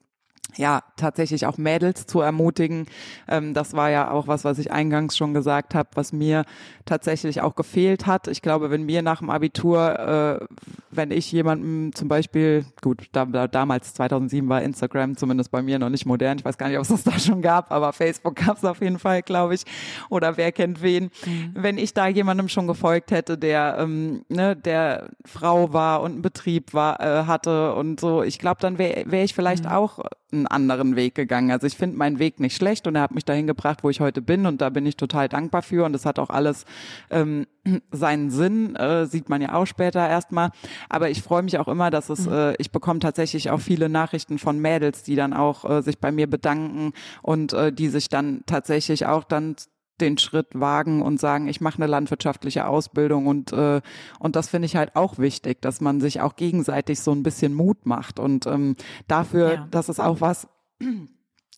ja, 0.56 0.82
tatsächlich 0.96 1.46
auch 1.46 1.58
Mädels 1.58 2.06
zu 2.06 2.20
ermutigen. 2.20 2.86
Ähm, 3.28 3.54
das 3.54 3.74
war 3.74 3.90
ja 3.90 4.10
auch 4.10 4.26
was, 4.26 4.44
was 4.44 4.58
ich 4.58 4.72
eingangs 4.72 5.16
schon 5.16 5.34
gesagt 5.34 5.74
habe, 5.74 5.88
was 5.94 6.12
mir 6.12 6.44
tatsächlich 6.84 7.40
auch 7.40 7.54
gefehlt 7.54 8.06
hat. 8.06 8.28
Ich 8.28 8.42
glaube, 8.42 8.70
wenn 8.70 8.84
mir 8.84 9.02
nach 9.02 9.20
dem 9.20 9.30
Abitur, 9.30 10.40
äh, 10.40 10.46
wenn 10.90 11.10
ich 11.10 11.30
jemandem 11.30 11.94
zum 11.94 12.08
Beispiel, 12.08 12.64
gut, 12.82 13.06
da, 13.12 13.24
da, 13.24 13.46
damals 13.46 13.94
2007 13.94 14.48
war 14.48 14.62
Instagram 14.62 15.16
zumindest 15.16 15.50
bei 15.50 15.62
mir 15.62 15.78
noch 15.78 15.88
nicht 15.88 16.06
modern. 16.06 16.38
Ich 16.38 16.44
weiß 16.44 16.58
gar 16.58 16.68
nicht, 16.68 16.78
ob 16.78 16.82
es 16.82 16.88
das 16.88 17.04
da 17.04 17.18
schon 17.18 17.42
gab, 17.42 17.70
aber 17.70 17.92
Facebook 17.92 18.36
gab 18.36 18.56
es 18.56 18.64
auf 18.64 18.80
jeden 18.80 18.98
Fall, 18.98 19.22
glaube 19.22 19.54
ich. 19.54 19.62
Oder 20.08 20.36
wer 20.36 20.52
kennt 20.52 20.82
wen. 20.82 21.10
Mhm. 21.24 21.50
Wenn 21.54 21.78
ich 21.78 21.94
da 21.94 22.08
jemandem 22.08 22.48
schon 22.48 22.66
gefolgt 22.66 23.10
hätte, 23.10 23.38
der, 23.38 23.76
ähm, 23.78 24.24
ne, 24.28 24.56
der 24.56 25.10
Frau 25.24 25.72
war 25.72 26.02
und 26.02 26.12
einen 26.12 26.22
Betrieb 26.22 26.74
war, 26.74 27.00
äh, 27.00 27.26
hatte 27.26 27.74
und 27.74 28.00
so, 28.00 28.22
ich 28.22 28.38
glaube, 28.38 28.60
dann 28.60 28.78
wäre 28.78 29.10
wär 29.10 29.24
ich 29.24 29.34
vielleicht 29.34 29.64
mhm. 29.64 29.70
auch 29.70 30.00
einen 30.40 30.46
anderen 30.46 30.96
Weg 30.96 31.14
gegangen. 31.14 31.50
Also 31.50 31.66
ich 31.66 31.76
finde 31.76 31.96
meinen 31.96 32.18
Weg 32.18 32.40
nicht 32.40 32.56
schlecht 32.56 32.86
und 32.86 32.96
er 32.96 33.02
hat 33.02 33.14
mich 33.14 33.24
dahin 33.24 33.46
gebracht, 33.46 33.82
wo 33.82 33.90
ich 33.90 34.00
heute 34.00 34.22
bin 34.22 34.46
und 34.46 34.60
da 34.60 34.70
bin 34.70 34.86
ich 34.86 34.96
total 34.96 35.28
dankbar 35.28 35.62
für 35.62 35.84
und 35.84 35.94
es 35.94 36.06
hat 36.06 36.18
auch 36.18 36.30
alles 36.30 36.64
ähm, 37.10 37.46
seinen 37.92 38.30
Sinn, 38.30 38.76
äh, 38.76 39.06
sieht 39.06 39.28
man 39.28 39.42
ja 39.42 39.54
auch 39.54 39.66
später 39.66 40.06
erstmal. 40.08 40.50
Aber 40.88 41.10
ich 41.10 41.22
freue 41.22 41.42
mich 41.42 41.58
auch 41.58 41.68
immer, 41.68 41.90
dass 41.90 42.08
es, 42.08 42.26
mhm. 42.26 42.32
äh, 42.32 42.54
ich 42.56 42.70
bekomme 42.70 43.00
tatsächlich 43.00 43.50
auch 43.50 43.60
viele 43.60 43.88
Nachrichten 43.88 44.38
von 44.38 44.58
Mädels, 44.58 45.02
die 45.02 45.16
dann 45.16 45.32
auch 45.32 45.68
äh, 45.68 45.82
sich 45.82 45.98
bei 45.98 46.12
mir 46.12 46.28
bedanken 46.28 46.92
und 47.22 47.52
äh, 47.52 47.72
die 47.72 47.88
sich 47.88 48.08
dann 48.08 48.42
tatsächlich 48.46 49.06
auch 49.06 49.24
dann 49.24 49.56
den 50.00 50.18
Schritt 50.18 50.48
wagen 50.52 51.02
und 51.02 51.20
sagen, 51.20 51.48
ich 51.48 51.60
mache 51.60 51.76
eine 51.76 51.86
landwirtschaftliche 51.86 52.66
Ausbildung 52.66 53.26
und 53.26 53.52
äh, 53.52 53.80
und 54.18 54.36
das 54.36 54.48
finde 54.48 54.66
ich 54.66 54.76
halt 54.76 54.96
auch 54.96 55.18
wichtig, 55.18 55.60
dass 55.62 55.80
man 55.80 56.00
sich 56.00 56.20
auch 56.20 56.36
gegenseitig 56.36 57.00
so 57.00 57.12
ein 57.12 57.22
bisschen 57.22 57.54
Mut 57.54 57.86
macht 57.86 58.18
und 58.18 58.46
ähm, 58.46 58.76
dafür, 59.08 59.54
ja. 59.54 59.68
das 59.70 59.88
ist 59.88 60.00
auch 60.00 60.20
was. 60.20 60.48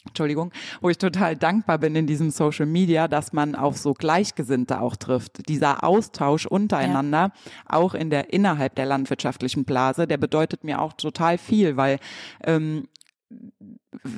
Entschuldigung, 0.05 0.51
wo 0.81 0.89
ich 0.89 0.99
total 0.99 1.37
dankbar 1.37 1.79
bin 1.79 1.95
in 1.95 2.09
diesem 2.09 2.31
Social 2.31 2.67
Media, 2.67 3.07
dass 3.07 3.33
man 3.33 3.55
auf 3.55 3.79
so 3.79 3.95
Gleichgesinnte 3.95 4.81
auch 4.81 4.97
trifft. 4.97 5.49
Dieser 5.49 5.85
Austausch 5.85 6.45
untereinander, 6.47 7.31
ja. 7.33 7.53
auch 7.69 7.95
in 7.95 8.11
der 8.11 8.33
innerhalb 8.33 8.75
der 8.75 8.87
landwirtschaftlichen 8.87 9.65
Blase, 9.65 10.09
der 10.09 10.17
bedeutet 10.17 10.65
mir 10.65 10.81
auch 10.81 10.95
total 10.95 11.39
viel, 11.39 11.77
weil 11.77 12.01
ähm, 12.43 12.89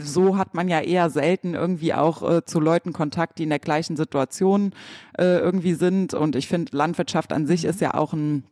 so 0.03 0.37
hat 0.37 0.55
man 0.55 0.68
ja 0.68 0.81
eher 0.81 1.11
selten 1.11 1.55
irgendwie 1.55 1.94
auch 1.94 2.29
äh, 2.29 2.44
zu 2.44 2.61
Leuten 2.61 2.92
Kontakt, 2.92 3.38
die 3.38 3.42
in 3.42 3.50
der 3.50 3.59
gleichen 3.59 3.96
Situation 3.96 4.72
äh, 5.18 5.38
irgendwie 5.38 5.74
sind. 5.74 6.14
Und 6.14 6.37
ich 6.37 6.48
finde, 6.48 6.77
Landwirtschaft 6.77 7.33
an 7.33 7.46
sich 7.46 7.64
ist 7.64 7.81
ja 7.81 7.94
auch 7.94 8.12
ein 8.12 8.44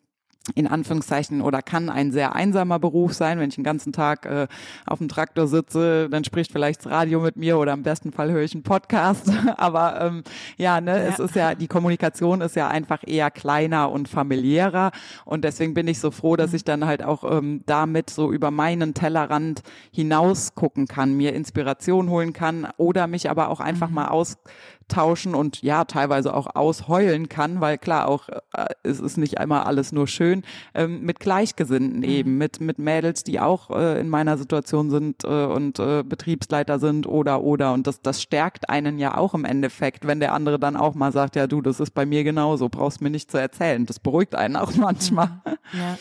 in 0.54 0.66
Anführungszeichen 0.66 1.40
oder 1.40 1.62
kann 1.62 1.88
ein 1.88 2.10
sehr 2.10 2.34
einsamer 2.34 2.78
Beruf 2.78 3.14
sein. 3.14 3.38
Wenn 3.38 3.48
ich 3.48 3.54
den 3.54 3.64
ganzen 3.64 3.92
Tag 3.92 4.26
äh, 4.26 4.48
auf 4.86 4.98
dem 4.98 5.08
Traktor 5.08 5.46
sitze, 5.46 6.08
dann 6.10 6.24
spricht 6.24 6.50
vielleicht 6.50 6.84
das 6.84 6.90
Radio 6.90 7.20
mit 7.20 7.36
mir 7.36 7.58
oder 7.58 7.72
im 7.72 7.82
besten 7.82 8.12
Fall 8.12 8.30
höre 8.32 8.42
ich 8.42 8.54
einen 8.54 8.64
Podcast. 8.64 9.30
Aber 9.56 10.00
ähm, 10.00 10.24
ja, 10.56 10.80
ne, 10.80 10.98
ja. 10.98 11.04
es 11.04 11.18
ist 11.18 11.36
ja, 11.36 11.54
die 11.54 11.68
Kommunikation 11.68 12.40
ist 12.40 12.56
ja 12.56 12.68
einfach 12.68 13.02
eher 13.06 13.30
kleiner 13.30 13.90
und 13.90 14.08
familiärer. 14.08 14.90
Und 15.24 15.44
deswegen 15.44 15.74
bin 15.74 15.86
ich 15.86 16.00
so 16.00 16.10
froh, 16.10 16.36
dass 16.36 16.50
mhm. 16.50 16.56
ich 16.56 16.64
dann 16.64 16.86
halt 16.86 17.04
auch 17.04 17.22
ähm, 17.30 17.62
damit 17.66 18.10
so 18.10 18.32
über 18.32 18.50
meinen 18.50 18.94
Tellerrand 18.94 19.62
hinaus 19.92 20.54
gucken 20.54 20.86
kann, 20.86 21.14
mir 21.14 21.34
Inspiration 21.34 22.10
holen 22.10 22.32
kann 22.32 22.66
oder 22.76 23.06
mich 23.06 23.30
aber 23.30 23.48
auch 23.48 23.60
einfach 23.60 23.88
mhm. 23.88 23.94
mal 23.94 24.08
aus 24.08 24.38
austauschen 24.82 25.34
und 25.34 25.62
ja, 25.62 25.84
teilweise 25.84 26.34
auch 26.34 26.54
ausheulen 26.54 27.28
kann, 27.28 27.60
weil 27.60 27.78
klar 27.78 28.08
auch, 28.08 28.28
äh, 28.28 28.66
es 28.82 29.00
ist 29.00 29.16
nicht 29.16 29.38
einmal 29.38 29.62
alles 29.62 29.92
nur 29.92 30.06
schön, 30.06 30.42
ähm, 30.74 31.02
mit 31.02 31.20
Gleichgesinnten 31.20 31.98
mhm. 31.98 32.04
eben, 32.04 32.38
mit, 32.38 32.60
mit 32.60 32.78
Mädels, 32.78 33.24
die 33.24 33.40
auch 33.40 33.70
äh, 33.70 34.00
in 34.00 34.08
meiner 34.08 34.36
Situation 34.36 34.90
sind 34.90 35.24
äh, 35.24 35.44
und 35.44 35.78
äh, 35.78 36.02
Betriebsleiter 36.02 36.78
sind 36.78 37.06
oder 37.06 37.42
oder 37.42 37.72
und 37.72 37.86
das, 37.86 38.02
das 38.02 38.22
stärkt 38.22 38.68
einen 38.68 38.98
ja 38.98 39.16
auch 39.16 39.34
im 39.34 39.44
Endeffekt, 39.44 40.06
wenn 40.06 40.20
der 40.20 40.32
andere 40.34 40.58
dann 40.58 40.76
auch 40.76 40.94
mal 40.94 41.12
sagt, 41.12 41.36
ja 41.36 41.46
du, 41.46 41.62
das 41.62 41.80
ist 41.80 41.92
bei 41.92 42.06
mir 42.06 42.24
genauso, 42.24 42.68
brauchst 42.68 43.00
mir 43.00 43.10
nicht 43.10 43.30
zu 43.30 43.38
erzählen. 43.38 43.86
Das 43.86 43.98
beruhigt 43.98 44.34
einen 44.34 44.56
auch 44.56 44.74
manchmal. 44.74 45.28
Mhm. 45.28 45.78
Ja, 45.78 45.98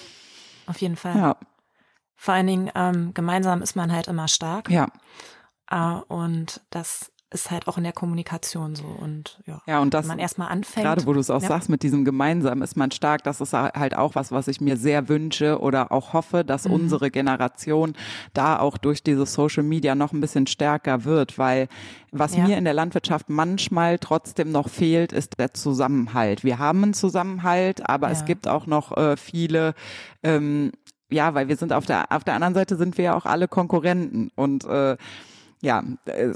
auf 0.67 0.81
jeden 0.81 0.95
Fall. 0.95 1.15
Ja. 1.15 1.37
Vor 2.15 2.33
allen 2.35 2.47
Dingen 2.47 2.71
ähm, 2.75 3.13
gemeinsam 3.13 3.61
ist 3.61 3.75
man 3.75 3.91
halt 3.91 4.07
immer 4.07 4.27
stark. 4.27 4.69
Ja. 4.69 4.87
Uh, 5.73 6.01
und 6.09 6.61
das 6.69 7.11
ist 7.31 7.49
halt 7.49 7.67
auch 7.67 7.77
in 7.77 7.83
der 7.83 7.93
Kommunikation 7.93 8.75
so 8.75 8.85
und 8.85 9.39
ja, 9.45 9.61
ja 9.65 9.79
und 9.79 9.93
das, 9.93 10.03
wenn 10.03 10.09
man 10.09 10.19
erstmal 10.19 10.49
anfängt. 10.49 10.85
Gerade 10.85 11.05
wo 11.05 11.13
du 11.13 11.19
es 11.19 11.29
auch 11.29 11.41
ja. 11.41 11.47
sagst, 11.47 11.69
mit 11.69 11.81
diesem 11.81 12.03
gemeinsam 12.03 12.61
ist 12.61 12.75
man 12.75 12.91
stark, 12.91 13.23
das 13.23 13.39
ist 13.39 13.53
halt 13.53 13.95
auch 13.95 14.15
was, 14.15 14.31
was 14.31 14.49
ich 14.49 14.59
mir 14.59 14.75
sehr 14.75 15.07
wünsche 15.07 15.59
oder 15.59 15.91
auch 15.91 16.11
hoffe, 16.11 16.43
dass 16.43 16.65
mhm. 16.65 16.73
unsere 16.73 17.09
Generation 17.09 17.93
da 18.33 18.59
auch 18.59 18.77
durch 18.77 19.01
diese 19.01 19.25
Social 19.25 19.63
Media 19.63 19.95
noch 19.95 20.11
ein 20.11 20.19
bisschen 20.19 20.45
stärker 20.45 21.05
wird, 21.05 21.37
weil 21.37 21.69
was 22.11 22.35
ja. 22.35 22.45
mir 22.45 22.57
in 22.57 22.65
der 22.65 22.73
Landwirtschaft 22.73 23.29
manchmal 23.29 23.97
trotzdem 23.97 24.51
noch 24.51 24.67
fehlt, 24.67 25.13
ist 25.13 25.39
der 25.39 25.53
Zusammenhalt. 25.53 26.43
Wir 26.43 26.59
haben 26.59 26.83
einen 26.83 26.93
Zusammenhalt, 26.93 27.87
aber 27.89 28.07
ja. 28.07 28.13
es 28.13 28.25
gibt 28.25 28.49
auch 28.49 28.67
noch 28.67 28.97
äh, 28.97 29.15
viele 29.15 29.73
ähm, 30.21 30.73
ja, 31.09 31.33
weil 31.33 31.49
wir 31.49 31.57
sind 31.57 31.73
auf 31.73 31.85
der 31.85 32.11
auf 32.11 32.23
der 32.23 32.35
anderen 32.35 32.53
Seite 32.53 32.77
sind 32.77 32.97
wir 32.97 33.05
ja 33.05 33.15
auch 33.15 33.25
alle 33.25 33.49
Konkurrenten 33.49 34.31
und 34.35 34.63
äh, 34.63 34.95
ja, 35.61 35.83
äh, 36.05 36.33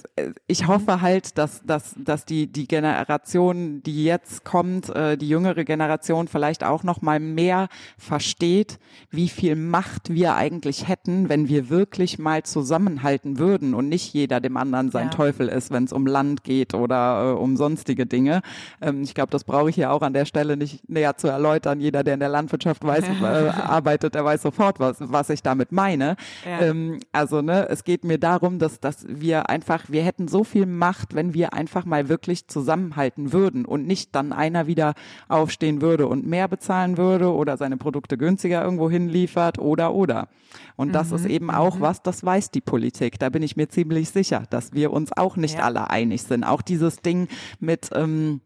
ich 0.48 0.68
hoffe 0.68 1.02
halt, 1.02 1.38
dass, 1.38 1.64
dass, 1.66 1.96
dass 1.98 2.26
die, 2.26 2.48
die 2.48 2.68
Generation, 2.68 3.82
die 3.82 4.06
jetzt 4.06 4.46
kommt, 4.46 4.90
äh, 4.90 5.18
die 5.18 5.28
jüngere 5.28 5.64
Generation 5.64 6.28
vielleicht 6.28 6.64
auch 6.64 6.84
noch 6.84 7.02
mal 7.02 7.20
mehr 7.20 7.68
versteht, 7.98 8.78
wie 9.10 9.30
viel 9.30 9.56
Macht 9.56 10.14
wir 10.14 10.36
eigentlich 10.36 10.88
hätten, 10.88 11.28
wenn 11.28 11.50
wir 11.50 11.70
wirklich 11.70 12.20
mal 12.20 12.44
zusammenhalten 12.44 13.40
würden 13.40 13.74
und 13.74 13.90
nicht 13.90 14.14
jeder 14.14 14.40
dem 14.40 14.58
anderen 14.58 14.92
sein 14.92 15.08
ja. 15.08 15.12
Teufel 15.12 15.48
ist, 15.48 15.72
wenn 15.72 15.86
es 15.86 15.94
um 15.94 16.06
Land 16.06 16.44
geht 16.44 16.76
oder 16.76 17.32
äh, 17.32 17.34
um 17.34 17.58
sonstige 17.58 18.06
Dinge. 18.06 18.42
Ähm, 18.80 19.02
ich 19.02 19.16
glaube, 19.16 19.32
das 19.32 19.44
brauche 19.44 19.70
ich 19.70 19.76
hier 19.76 19.92
auch 19.92 20.04
an 20.04 20.14
der 20.14 20.26
Stelle 20.26 20.56
nicht 20.56 20.88
näher 20.88 21.18
zu 21.18 21.28
erläutern. 21.28 21.80
Jeder, 21.80 22.04
der 22.04 22.14
in 22.14 22.20
der 22.20 22.30
Landwirtschaft 22.30 22.84
weiß, 22.84 23.06
äh, 23.22 23.26
arbeitet, 23.26 24.14
der 24.14 24.24
weiß 24.24 24.44
sofort, 24.44 24.80
was, 24.80 24.98
was 25.00 25.32
ich 25.32 25.42
damit 25.42 25.72
meine. 25.72 26.16
Ja. 26.46 26.62
Ähm, 26.62 27.00
also, 27.12 27.42
ne, 27.42 27.68
es 27.70 27.84
geht 27.84 28.04
mir 28.04 28.20
darum, 28.20 28.60
dass, 28.60 28.80
dass 28.80 29.04
wir 29.22 29.50
einfach, 29.50 29.86
wir 29.90 30.04
hätten 30.04 30.28
so 30.28 30.44
viel 30.44 30.66
Macht, 30.66 31.16
wenn 31.16 31.34
wir 31.34 31.54
einfach 31.54 31.86
mal 31.86 32.10
wirklich 32.10 32.48
zusammenhalten 32.48 33.34
würden 33.34 33.66
und 33.66 33.86
nicht 33.88 34.16
dann 34.16 34.34
einer 34.34 34.68
wieder 34.68 34.94
aufstehen 35.28 35.82
würde 35.82 36.08
und 36.08 36.26
mehr 36.26 36.48
bezahlen 36.48 36.98
würde 36.98 37.34
oder 37.34 37.58
seine 37.58 37.78
Produkte 37.78 38.18
günstiger 38.18 38.64
irgendwo 38.64 38.90
hinliefert 38.90 39.60
oder 39.60 39.94
oder. 39.94 40.28
Und 40.76 40.94
das 40.94 41.10
mhm. 41.10 41.16
ist 41.16 41.26
eben 41.26 41.52
auch 41.52 41.78
mhm. 41.78 41.82
was, 41.82 42.02
das 42.02 42.24
weiß 42.24 42.52
die 42.52 42.62
Politik. 42.62 43.20
Da 43.20 43.30
bin 43.30 43.44
ich 43.44 43.56
mir 43.56 43.70
ziemlich 43.70 44.10
sicher, 44.10 44.44
dass 44.50 44.74
wir 44.74 44.92
uns 44.92 45.12
auch 45.16 45.38
nicht 45.38 45.58
ja. 45.58 45.64
alle 45.66 45.90
einig 45.90 46.24
sind. 46.24 46.44
Auch 46.44 46.62
dieses 46.62 46.98
Ding 46.98 47.28
mit 47.60 47.90
ähm, 47.94 48.42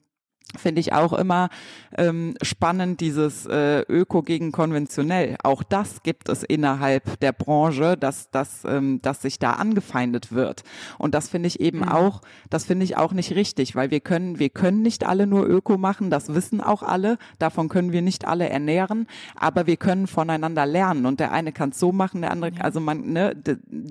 finde 0.58 0.82
ich 0.82 0.94
auch 0.94 1.14
immer 1.14 1.50
ähm, 1.96 2.36
spannend, 2.42 3.02
dieses 3.02 3.46
äh, 3.46 3.82
Öko 3.82 4.24
gegen 4.24 4.52
konventionell. 4.52 5.36
Auch 5.44 5.64
das 5.64 6.02
gibt 6.02 6.28
es 6.30 6.44
innerhalb 6.44 7.20
der 7.20 7.34
Branche, 7.34 7.98
dass, 7.98 8.32
dass, 8.32 8.64
ähm, 8.66 9.00
dass 9.02 9.22
sich 9.22 9.38
da 9.38 9.54
angefeindet 9.54 10.32
wird. 10.32 10.64
Und 10.98 11.14
das 11.14 11.30
finde 11.30 11.48
ich 11.48 11.60
eben 11.60 11.80
mhm. 11.80 11.90
auch, 11.90 12.22
das 12.50 12.66
finde 12.66 12.84
ich 12.84 12.98
auch 12.98 13.14
nicht 13.14 13.36
richtig, 13.36 13.76
weil 13.76 13.92
wir 13.92 14.00
können, 14.00 14.40
wir 14.40 14.50
können 14.50 14.82
nicht 14.82 15.06
alle 15.06 15.28
nur 15.28 15.48
Öko 15.48 15.78
machen, 15.78 16.10
das 16.10 16.34
wissen 16.34 16.62
auch 16.62 16.82
alle, 16.82 17.18
davon 17.38 17.70
können 17.70 17.92
wir 17.92 18.02
nicht 18.02 18.26
alle 18.26 18.50
ernähren, 18.50 19.08
aber 19.36 19.68
wir 19.68 19.78
können 19.78 20.08
voneinander 20.08 20.66
lernen 20.66 21.06
und 21.06 21.20
der 21.20 21.32
eine 21.32 21.52
kann 21.52 21.70
es 21.70 21.80
so 21.80 21.92
machen, 21.92 22.22
der 22.22 22.32
andere, 22.32 22.52
also 22.60 22.80
man, 22.80 23.12
ne, 23.14 23.36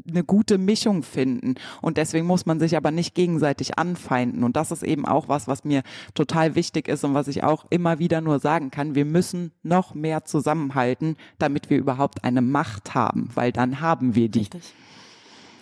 eine 0.09 0.25
gute 0.25 0.59
Mischung 0.59 1.03
finden. 1.03 1.55
Und 1.83 1.97
deswegen 1.97 2.27
muss 2.27 2.47
man 2.47 2.59
sich 2.59 2.77
aber 2.77 2.91
nicht 2.91 3.15
gegenseitig 3.15 3.79
anfeinden. 3.79 4.43
Und 4.45 4.57
das 4.57 4.71
ist 4.71 4.83
eben 4.83 5.07
auch 5.07 5.29
was, 5.29 5.49
was 5.49 5.65
mir 5.65 5.83
total 6.15 6.48
total 6.49 6.55
wichtig 6.55 6.89
ist 6.89 7.05
und 7.05 7.15
was 7.15 7.29
ich 7.29 7.45
auch 7.45 7.67
immer 7.71 7.99
wieder 7.99 8.21
nur 8.21 8.39
sagen 8.39 8.71
kann, 8.71 8.95
wir 8.95 9.05
müssen 9.05 9.53
noch 9.63 9.95
mehr 9.95 10.25
zusammenhalten, 10.25 11.17
damit 11.39 11.71
wir 11.71 11.79
überhaupt 11.79 12.25
eine 12.25 12.43
Macht 12.43 12.95
haben, 12.95 13.31
weil 13.35 13.53
dann 13.53 13.81
haben 13.81 14.15
wir 14.15 14.29
die. 14.29 14.41
Richtig. 14.41 14.75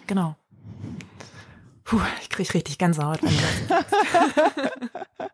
Genau. 0.06 0.36
Puh, 1.84 2.00
ich 2.20 2.30
kriege 2.30 2.54
richtig 2.54 2.78
Gänsehaut. 2.78 3.22
Wenn 3.22 3.30
du 3.30 3.42
das 3.68 5.30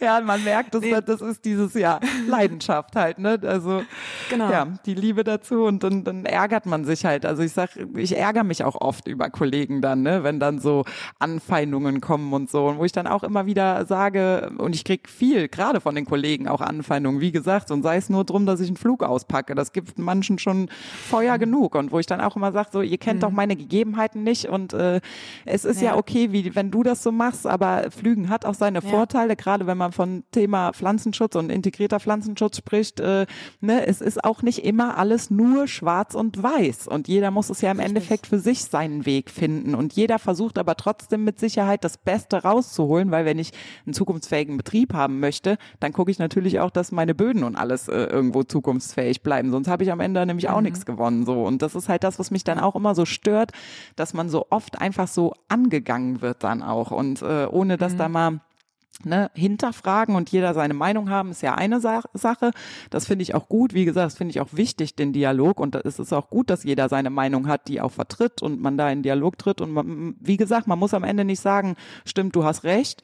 ja, 0.00 0.20
man 0.20 0.44
merkt, 0.44 0.74
das, 0.74 0.82
nee. 0.82 0.94
das 1.04 1.20
ist 1.20 1.44
dieses 1.44 1.74
Jahr 1.74 2.00
Leidenschaft 2.28 2.96
halt, 2.96 3.18
ne? 3.18 3.38
Also 3.42 3.82
genau. 4.28 4.50
ja, 4.50 4.66
die 4.86 4.94
Liebe 4.94 5.24
dazu 5.24 5.64
und 5.64 5.82
dann, 5.82 6.04
dann 6.04 6.24
ärgert 6.24 6.66
man 6.66 6.84
sich 6.84 7.04
halt. 7.04 7.24
Also 7.24 7.42
ich 7.42 7.52
sag, 7.52 7.70
ich 7.96 8.16
ärgere 8.16 8.44
mich 8.44 8.64
auch 8.64 8.80
oft 8.80 9.08
über 9.08 9.30
Kollegen 9.30 9.80
dann, 9.80 10.02
ne, 10.02 10.22
wenn 10.22 10.40
dann 10.40 10.58
so 10.58 10.84
Anfeindungen 11.18 12.00
kommen 12.00 12.32
und 12.32 12.50
so. 12.50 12.66
Und 12.66 12.78
wo 12.78 12.84
ich 12.84 12.92
dann 12.92 13.06
auch 13.06 13.22
immer 13.22 13.46
wieder 13.46 13.86
sage, 13.86 14.52
und 14.58 14.74
ich 14.74 14.84
krieg 14.84 15.08
viel, 15.08 15.48
gerade 15.48 15.80
von 15.80 15.94
den 15.94 16.04
Kollegen 16.04 16.48
auch 16.48 16.60
Anfeindungen, 16.60 17.20
wie 17.20 17.32
gesagt, 17.32 17.70
und 17.70 17.82
sei 17.82 17.96
es 17.96 18.10
nur 18.10 18.24
drum, 18.24 18.46
dass 18.46 18.60
ich 18.60 18.68
einen 18.68 18.76
Flug 18.76 19.02
auspacke. 19.02 19.54
Das 19.54 19.72
gibt 19.72 19.98
manchen 19.98 20.38
schon 20.38 20.68
Feuer 21.08 21.38
genug. 21.38 21.74
Und 21.74 21.92
wo 21.92 21.98
ich 21.98 22.06
dann 22.06 22.20
auch 22.20 22.36
immer 22.36 22.52
sage, 22.52 22.68
so, 22.72 22.82
ihr 22.82 22.98
kennt 22.98 23.16
mhm. 23.16 23.20
doch 23.20 23.30
meine 23.30 23.56
Gegebenheiten 23.56 24.22
nicht 24.22 24.46
und 24.46 24.72
äh, 24.72 25.00
es 25.44 25.64
ist 25.64 25.80
ja. 25.80 25.92
ja 25.92 25.96
okay, 25.96 26.32
wie 26.32 26.54
wenn 26.54 26.70
du 26.70 26.82
das 26.82 27.02
so 27.02 27.12
machst, 27.12 27.46
aber 27.46 27.90
Flügen 27.90 28.28
hat 28.28 28.44
auch 28.44 28.54
seine 28.54 28.80
ja. 28.80 28.88
Vorteile, 28.88 29.36
gerade 29.36 29.53
wenn 29.60 29.78
man 29.78 29.92
von 29.92 30.24
Thema 30.32 30.72
Pflanzenschutz 30.72 31.36
und 31.36 31.50
integrierter 31.50 32.00
Pflanzenschutz 32.00 32.58
spricht, 32.58 33.00
äh, 33.00 33.26
ne, 33.60 33.86
es 33.86 34.00
ist 34.00 34.24
auch 34.24 34.42
nicht 34.42 34.64
immer 34.64 34.98
alles 34.98 35.30
nur 35.30 35.68
schwarz 35.68 36.14
und 36.14 36.42
weiß. 36.42 36.88
Und 36.88 37.08
jeder 37.08 37.30
muss 37.30 37.50
es 37.50 37.60
ja 37.60 37.70
im. 37.70 37.84
Endeffekt 37.84 38.26
für 38.26 38.38
sich 38.38 38.64
seinen 38.64 39.06
Weg 39.06 39.30
finden. 39.30 39.74
Und 39.74 39.92
jeder 39.92 40.18
versucht 40.18 40.58
aber 40.58 40.76
trotzdem 40.76 41.24
mit 41.24 41.38
Sicherheit 41.38 41.84
das 41.84 41.98
Beste 41.98 42.42
rauszuholen, 42.42 43.10
weil 43.10 43.24
wenn 43.24 43.38
ich 43.38 43.52
einen 43.86 43.94
zukunftsfähigen 43.94 44.56
Betrieb 44.56 44.94
haben 44.94 45.20
möchte, 45.20 45.58
dann 45.80 45.92
gucke 45.92 46.10
ich 46.10 46.18
natürlich 46.18 46.60
auch, 46.60 46.70
dass 46.70 46.92
meine 46.92 47.14
Böden 47.14 47.44
und 47.44 47.56
alles 47.56 47.88
äh, 47.88 48.04
irgendwo 48.04 48.42
zukunftsfähig 48.42 49.22
bleiben. 49.22 49.50
Sonst 49.50 49.68
habe 49.68 49.84
ich 49.84 49.92
am 49.92 50.00
Ende 50.00 50.24
nämlich 50.26 50.48
auch 50.48 50.58
mhm. 50.58 50.64
nichts 50.64 50.86
gewonnen. 50.86 51.26
So. 51.26 51.44
Und 51.44 51.62
das 51.62 51.74
ist 51.74 51.88
halt 51.88 52.04
das, 52.04 52.18
was 52.18 52.30
mich 52.30 52.44
dann 52.44 52.58
auch 52.58 52.74
immer 52.74 52.94
so 52.94 53.04
stört, 53.04 53.52
dass 53.96 54.14
man 54.14 54.28
so 54.28 54.46
oft 54.50 54.80
einfach 54.80 55.08
so 55.08 55.34
angegangen 55.48 56.22
wird 56.22 56.42
dann 56.42 56.62
auch. 56.62 56.90
Und 56.90 57.22
äh, 57.22 57.46
ohne 57.50 57.76
dass 57.76 57.94
mhm. 57.94 57.98
da 57.98 58.08
mal 58.08 58.40
Ne, 59.02 59.30
hinterfragen 59.34 60.14
und 60.14 60.30
jeder 60.30 60.54
seine 60.54 60.72
Meinung 60.72 61.10
haben, 61.10 61.32
ist 61.32 61.42
ja 61.42 61.56
eine 61.56 61.80
Sa 61.80 62.02
Sache. 62.14 62.52
Das 62.90 63.06
finde 63.06 63.24
ich 63.24 63.34
auch 63.34 63.48
gut. 63.48 63.74
Wie 63.74 63.84
gesagt, 63.84 64.06
das 64.06 64.16
finde 64.16 64.30
ich 64.30 64.40
auch 64.40 64.50
wichtig, 64.52 64.94
den 64.94 65.12
Dialog. 65.12 65.58
Und 65.58 65.74
es 65.74 65.98
ist 65.98 66.12
auch 66.12 66.30
gut, 66.30 66.48
dass 66.48 66.62
jeder 66.62 66.88
seine 66.88 67.10
Meinung 67.10 67.48
hat, 67.48 67.66
die 67.68 67.80
auch 67.80 67.90
vertritt 67.90 68.40
und 68.40 68.62
man 68.62 68.78
da 68.78 68.88
in 68.90 69.02
Dialog 69.02 69.36
tritt. 69.36 69.60
Und 69.60 69.72
man, 69.72 70.14
wie 70.20 70.36
gesagt, 70.36 70.68
man 70.68 70.78
muss 70.78 70.94
am 70.94 71.02
Ende 71.02 71.24
nicht 71.24 71.40
sagen, 71.40 71.74
stimmt, 72.06 72.36
du 72.36 72.44
hast 72.44 72.62
recht. 72.62 73.02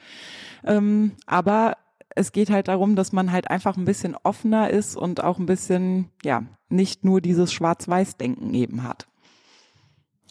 Ähm, 0.64 1.12
aber 1.26 1.76
es 2.14 2.32
geht 2.32 2.50
halt 2.50 2.68
darum, 2.68 2.96
dass 2.96 3.12
man 3.12 3.32
halt 3.32 3.50
einfach 3.50 3.76
ein 3.76 3.84
bisschen 3.84 4.16
offener 4.22 4.70
ist 4.70 4.96
und 4.96 5.22
auch 5.22 5.38
ein 5.38 5.46
bisschen, 5.46 6.08
ja, 6.22 6.44
nicht 6.68 7.04
nur 7.04 7.20
dieses 7.20 7.52
Schwarz-Weiß-Denken 7.52 8.54
eben 8.54 8.84
hat. 8.84 9.09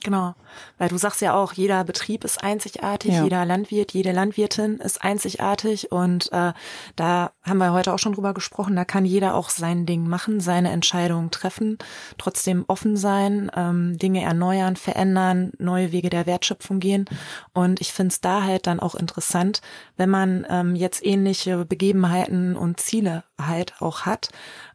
Genau, 0.02 0.34
weil 0.78 0.88
du 0.88 0.98
sagst 0.98 1.20
ja 1.20 1.34
auch, 1.34 1.52
jeder 1.52 1.84
Betrieb 1.84 2.24
ist 2.24 2.42
einzigartig, 2.42 3.16
ja. 3.16 3.24
jeder 3.24 3.44
Landwirt, 3.46 3.92
jede 3.92 4.14
Landwirtin 4.14 4.78
ist 4.78 5.04
einzigartig. 5.04 5.92
Und 5.92 6.32
äh, 6.32 6.54
da 6.96 7.32
haben 7.44 7.58
wir 7.58 7.74
heute 7.74 7.94
auch 7.94 8.00
schon 8.00 8.14
drüber 8.14 8.34
gesprochen, 8.34 8.78
da 8.78 8.86
kann 8.86 9.04
jeder 9.04 9.36
auch 9.36 9.50
sein 9.50 9.86
Ding 9.86 10.08
machen, 10.08 10.40
seine 10.40 10.72
Entscheidungen 10.72 11.32
treffen, 11.32 11.78
trotzdem 12.18 12.64
offen 12.68 12.96
sein, 12.96 13.52
ähm, 13.56 13.98
Dinge 13.98 14.22
erneuern, 14.22 14.78
verändern, 14.78 15.52
neue 15.58 15.92
Wege 15.92 16.10
der 16.10 16.26
Wertschöpfung 16.26 16.80
gehen. 16.80 17.06
Und 17.54 17.82
ich 17.82 17.92
finde 17.92 18.14
es 18.14 18.22
da 18.22 18.44
halt 18.44 18.68
dann 18.68 18.80
auch 18.80 18.96
interessant, 18.96 19.62
wenn 19.98 20.10
man 20.10 20.48
ähm, 20.50 20.76
jetzt 20.76 21.06
ähnliche 21.06 21.66
Begebenheiten 21.66 22.56
und 22.56 22.80
Ziele 22.80 23.24
halt 23.48 23.82
auch 23.82 24.02
hat, 24.02 24.30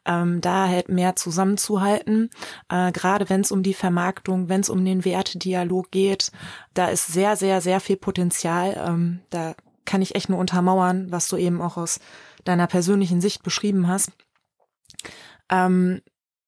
ähm, 0.04 0.40
da 0.40 0.68
halt 0.68 0.88
mehr 0.88 1.16
zusammenzuhalten. 1.16 2.30
Äh, 2.68 2.92
gerade 2.92 3.28
wenn 3.28 3.40
es 3.40 3.52
um 3.52 3.62
die 3.62 3.74
Vermarktung, 3.74 4.48
wenn 4.48 4.60
es 4.60 4.70
um 4.70 4.84
den 4.84 5.04
Wertedialog 5.04 5.90
geht, 5.90 6.32
da 6.74 6.88
ist 6.88 7.06
sehr, 7.06 7.36
sehr, 7.36 7.60
sehr 7.60 7.80
viel 7.80 7.96
Potenzial. 7.96 8.82
Ähm, 8.86 9.20
da 9.30 9.54
kann 9.84 10.02
ich 10.02 10.14
echt 10.14 10.28
nur 10.28 10.38
untermauern, 10.38 11.10
was 11.10 11.28
du 11.28 11.36
eben 11.36 11.60
auch 11.60 11.76
aus 11.76 12.00
deiner 12.44 12.66
persönlichen 12.66 13.20
Sicht 13.20 13.42
beschrieben 13.42 13.88
hast. 13.88 14.12
Ähm, 15.50 16.00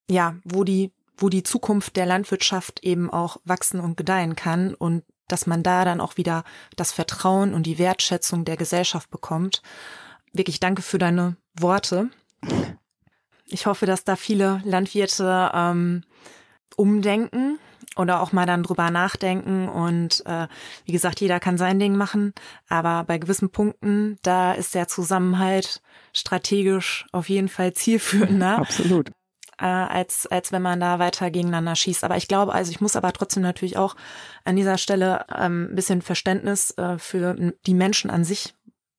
ja, 0.09 0.37
wo 0.45 0.65
die, 0.65 0.93
wo 1.17 1.29
die 1.29 1.43
Zukunft 1.43 1.97
der 1.97 2.07
Landwirtschaft 2.07 2.83
eben 2.83 3.11
auch 3.11 3.39
wachsen 3.45 3.81
und 3.81 3.97
gedeihen 3.97 4.37
kann 4.37 4.75
und 4.75 5.05
dass 5.29 5.47
man 5.47 5.63
da 5.63 5.85
dann 5.85 6.01
auch 6.01 6.17
wieder 6.17 6.45
das 6.77 6.93
Vertrauen 6.93 7.53
und 7.53 7.65
die 7.65 7.79
Wertschätzung 7.79 8.45
der 8.45 8.57
Gesellschaft 8.57 9.11
bekommt. 9.11 9.63
Wirklich 10.33 10.61
danke 10.61 10.83
für 10.83 10.99
deine 10.99 11.37
Worte. 11.59 12.11
Ich 13.47 13.67
hoffe, 13.67 13.87
dass 13.87 14.05
da 14.05 14.17
viele 14.17 14.61
Landwirte 14.65 15.51
ähm, 15.55 16.03
umdenken 16.77 17.59
oder 17.97 18.21
auch 18.21 18.33
mal 18.33 18.47
dann 18.47 18.63
drüber 18.63 18.91
nachdenken 18.91 19.69
und 19.69 20.25
äh, 20.27 20.49
wie 20.85 20.93
gesagt, 20.93 21.21
jeder 21.21 21.41
kann 21.41 21.57
sein 21.57 21.79
Ding 21.79 21.97
machen, 21.97 22.35
aber 22.69 23.05
bei 23.05 23.19
gewissen 23.19 23.51
Punkten, 23.51 24.19
da 24.23 24.53
ist 24.53 24.75
der 24.75 24.89
Zusammenhalt 24.89 25.81
strategisch 26.13 27.07
auf 27.13 27.29
jeden 27.29 27.49
Fall 27.49 27.73
zielführender. 27.73 28.59
Absolut. 28.59 29.11
Äh, 29.59 29.65
als, 29.65 30.27
als 30.27 30.53
wenn 30.53 30.61
man 30.61 30.81
da 30.81 30.99
weiter 30.99 31.31
gegeneinander 31.31 31.75
schießt. 31.77 32.05
Aber 32.05 32.19
ich 32.19 32.29
glaube, 32.29 32.53
also 32.53 32.71
ich 32.71 32.83
muss 32.83 32.95
aber 32.95 33.11
trotzdem 33.15 33.43
natürlich 33.43 33.79
auch 33.79 33.97
an 34.45 34.55
dieser 34.55 34.77
Stelle 34.77 35.25
ähm, 35.35 35.69
ein 35.71 35.75
bisschen 35.75 36.03
Verständnis 36.03 36.73
äh, 36.77 36.99
für 36.99 37.55
die 37.67 37.75
Menschen 37.75 38.11
an 38.11 38.25
sich 38.25 38.55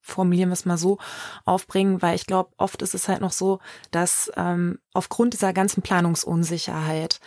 formulieren 0.08 0.49
wir 0.49 0.53
es 0.53 0.66
mal 0.66 0.78
so, 0.78 0.97
aufbringen, 1.45 2.01
weil 2.01 2.16
ich 2.16 2.26
glaube, 2.26 2.51
oft 2.58 2.82
ist 2.82 2.95
es 2.95 3.08
halt 3.08 3.22
noch 3.22 3.32
so, 3.32 3.60
dass 3.91 4.32
ähm, 4.36 4.80
aufgrund 4.93 5.34
dieser 5.34 5.53
ganzen 5.53 5.82
Planungsunsicherheit 5.82 7.20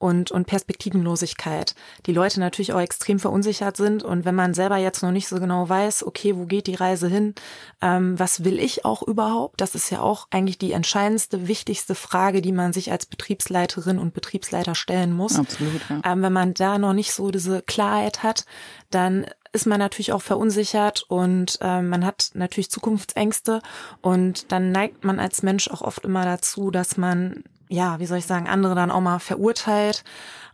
und, 0.00 0.30
und 0.30 0.46
Perspektivenlosigkeit 0.46 1.74
die 2.06 2.14
Leute 2.14 2.40
natürlich 2.40 2.72
auch 2.72 2.80
extrem 2.80 3.18
verunsichert 3.18 3.76
sind. 3.76 4.02
Und 4.02 4.24
wenn 4.24 4.34
man 4.34 4.54
selber 4.54 4.78
jetzt 4.78 5.02
noch 5.02 5.12
nicht 5.12 5.28
so 5.28 5.38
genau 5.38 5.68
weiß, 5.68 6.06
okay, 6.06 6.36
wo 6.36 6.46
geht 6.46 6.68
die 6.68 6.74
Reise 6.74 7.06
hin, 7.06 7.34
ähm, 7.82 8.18
was 8.18 8.42
will 8.42 8.58
ich 8.58 8.86
auch 8.86 9.02
überhaupt, 9.02 9.60
das 9.60 9.74
ist 9.74 9.90
ja 9.90 10.00
auch 10.00 10.26
eigentlich 10.30 10.56
die 10.56 10.72
entscheidendste, 10.72 11.48
wichtigste 11.48 11.94
Frage, 11.94 12.40
die 12.40 12.52
man 12.52 12.72
sich 12.72 12.90
als 12.90 13.04
Betriebsleiterin 13.04 13.98
und 13.98 14.14
Betriebsleiter 14.14 14.74
stellen 14.74 15.12
muss. 15.12 15.38
Absolut. 15.38 15.82
Ja. 15.90 16.00
Ähm, 16.04 16.22
wenn 16.22 16.32
man 16.32 16.54
da 16.54 16.78
noch 16.78 16.94
nicht 16.94 17.12
so 17.12 17.30
diese 17.30 17.60
Klarheit 17.60 18.22
hat, 18.22 18.46
dann 18.88 19.26
ist 19.52 19.66
man 19.66 19.78
natürlich 19.78 20.12
auch 20.12 20.22
verunsichert 20.22 21.04
und 21.08 21.58
äh, 21.60 21.82
man 21.82 22.04
hat 22.04 22.30
natürlich 22.34 22.70
Zukunftsängste 22.70 23.60
und 24.00 24.52
dann 24.52 24.72
neigt 24.72 25.04
man 25.04 25.18
als 25.18 25.42
Mensch 25.42 25.68
auch 25.68 25.82
oft 25.82 26.04
immer 26.04 26.24
dazu, 26.24 26.70
dass 26.70 26.96
man, 26.96 27.44
ja, 27.68 27.98
wie 27.98 28.06
soll 28.06 28.18
ich 28.18 28.26
sagen, 28.26 28.48
andere 28.48 28.74
dann 28.74 28.90
auch 28.90 29.00
mal 29.00 29.18
verurteilt 29.18 30.04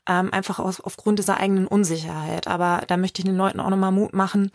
ähm, 0.09 0.33
einfach 0.33 0.59
aus, 0.59 0.81
aufgrund 0.81 1.19
dieser 1.19 1.39
eigenen 1.39 1.67
Unsicherheit. 1.67 2.47
Aber 2.47 2.83
da 2.87 2.97
möchte 2.97 3.21
ich 3.21 3.27
den 3.27 3.37
Leuten 3.37 3.61
auch 3.61 3.71
nochmal 3.71 3.93
Mut 3.93 4.15
machen, 4.15 4.51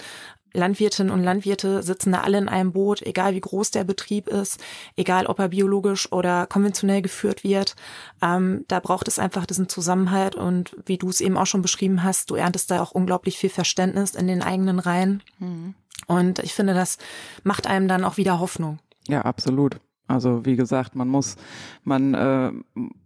Landwirtinnen 0.54 1.12
und 1.12 1.24
Landwirte 1.24 1.84
sitzen 1.84 2.12
da 2.12 2.22
alle 2.22 2.38
in 2.38 2.50
einem 2.50 2.74
Boot, 2.74 3.02
egal 3.02 3.34
wie 3.34 3.42
groß 3.42 3.72
der 3.72 3.84
Betrieb 3.84 4.28
ist, 4.28 4.60
egal 4.96 5.26
ob 5.26 5.40
er 5.40 5.50
biologisch 5.50 6.12
oder 6.12 6.46
konventionell 6.48 7.02
geführt 7.02 7.44
wird. 7.44 7.76
Ähm, 8.22 8.66
da 8.68 8.80
braucht 8.80 9.08
es 9.08 9.20
einfach 9.20 9.46
diesen 9.46 9.70
Zusammenhalt 9.70 10.36
und 10.36 10.76
wie 10.86 10.98
du 10.98 11.10
es 11.10 11.22
eben 11.22 11.38
auch 11.38 11.46
schon 11.46 11.62
beschrieben 11.62 12.04
hast, 12.04 12.32
du 12.32 12.36
erntest 12.36 12.72
da 12.72 12.82
auch 12.82 12.92
unglaublich 12.92 13.38
viel 13.38 13.50
Verständnis 13.50 14.16
in 14.16 14.28
den 14.28 14.42
eigenen 14.42 14.80
Reihen. 14.80 15.24
Mhm. 15.40 15.76
Und 16.08 16.40
ich 16.40 16.54
finde, 16.54 16.74
das 16.74 16.98
macht 17.44 17.68
einem 17.68 17.88
dann 17.88 18.04
auch 18.04 18.18
wieder 18.18 18.40
Hoffnung. 18.40 18.80
Ja, 19.08 19.22
absolut. 19.22 19.80
Also 20.08 20.46
wie 20.46 20.58
gesagt, 20.58 20.96
man 20.96 21.08
muss, 21.08 21.38
man, 21.84 22.14
äh, 22.14 22.52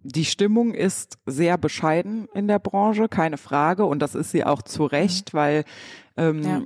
die 0.02 0.26
Stimmung 0.26 0.74
ist 0.74 1.20
sehr 1.28 1.58
bescheiden 1.58 2.28
in 2.34 2.48
der 2.48 2.58
Branche, 2.58 3.08
keine 3.08 3.38
Frage, 3.38 3.86
und 3.86 4.00
das 4.00 4.16
ist 4.16 4.32
sie 4.32 4.44
auch 4.44 4.64
zu 4.64 4.86
Recht, 4.86 5.34
mhm. 5.34 5.38
weil 5.38 5.66
ähm, 6.18 6.42
ja 6.42 6.62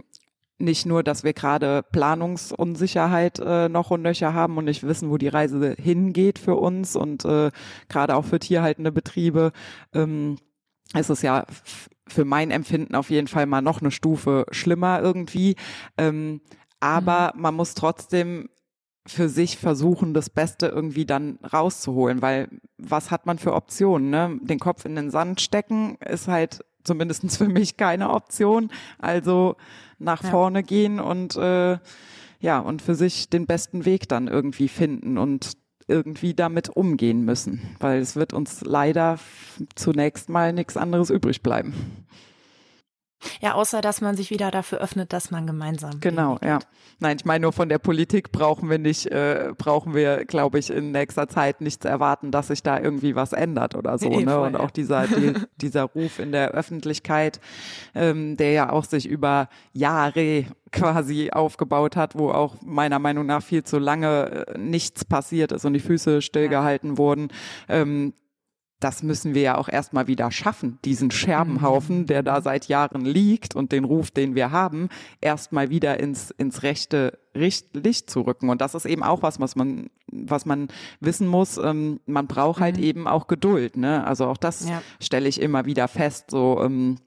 nicht 0.60 0.86
nur, 0.86 1.04
dass 1.04 1.24
wir 1.24 1.34
gerade 1.34 1.84
Planungsunsicherheit 1.92 3.40
äh, 3.40 3.70
noch 3.70 3.92
und 3.92 4.02
nöcher 4.02 4.34
haben 4.34 4.58
und 4.58 4.66
nicht 4.66 4.84
wissen, 4.84 5.10
wo 5.10 5.18
die 5.18 5.30
Reise 5.30 5.76
hingeht 5.80 6.38
für 6.38 6.56
uns 6.56 6.96
und 6.96 7.26
äh, 7.26 7.52
gerade 7.88 8.16
auch 8.16 8.26
für 8.26 8.40
tierhaltende 8.40 8.92
Betriebe 8.92 9.52
ähm, 9.94 10.38
ist 10.94 11.10
es 11.10 11.22
ja 11.22 11.46
für 12.08 12.26
mein 12.26 12.52
Empfinden 12.52 12.96
auf 12.96 13.10
jeden 13.10 13.28
Fall 13.28 13.46
mal 13.46 13.62
noch 13.62 13.82
eine 13.82 13.92
Stufe 13.92 14.46
schlimmer 14.52 15.02
irgendwie. 15.02 15.56
Ähm, 15.98 16.42
aber 16.80 17.34
mhm. 17.36 17.42
man 17.42 17.56
muss 17.56 17.74
trotzdem 17.74 18.50
für 19.08 19.30
sich 19.30 19.58
versuchen, 19.58 20.14
das 20.14 20.30
Beste 20.30 20.68
irgendwie 20.68 21.06
dann 21.06 21.40
rauszuholen, 21.52 22.22
weil 22.22 22.50
was 22.78 23.12
hat 23.12 23.26
man 23.26 23.40
für 23.40 23.54
Optionen? 23.54 24.10
Ne? 24.10 24.40
Den 24.42 24.60
Kopf 24.60 24.86
in 24.86 24.96
den 24.96 25.10
Sand 25.10 25.42
stecken 25.42 25.96
ist 26.06 26.28
halt 26.28 26.64
zumindestens 26.84 27.38
für 27.38 27.48
mich 27.48 27.78
keine 27.78 28.10
Option. 28.12 28.70
Also 28.98 29.56
nach 30.00 30.24
ja. 30.24 30.30
vorne 30.30 30.64
gehen 30.64 31.00
und 31.00 31.36
äh, 31.36 31.78
ja, 32.42 32.60
und 32.60 32.82
für 32.82 32.96
sich 32.96 33.30
den 33.30 33.46
besten 33.46 33.86
Weg 33.86 34.08
dann 34.08 34.28
irgendwie 34.28 34.70
finden 34.70 35.18
und 35.18 35.58
irgendwie 35.88 36.34
damit 36.34 36.70
umgehen 36.70 37.26
müssen, 37.26 37.76
weil 37.80 38.00
es 38.00 38.16
wird 38.16 38.32
uns 38.32 38.62
leider 38.62 39.20
zunächst 39.76 40.30
mal 40.30 40.54
nichts 40.54 40.78
anderes 40.78 41.10
übrig 41.10 41.42
bleiben. 41.42 41.74
Ja, 43.42 43.54
außer 43.54 43.82
dass 43.82 44.02
man 44.02 44.16
sich 44.16 44.30
wieder 44.30 44.52
dafür 44.52 44.80
öffnet, 44.80 45.14
dass 45.14 45.32
man 45.32 45.46
gemeinsam. 45.48 46.00
Genau, 46.00 46.38
ja. 46.44 46.60
Nein, 47.00 47.18
ich 47.18 47.26
meine 47.26 47.44
nur 47.44 47.54
von 47.54 47.70
der 47.70 47.80
Politik 47.80 48.32
brauchen 48.32 48.70
wir 48.70 48.78
nicht, 48.78 49.08
äh, 49.08 49.54
brauchen 49.58 49.94
wir, 49.94 50.26
glaube 50.26 50.60
ich, 50.60 50.70
in 50.70 50.92
nächster 50.92 51.28
Zeit 51.28 51.62
nichts 51.62 51.86
erwarten, 51.86 52.32
dass 52.32 52.48
sich 52.48 52.62
da 52.62 52.80
irgendwie 52.80 53.16
was 53.16 53.34
ändert 53.34 53.76
oder 53.76 53.98
so. 53.98 54.10
Nee, 54.20 54.26
ne? 54.26 54.34
Voll, 54.34 54.48
Und 54.48 54.54
ja. 54.54 54.60
auch 54.60 54.72
dieser, 54.72 55.08
die, 55.08 55.34
dieser 55.62 55.84
Ruf 55.84 56.20
in 56.20 56.32
der 56.32 56.52
Öffentlichkeit, 56.52 57.40
ähm, 57.94 58.38
der 58.38 58.52
ja 58.52 58.72
auch 58.72 58.84
sich 58.84 59.08
über 59.08 59.50
Jahre 59.72 60.46
quasi 60.72 61.30
aufgebaut 61.32 61.96
hat, 61.96 62.18
wo 62.18 62.32
auch 62.32 62.56
meiner 62.62 63.00
Meinung 63.00 63.26
nach 63.26 63.44
viel 63.44 63.64
zu 63.64 63.78
lange 63.78 64.46
äh, 64.48 64.58
nichts 64.58 65.06
passiert 65.06 65.52
ist 65.52 65.66
und 65.66 65.74
die 65.74 65.80
Füße 65.80 66.22
stillgehalten 66.22 66.92
ja. 66.92 66.98
wurden. 66.98 67.30
Ähm, 67.68 68.14
das 68.80 69.04
müssen 69.04 69.34
wir 69.34 69.42
ja 69.42 69.58
auch 69.58 69.68
erstmal 69.68 70.08
wieder 70.08 70.32
schaffen, 70.32 70.80
diesen 70.86 71.12
Scherbenhaufen, 71.12 72.00
mhm. 72.00 72.06
der 72.06 72.24
da 72.24 72.42
seit 72.42 72.68
Jahren 72.68 73.04
liegt 73.04 73.56
und 73.56 73.72
den 73.72 73.84
Ruf, 73.84 74.12
den 74.12 74.36
wir 74.36 74.52
haben, 74.52 74.90
erstmal 75.20 75.70
wieder 75.70 76.00
ins, 76.00 76.32
ins 76.32 76.64
rechte 76.64 77.20
Licht 77.34 78.10
zu 78.10 78.22
rücken. 78.22 78.50
Und 78.50 78.62
das 78.62 78.76
ist 78.76 78.86
eben 78.86 79.04
auch 79.04 79.22
was, 79.22 79.40
was 79.40 79.56
man, 79.56 79.90
was 80.08 80.46
man 80.46 80.70
wissen 81.00 81.28
muss. 81.28 81.58
Ähm, 81.58 82.00
man 82.06 82.28
braucht 82.28 82.62
halt 82.62 82.78
mhm. 82.78 82.84
eben 82.84 83.08
auch 83.08 83.28
Geduld. 83.28 83.76
Ne? 83.76 84.06
Also 84.06 84.28
auch 84.28 84.38
das 84.38 84.68
ja. 84.68 84.82
stelle 85.00 85.28
ich 85.28 85.42
immer 85.42 85.66
wieder 85.66 85.88
fest. 85.88 86.32
So, 86.32 86.62
ähm, 86.64 86.98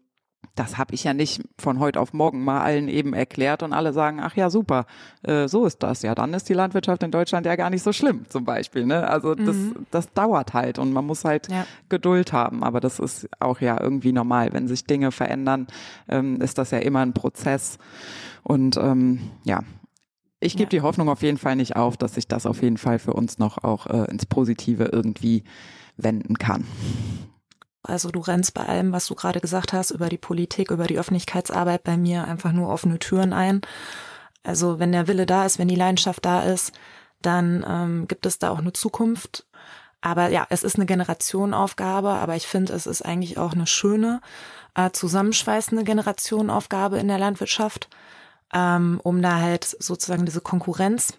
das 0.54 0.76
habe 0.76 0.94
ich 0.94 1.04
ja 1.04 1.14
nicht 1.14 1.42
von 1.58 1.78
heute 1.78 1.98
auf 2.00 2.12
morgen 2.12 2.44
mal 2.44 2.60
allen 2.60 2.88
eben 2.88 3.14
erklärt 3.14 3.62
und 3.62 3.72
alle 3.72 3.92
sagen, 3.92 4.20
ach 4.20 4.36
ja, 4.36 4.50
super, 4.50 4.86
äh, 5.22 5.48
so 5.48 5.64
ist 5.64 5.82
das. 5.82 6.02
Ja, 6.02 6.14
dann 6.14 6.34
ist 6.34 6.48
die 6.48 6.54
Landwirtschaft 6.54 7.02
in 7.02 7.10
Deutschland 7.10 7.46
ja 7.46 7.56
gar 7.56 7.70
nicht 7.70 7.82
so 7.82 7.92
schlimm, 7.92 8.26
zum 8.28 8.44
Beispiel. 8.44 8.84
Ne? 8.84 9.08
Also 9.08 9.34
das, 9.34 9.56
mhm. 9.56 9.86
das 9.90 10.12
dauert 10.12 10.52
halt 10.52 10.78
und 10.78 10.92
man 10.92 11.06
muss 11.06 11.24
halt 11.24 11.48
ja. 11.48 11.66
Geduld 11.88 12.32
haben. 12.32 12.62
Aber 12.62 12.80
das 12.80 12.98
ist 12.98 13.28
auch 13.40 13.60
ja 13.60 13.80
irgendwie 13.80 14.12
normal. 14.12 14.52
Wenn 14.52 14.68
sich 14.68 14.84
Dinge 14.84 15.10
verändern, 15.10 15.66
ähm, 16.08 16.40
ist 16.40 16.58
das 16.58 16.70
ja 16.70 16.78
immer 16.78 17.00
ein 17.00 17.14
Prozess. 17.14 17.78
Und 18.42 18.76
ähm, 18.76 19.30
ja, 19.44 19.60
ich 20.40 20.54
gebe 20.54 20.64
ja. 20.64 20.68
die 20.70 20.80
Hoffnung 20.82 21.08
auf 21.08 21.22
jeden 21.22 21.38
Fall 21.38 21.56
nicht 21.56 21.76
auf, 21.76 21.96
dass 21.96 22.16
sich 22.16 22.28
das 22.28 22.46
auf 22.46 22.62
jeden 22.62 22.76
Fall 22.76 22.98
für 22.98 23.14
uns 23.14 23.38
noch 23.38 23.62
auch 23.64 23.86
äh, 23.86 24.10
ins 24.10 24.26
Positive 24.26 24.90
irgendwie 24.92 25.44
wenden 25.96 26.36
kann. 26.36 26.64
Also 27.82 28.10
du 28.10 28.20
rennst 28.20 28.54
bei 28.54 28.64
allem, 28.66 28.92
was 28.92 29.06
du 29.06 29.14
gerade 29.14 29.40
gesagt 29.40 29.72
hast, 29.72 29.90
über 29.90 30.08
die 30.08 30.18
Politik, 30.18 30.70
über 30.70 30.86
die 30.86 30.98
Öffentlichkeitsarbeit 30.98 31.82
bei 31.82 31.96
mir 31.96 32.24
einfach 32.24 32.52
nur 32.52 32.68
offene 32.68 32.98
Türen 32.98 33.32
ein. 33.32 33.60
Also 34.44 34.78
wenn 34.78 34.92
der 34.92 35.08
Wille 35.08 35.26
da 35.26 35.44
ist, 35.44 35.58
wenn 35.58 35.68
die 35.68 35.76
Leidenschaft 35.76 36.24
da 36.24 36.42
ist, 36.42 36.72
dann 37.20 37.64
ähm, 37.68 38.08
gibt 38.08 38.26
es 38.26 38.38
da 38.38 38.50
auch 38.50 38.58
eine 38.58 38.72
Zukunft. 38.72 39.46
Aber 40.00 40.28
ja, 40.28 40.46
es 40.50 40.64
ist 40.64 40.76
eine 40.76 40.86
Generationenaufgabe, 40.86 42.10
aber 42.10 42.34
ich 42.34 42.46
finde, 42.46 42.72
es 42.72 42.86
ist 42.86 43.02
eigentlich 43.02 43.38
auch 43.38 43.52
eine 43.52 43.68
schöne, 43.68 44.20
äh, 44.74 44.90
zusammenschweißende 44.90 45.84
Generationenaufgabe 45.84 46.98
in 46.98 47.08
der 47.08 47.18
Landwirtschaft, 47.18 47.88
ähm, 48.52 49.00
um 49.02 49.22
da 49.22 49.38
halt 49.38 49.64
sozusagen 49.64 50.24
diese 50.24 50.40
Konkurrenz 50.40 51.14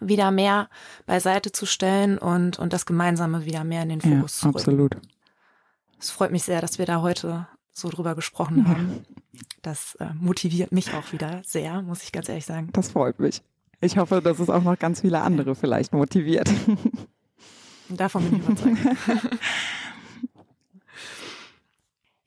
wieder 0.00 0.30
mehr 0.30 0.68
beiseite 1.06 1.52
zu 1.52 1.66
stellen 1.66 2.18
und, 2.18 2.58
und 2.58 2.72
das 2.72 2.86
Gemeinsame 2.86 3.44
wieder 3.44 3.64
mehr 3.64 3.82
in 3.82 3.88
den 3.88 4.00
Fokus 4.00 4.36
ja, 4.36 4.40
zu 4.40 4.46
rücken. 4.48 4.58
Absolut. 4.58 4.96
Es 5.98 6.10
freut 6.10 6.32
mich 6.32 6.42
sehr, 6.42 6.60
dass 6.60 6.78
wir 6.78 6.86
da 6.86 7.00
heute 7.00 7.46
so 7.72 7.88
drüber 7.88 8.14
gesprochen 8.14 8.68
haben. 8.68 9.04
Das 9.62 9.96
äh, 9.96 10.06
motiviert 10.14 10.72
mich 10.72 10.94
auch 10.94 11.12
wieder 11.12 11.42
sehr, 11.44 11.82
muss 11.82 12.02
ich 12.02 12.12
ganz 12.12 12.28
ehrlich 12.28 12.46
sagen. 12.46 12.70
Das 12.72 12.90
freut 12.90 13.18
mich. 13.18 13.42
Ich 13.80 13.98
hoffe, 13.98 14.22
dass 14.22 14.38
es 14.38 14.48
auch 14.48 14.62
noch 14.62 14.78
ganz 14.78 15.02
viele 15.02 15.20
andere 15.20 15.54
vielleicht 15.54 15.92
motiviert. 15.92 16.50
Davon 17.88 18.24
bin 18.24 18.40
ich 18.40 18.46
überzeugt. 18.46 18.78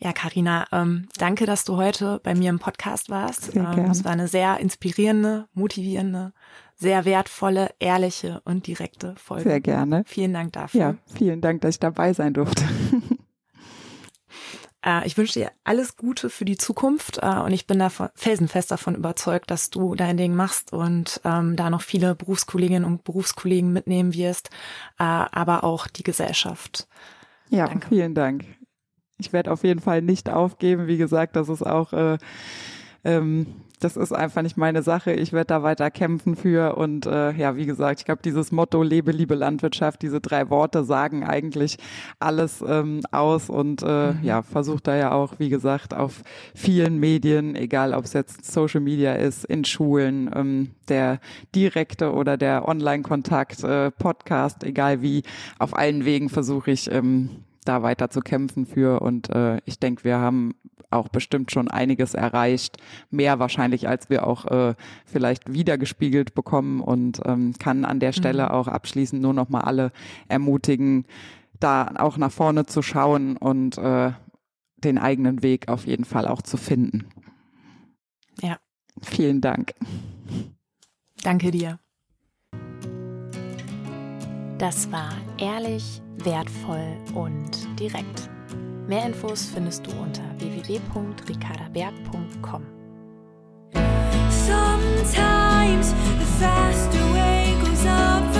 Ja, 0.01 0.13
Karina, 0.13 0.65
ähm, 0.71 1.09
danke, 1.17 1.45
dass 1.45 1.65
du 1.65 1.75
heute 1.75 2.21
bei 2.23 2.33
mir 2.33 2.49
im 2.49 2.59
Podcast 2.59 3.09
warst. 3.09 3.51
Sehr 3.51 3.69
ähm, 3.77 3.91
es 3.91 4.05
war 4.05 4.13
eine 4.13 4.29
sehr 4.29 4.57
inspirierende, 4.61 5.49
motivierende, 5.53 6.31
sehr 6.77 7.03
wertvolle, 7.03 7.71
ehrliche 7.79 8.41
und 8.45 8.65
direkte 8.65 9.15
Folge. 9.17 9.49
Sehr 9.49 9.59
gerne. 9.59 10.03
Vielen 10.05 10.33
Dank 10.33 10.53
dafür. 10.53 10.79
Ja, 10.79 10.95
vielen 11.13 11.41
Dank, 11.41 11.59
dass 11.61 11.75
ich 11.75 11.79
dabei 11.79 12.13
sein 12.13 12.33
durfte. 12.33 12.63
Äh, 14.85 15.05
ich 15.05 15.17
wünsche 15.17 15.39
dir 15.39 15.51
alles 15.63 15.95
Gute 15.95 16.29
für 16.29 16.45
die 16.45 16.57
Zukunft 16.57 17.19
äh, 17.21 17.39
und 17.39 17.51
ich 17.51 17.67
bin 17.67 17.79
da 17.79 17.89
felsenfest 17.89 18.71
davon 18.71 18.95
überzeugt, 18.95 19.51
dass 19.51 19.69
du 19.69 19.95
dein 19.95 20.17
Ding 20.17 20.35
machst 20.35 20.73
und 20.73 21.21
ähm, 21.25 21.55
da 21.55 21.69
noch 21.69 21.81
viele 21.81 22.15
Berufskolleginnen 22.15 22.85
und 22.85 23.03
Berufskollegen 23.03 23.73
mitnehmen 23.73 24.13
wirst, 24.13 24.49
äh, 24.99 25.03
aber 25.03 25.63
auch 25.63 25.87
die 25.87 26.03
Gesellschaft. 26.03 26.87
Ja, 27.49 27.67
Danke. 27.67 27.87
vielen 27.89 28.15
Dank. 28.15 28.45
Ich 29.17 29.33
werde 29.33 29.51
auf 29.51 29.63
jeden 29.63 29.81
Fall 29.81 30.01
nicht 30.01 30.29
aufgeben. 30.29 30.87
Wie 30.87 30.97
gesagt, 30.97 31.35
das 31.35 31.49
ist 31.49 31.63
auch 31.63 31.91
äh, 31.93 32.17
ähm, 33.03 33.47
das 33.79 33.95
ist 33.95 34.11
einfach 34.11 34.41
nicht 34.41 34.57
meine 34.57 34.83
Sache. 34.83 35.13
Ich 35.13 35.31
werde 35.31 35.47
da 35.47 35.63
weiter 35.63 35.89
kämpfen 35.89 36.35
für. 36.35 36.75
Und 36.75 37.05
äh, 37.05 37.31
ja, 37.31 37.55
wie 37.55 37.65
gesagt, 37.65 38.01
ich 38.01 38.05
glaube, 38.05 38.21
dieses 38.21 38.51
Motto 38.51 38.83
Lebe, 38.83 39.11
liebe 39.11 39.35
Landwirtschaft, 39.35 40.01
diese 40.01 40.19
drei 40.19 40.49
Worte 40.49 40.83
sagen 40.83 41.23
eigentlich 41.23 41.77
alles 42.19 42.63
ähm, 42.65 43.01
aus 43.11 43.49
und 43.49 43.81
äh, 43.81 44.13
mhm. 44.13 44.19
ja, 44.23 44.41
versucht 44.41 44.87
da 44.87 44.95
ja 44.95 45.11
auch, 45.11 45.39
wie 45.39 45.49
gesagt, 45.49 45.93
auf 45.93 46.21
vielen 46.53 46.99
Medien, 46.99 47.55
egal 47.55 47.93
ob 47.93 48.03
es 48.03 48.13
jetzt 48.13 48.45
Social 48.51 48.81
Media 48.81 49.13
ist, 49.13 49.45
in 49.45 49.63
Schulen, 49.63 50.29
ähm, 50.35 50.71
der 50.89 51.19
direkte 51.55 52.11
oder 52.13 52.35
der 52.35 52.67
Online-Kontakt, 52.67 53.63
äh, 53.63 53.91
Podcast, 53.91 54.63
egal 54.63 55.01
wie, 55.01 55.23
auf 55.57 55.75
allen 55.75 56.03
Wegen 56.03 56.29
versuche 56.29 56.71
ich 56.71 56.91
ähm, 56.91 57.29
da 57.65 57.83
weiter 57.83 58.09
zu 58.09 58.21
kämpfen 58.21 58.65
für. 58.65 59.01
Und 59.01 59.29
äh, 59.29 59.59
ich 59.65 59.79
denke, 59.79 60.03
wir 60.03 60.19
haben 60.19 60.53
auch 60.91 61.09
bestimmt 61.09 61.51
schon 61.51 61.67
einiges 61.67 62.13
erreicht, 62.13 62.77
mehr 63.11 63.39
wahrscheinlich, 63.39 63.87
als 63.87 64.09
wir 64.09 64.25
auch 64.25 64.45
äh, 64.45 64.75
vielleicht 65.05 65.53
wiedergespiegelt 65.53 66.33
bekommen 66.33 66.81
und 66.81 67.21
ähm, 67.25 67.53
kann 67.59 67.85
an 67.85 67.99
der 67.99 68.11
Stelle 68.11 68.43
mhm. 68.45 68.49
auch 68.49 68.67
abschließend 68.67 69.21
nur 69.21 69.33
noch 69.33 69.49
mal 69.49 69.61
alle 69.61 69.91
ermutigen, 70.27 71.05
da 71.59 71.91
auch 71.97 72.17
nach 72.17 72.31
vorne 72.31 72.65
zu 72.65 72.81
schauen 72.81 73.37
und 73.37 73.77
äh, 73.77 74.11
den 74.77 74.97
eigenen 74.97 75.43
Weg 75.43 75.67
auf 75.67 75.85
jeden 75.85 76.05
Fall 76.05 76.27
auch 76.27 76.41
zu 76.41 76.57
finden. 76.57 77.05
Ja. 78.41 78.57
Vielen 79.01 79.41
Dank. 79.41 79.73
Danke 81.23 81.51
dir. 81.51 81.79
Das 84.57 84.91
war 84.91 85.13
ehrlich, 85.37 86.01
wertvoll 86.25 86.97
und 87.13 87.79
direkt. 87.79 88.27
Mehr 88.87 89.05
Infos 89.05 89.51
findest 89.53 89.85
du 89.85 89.91
unter 89.91 90.23
www.ricardaberg.com. 90.39 92.63
Sometimes 94.29 95.93
the 96.17 96.25
faster 96.39 97.13
way 97.13 97.53
goes 97.61 97.85
up. 97.85 98.38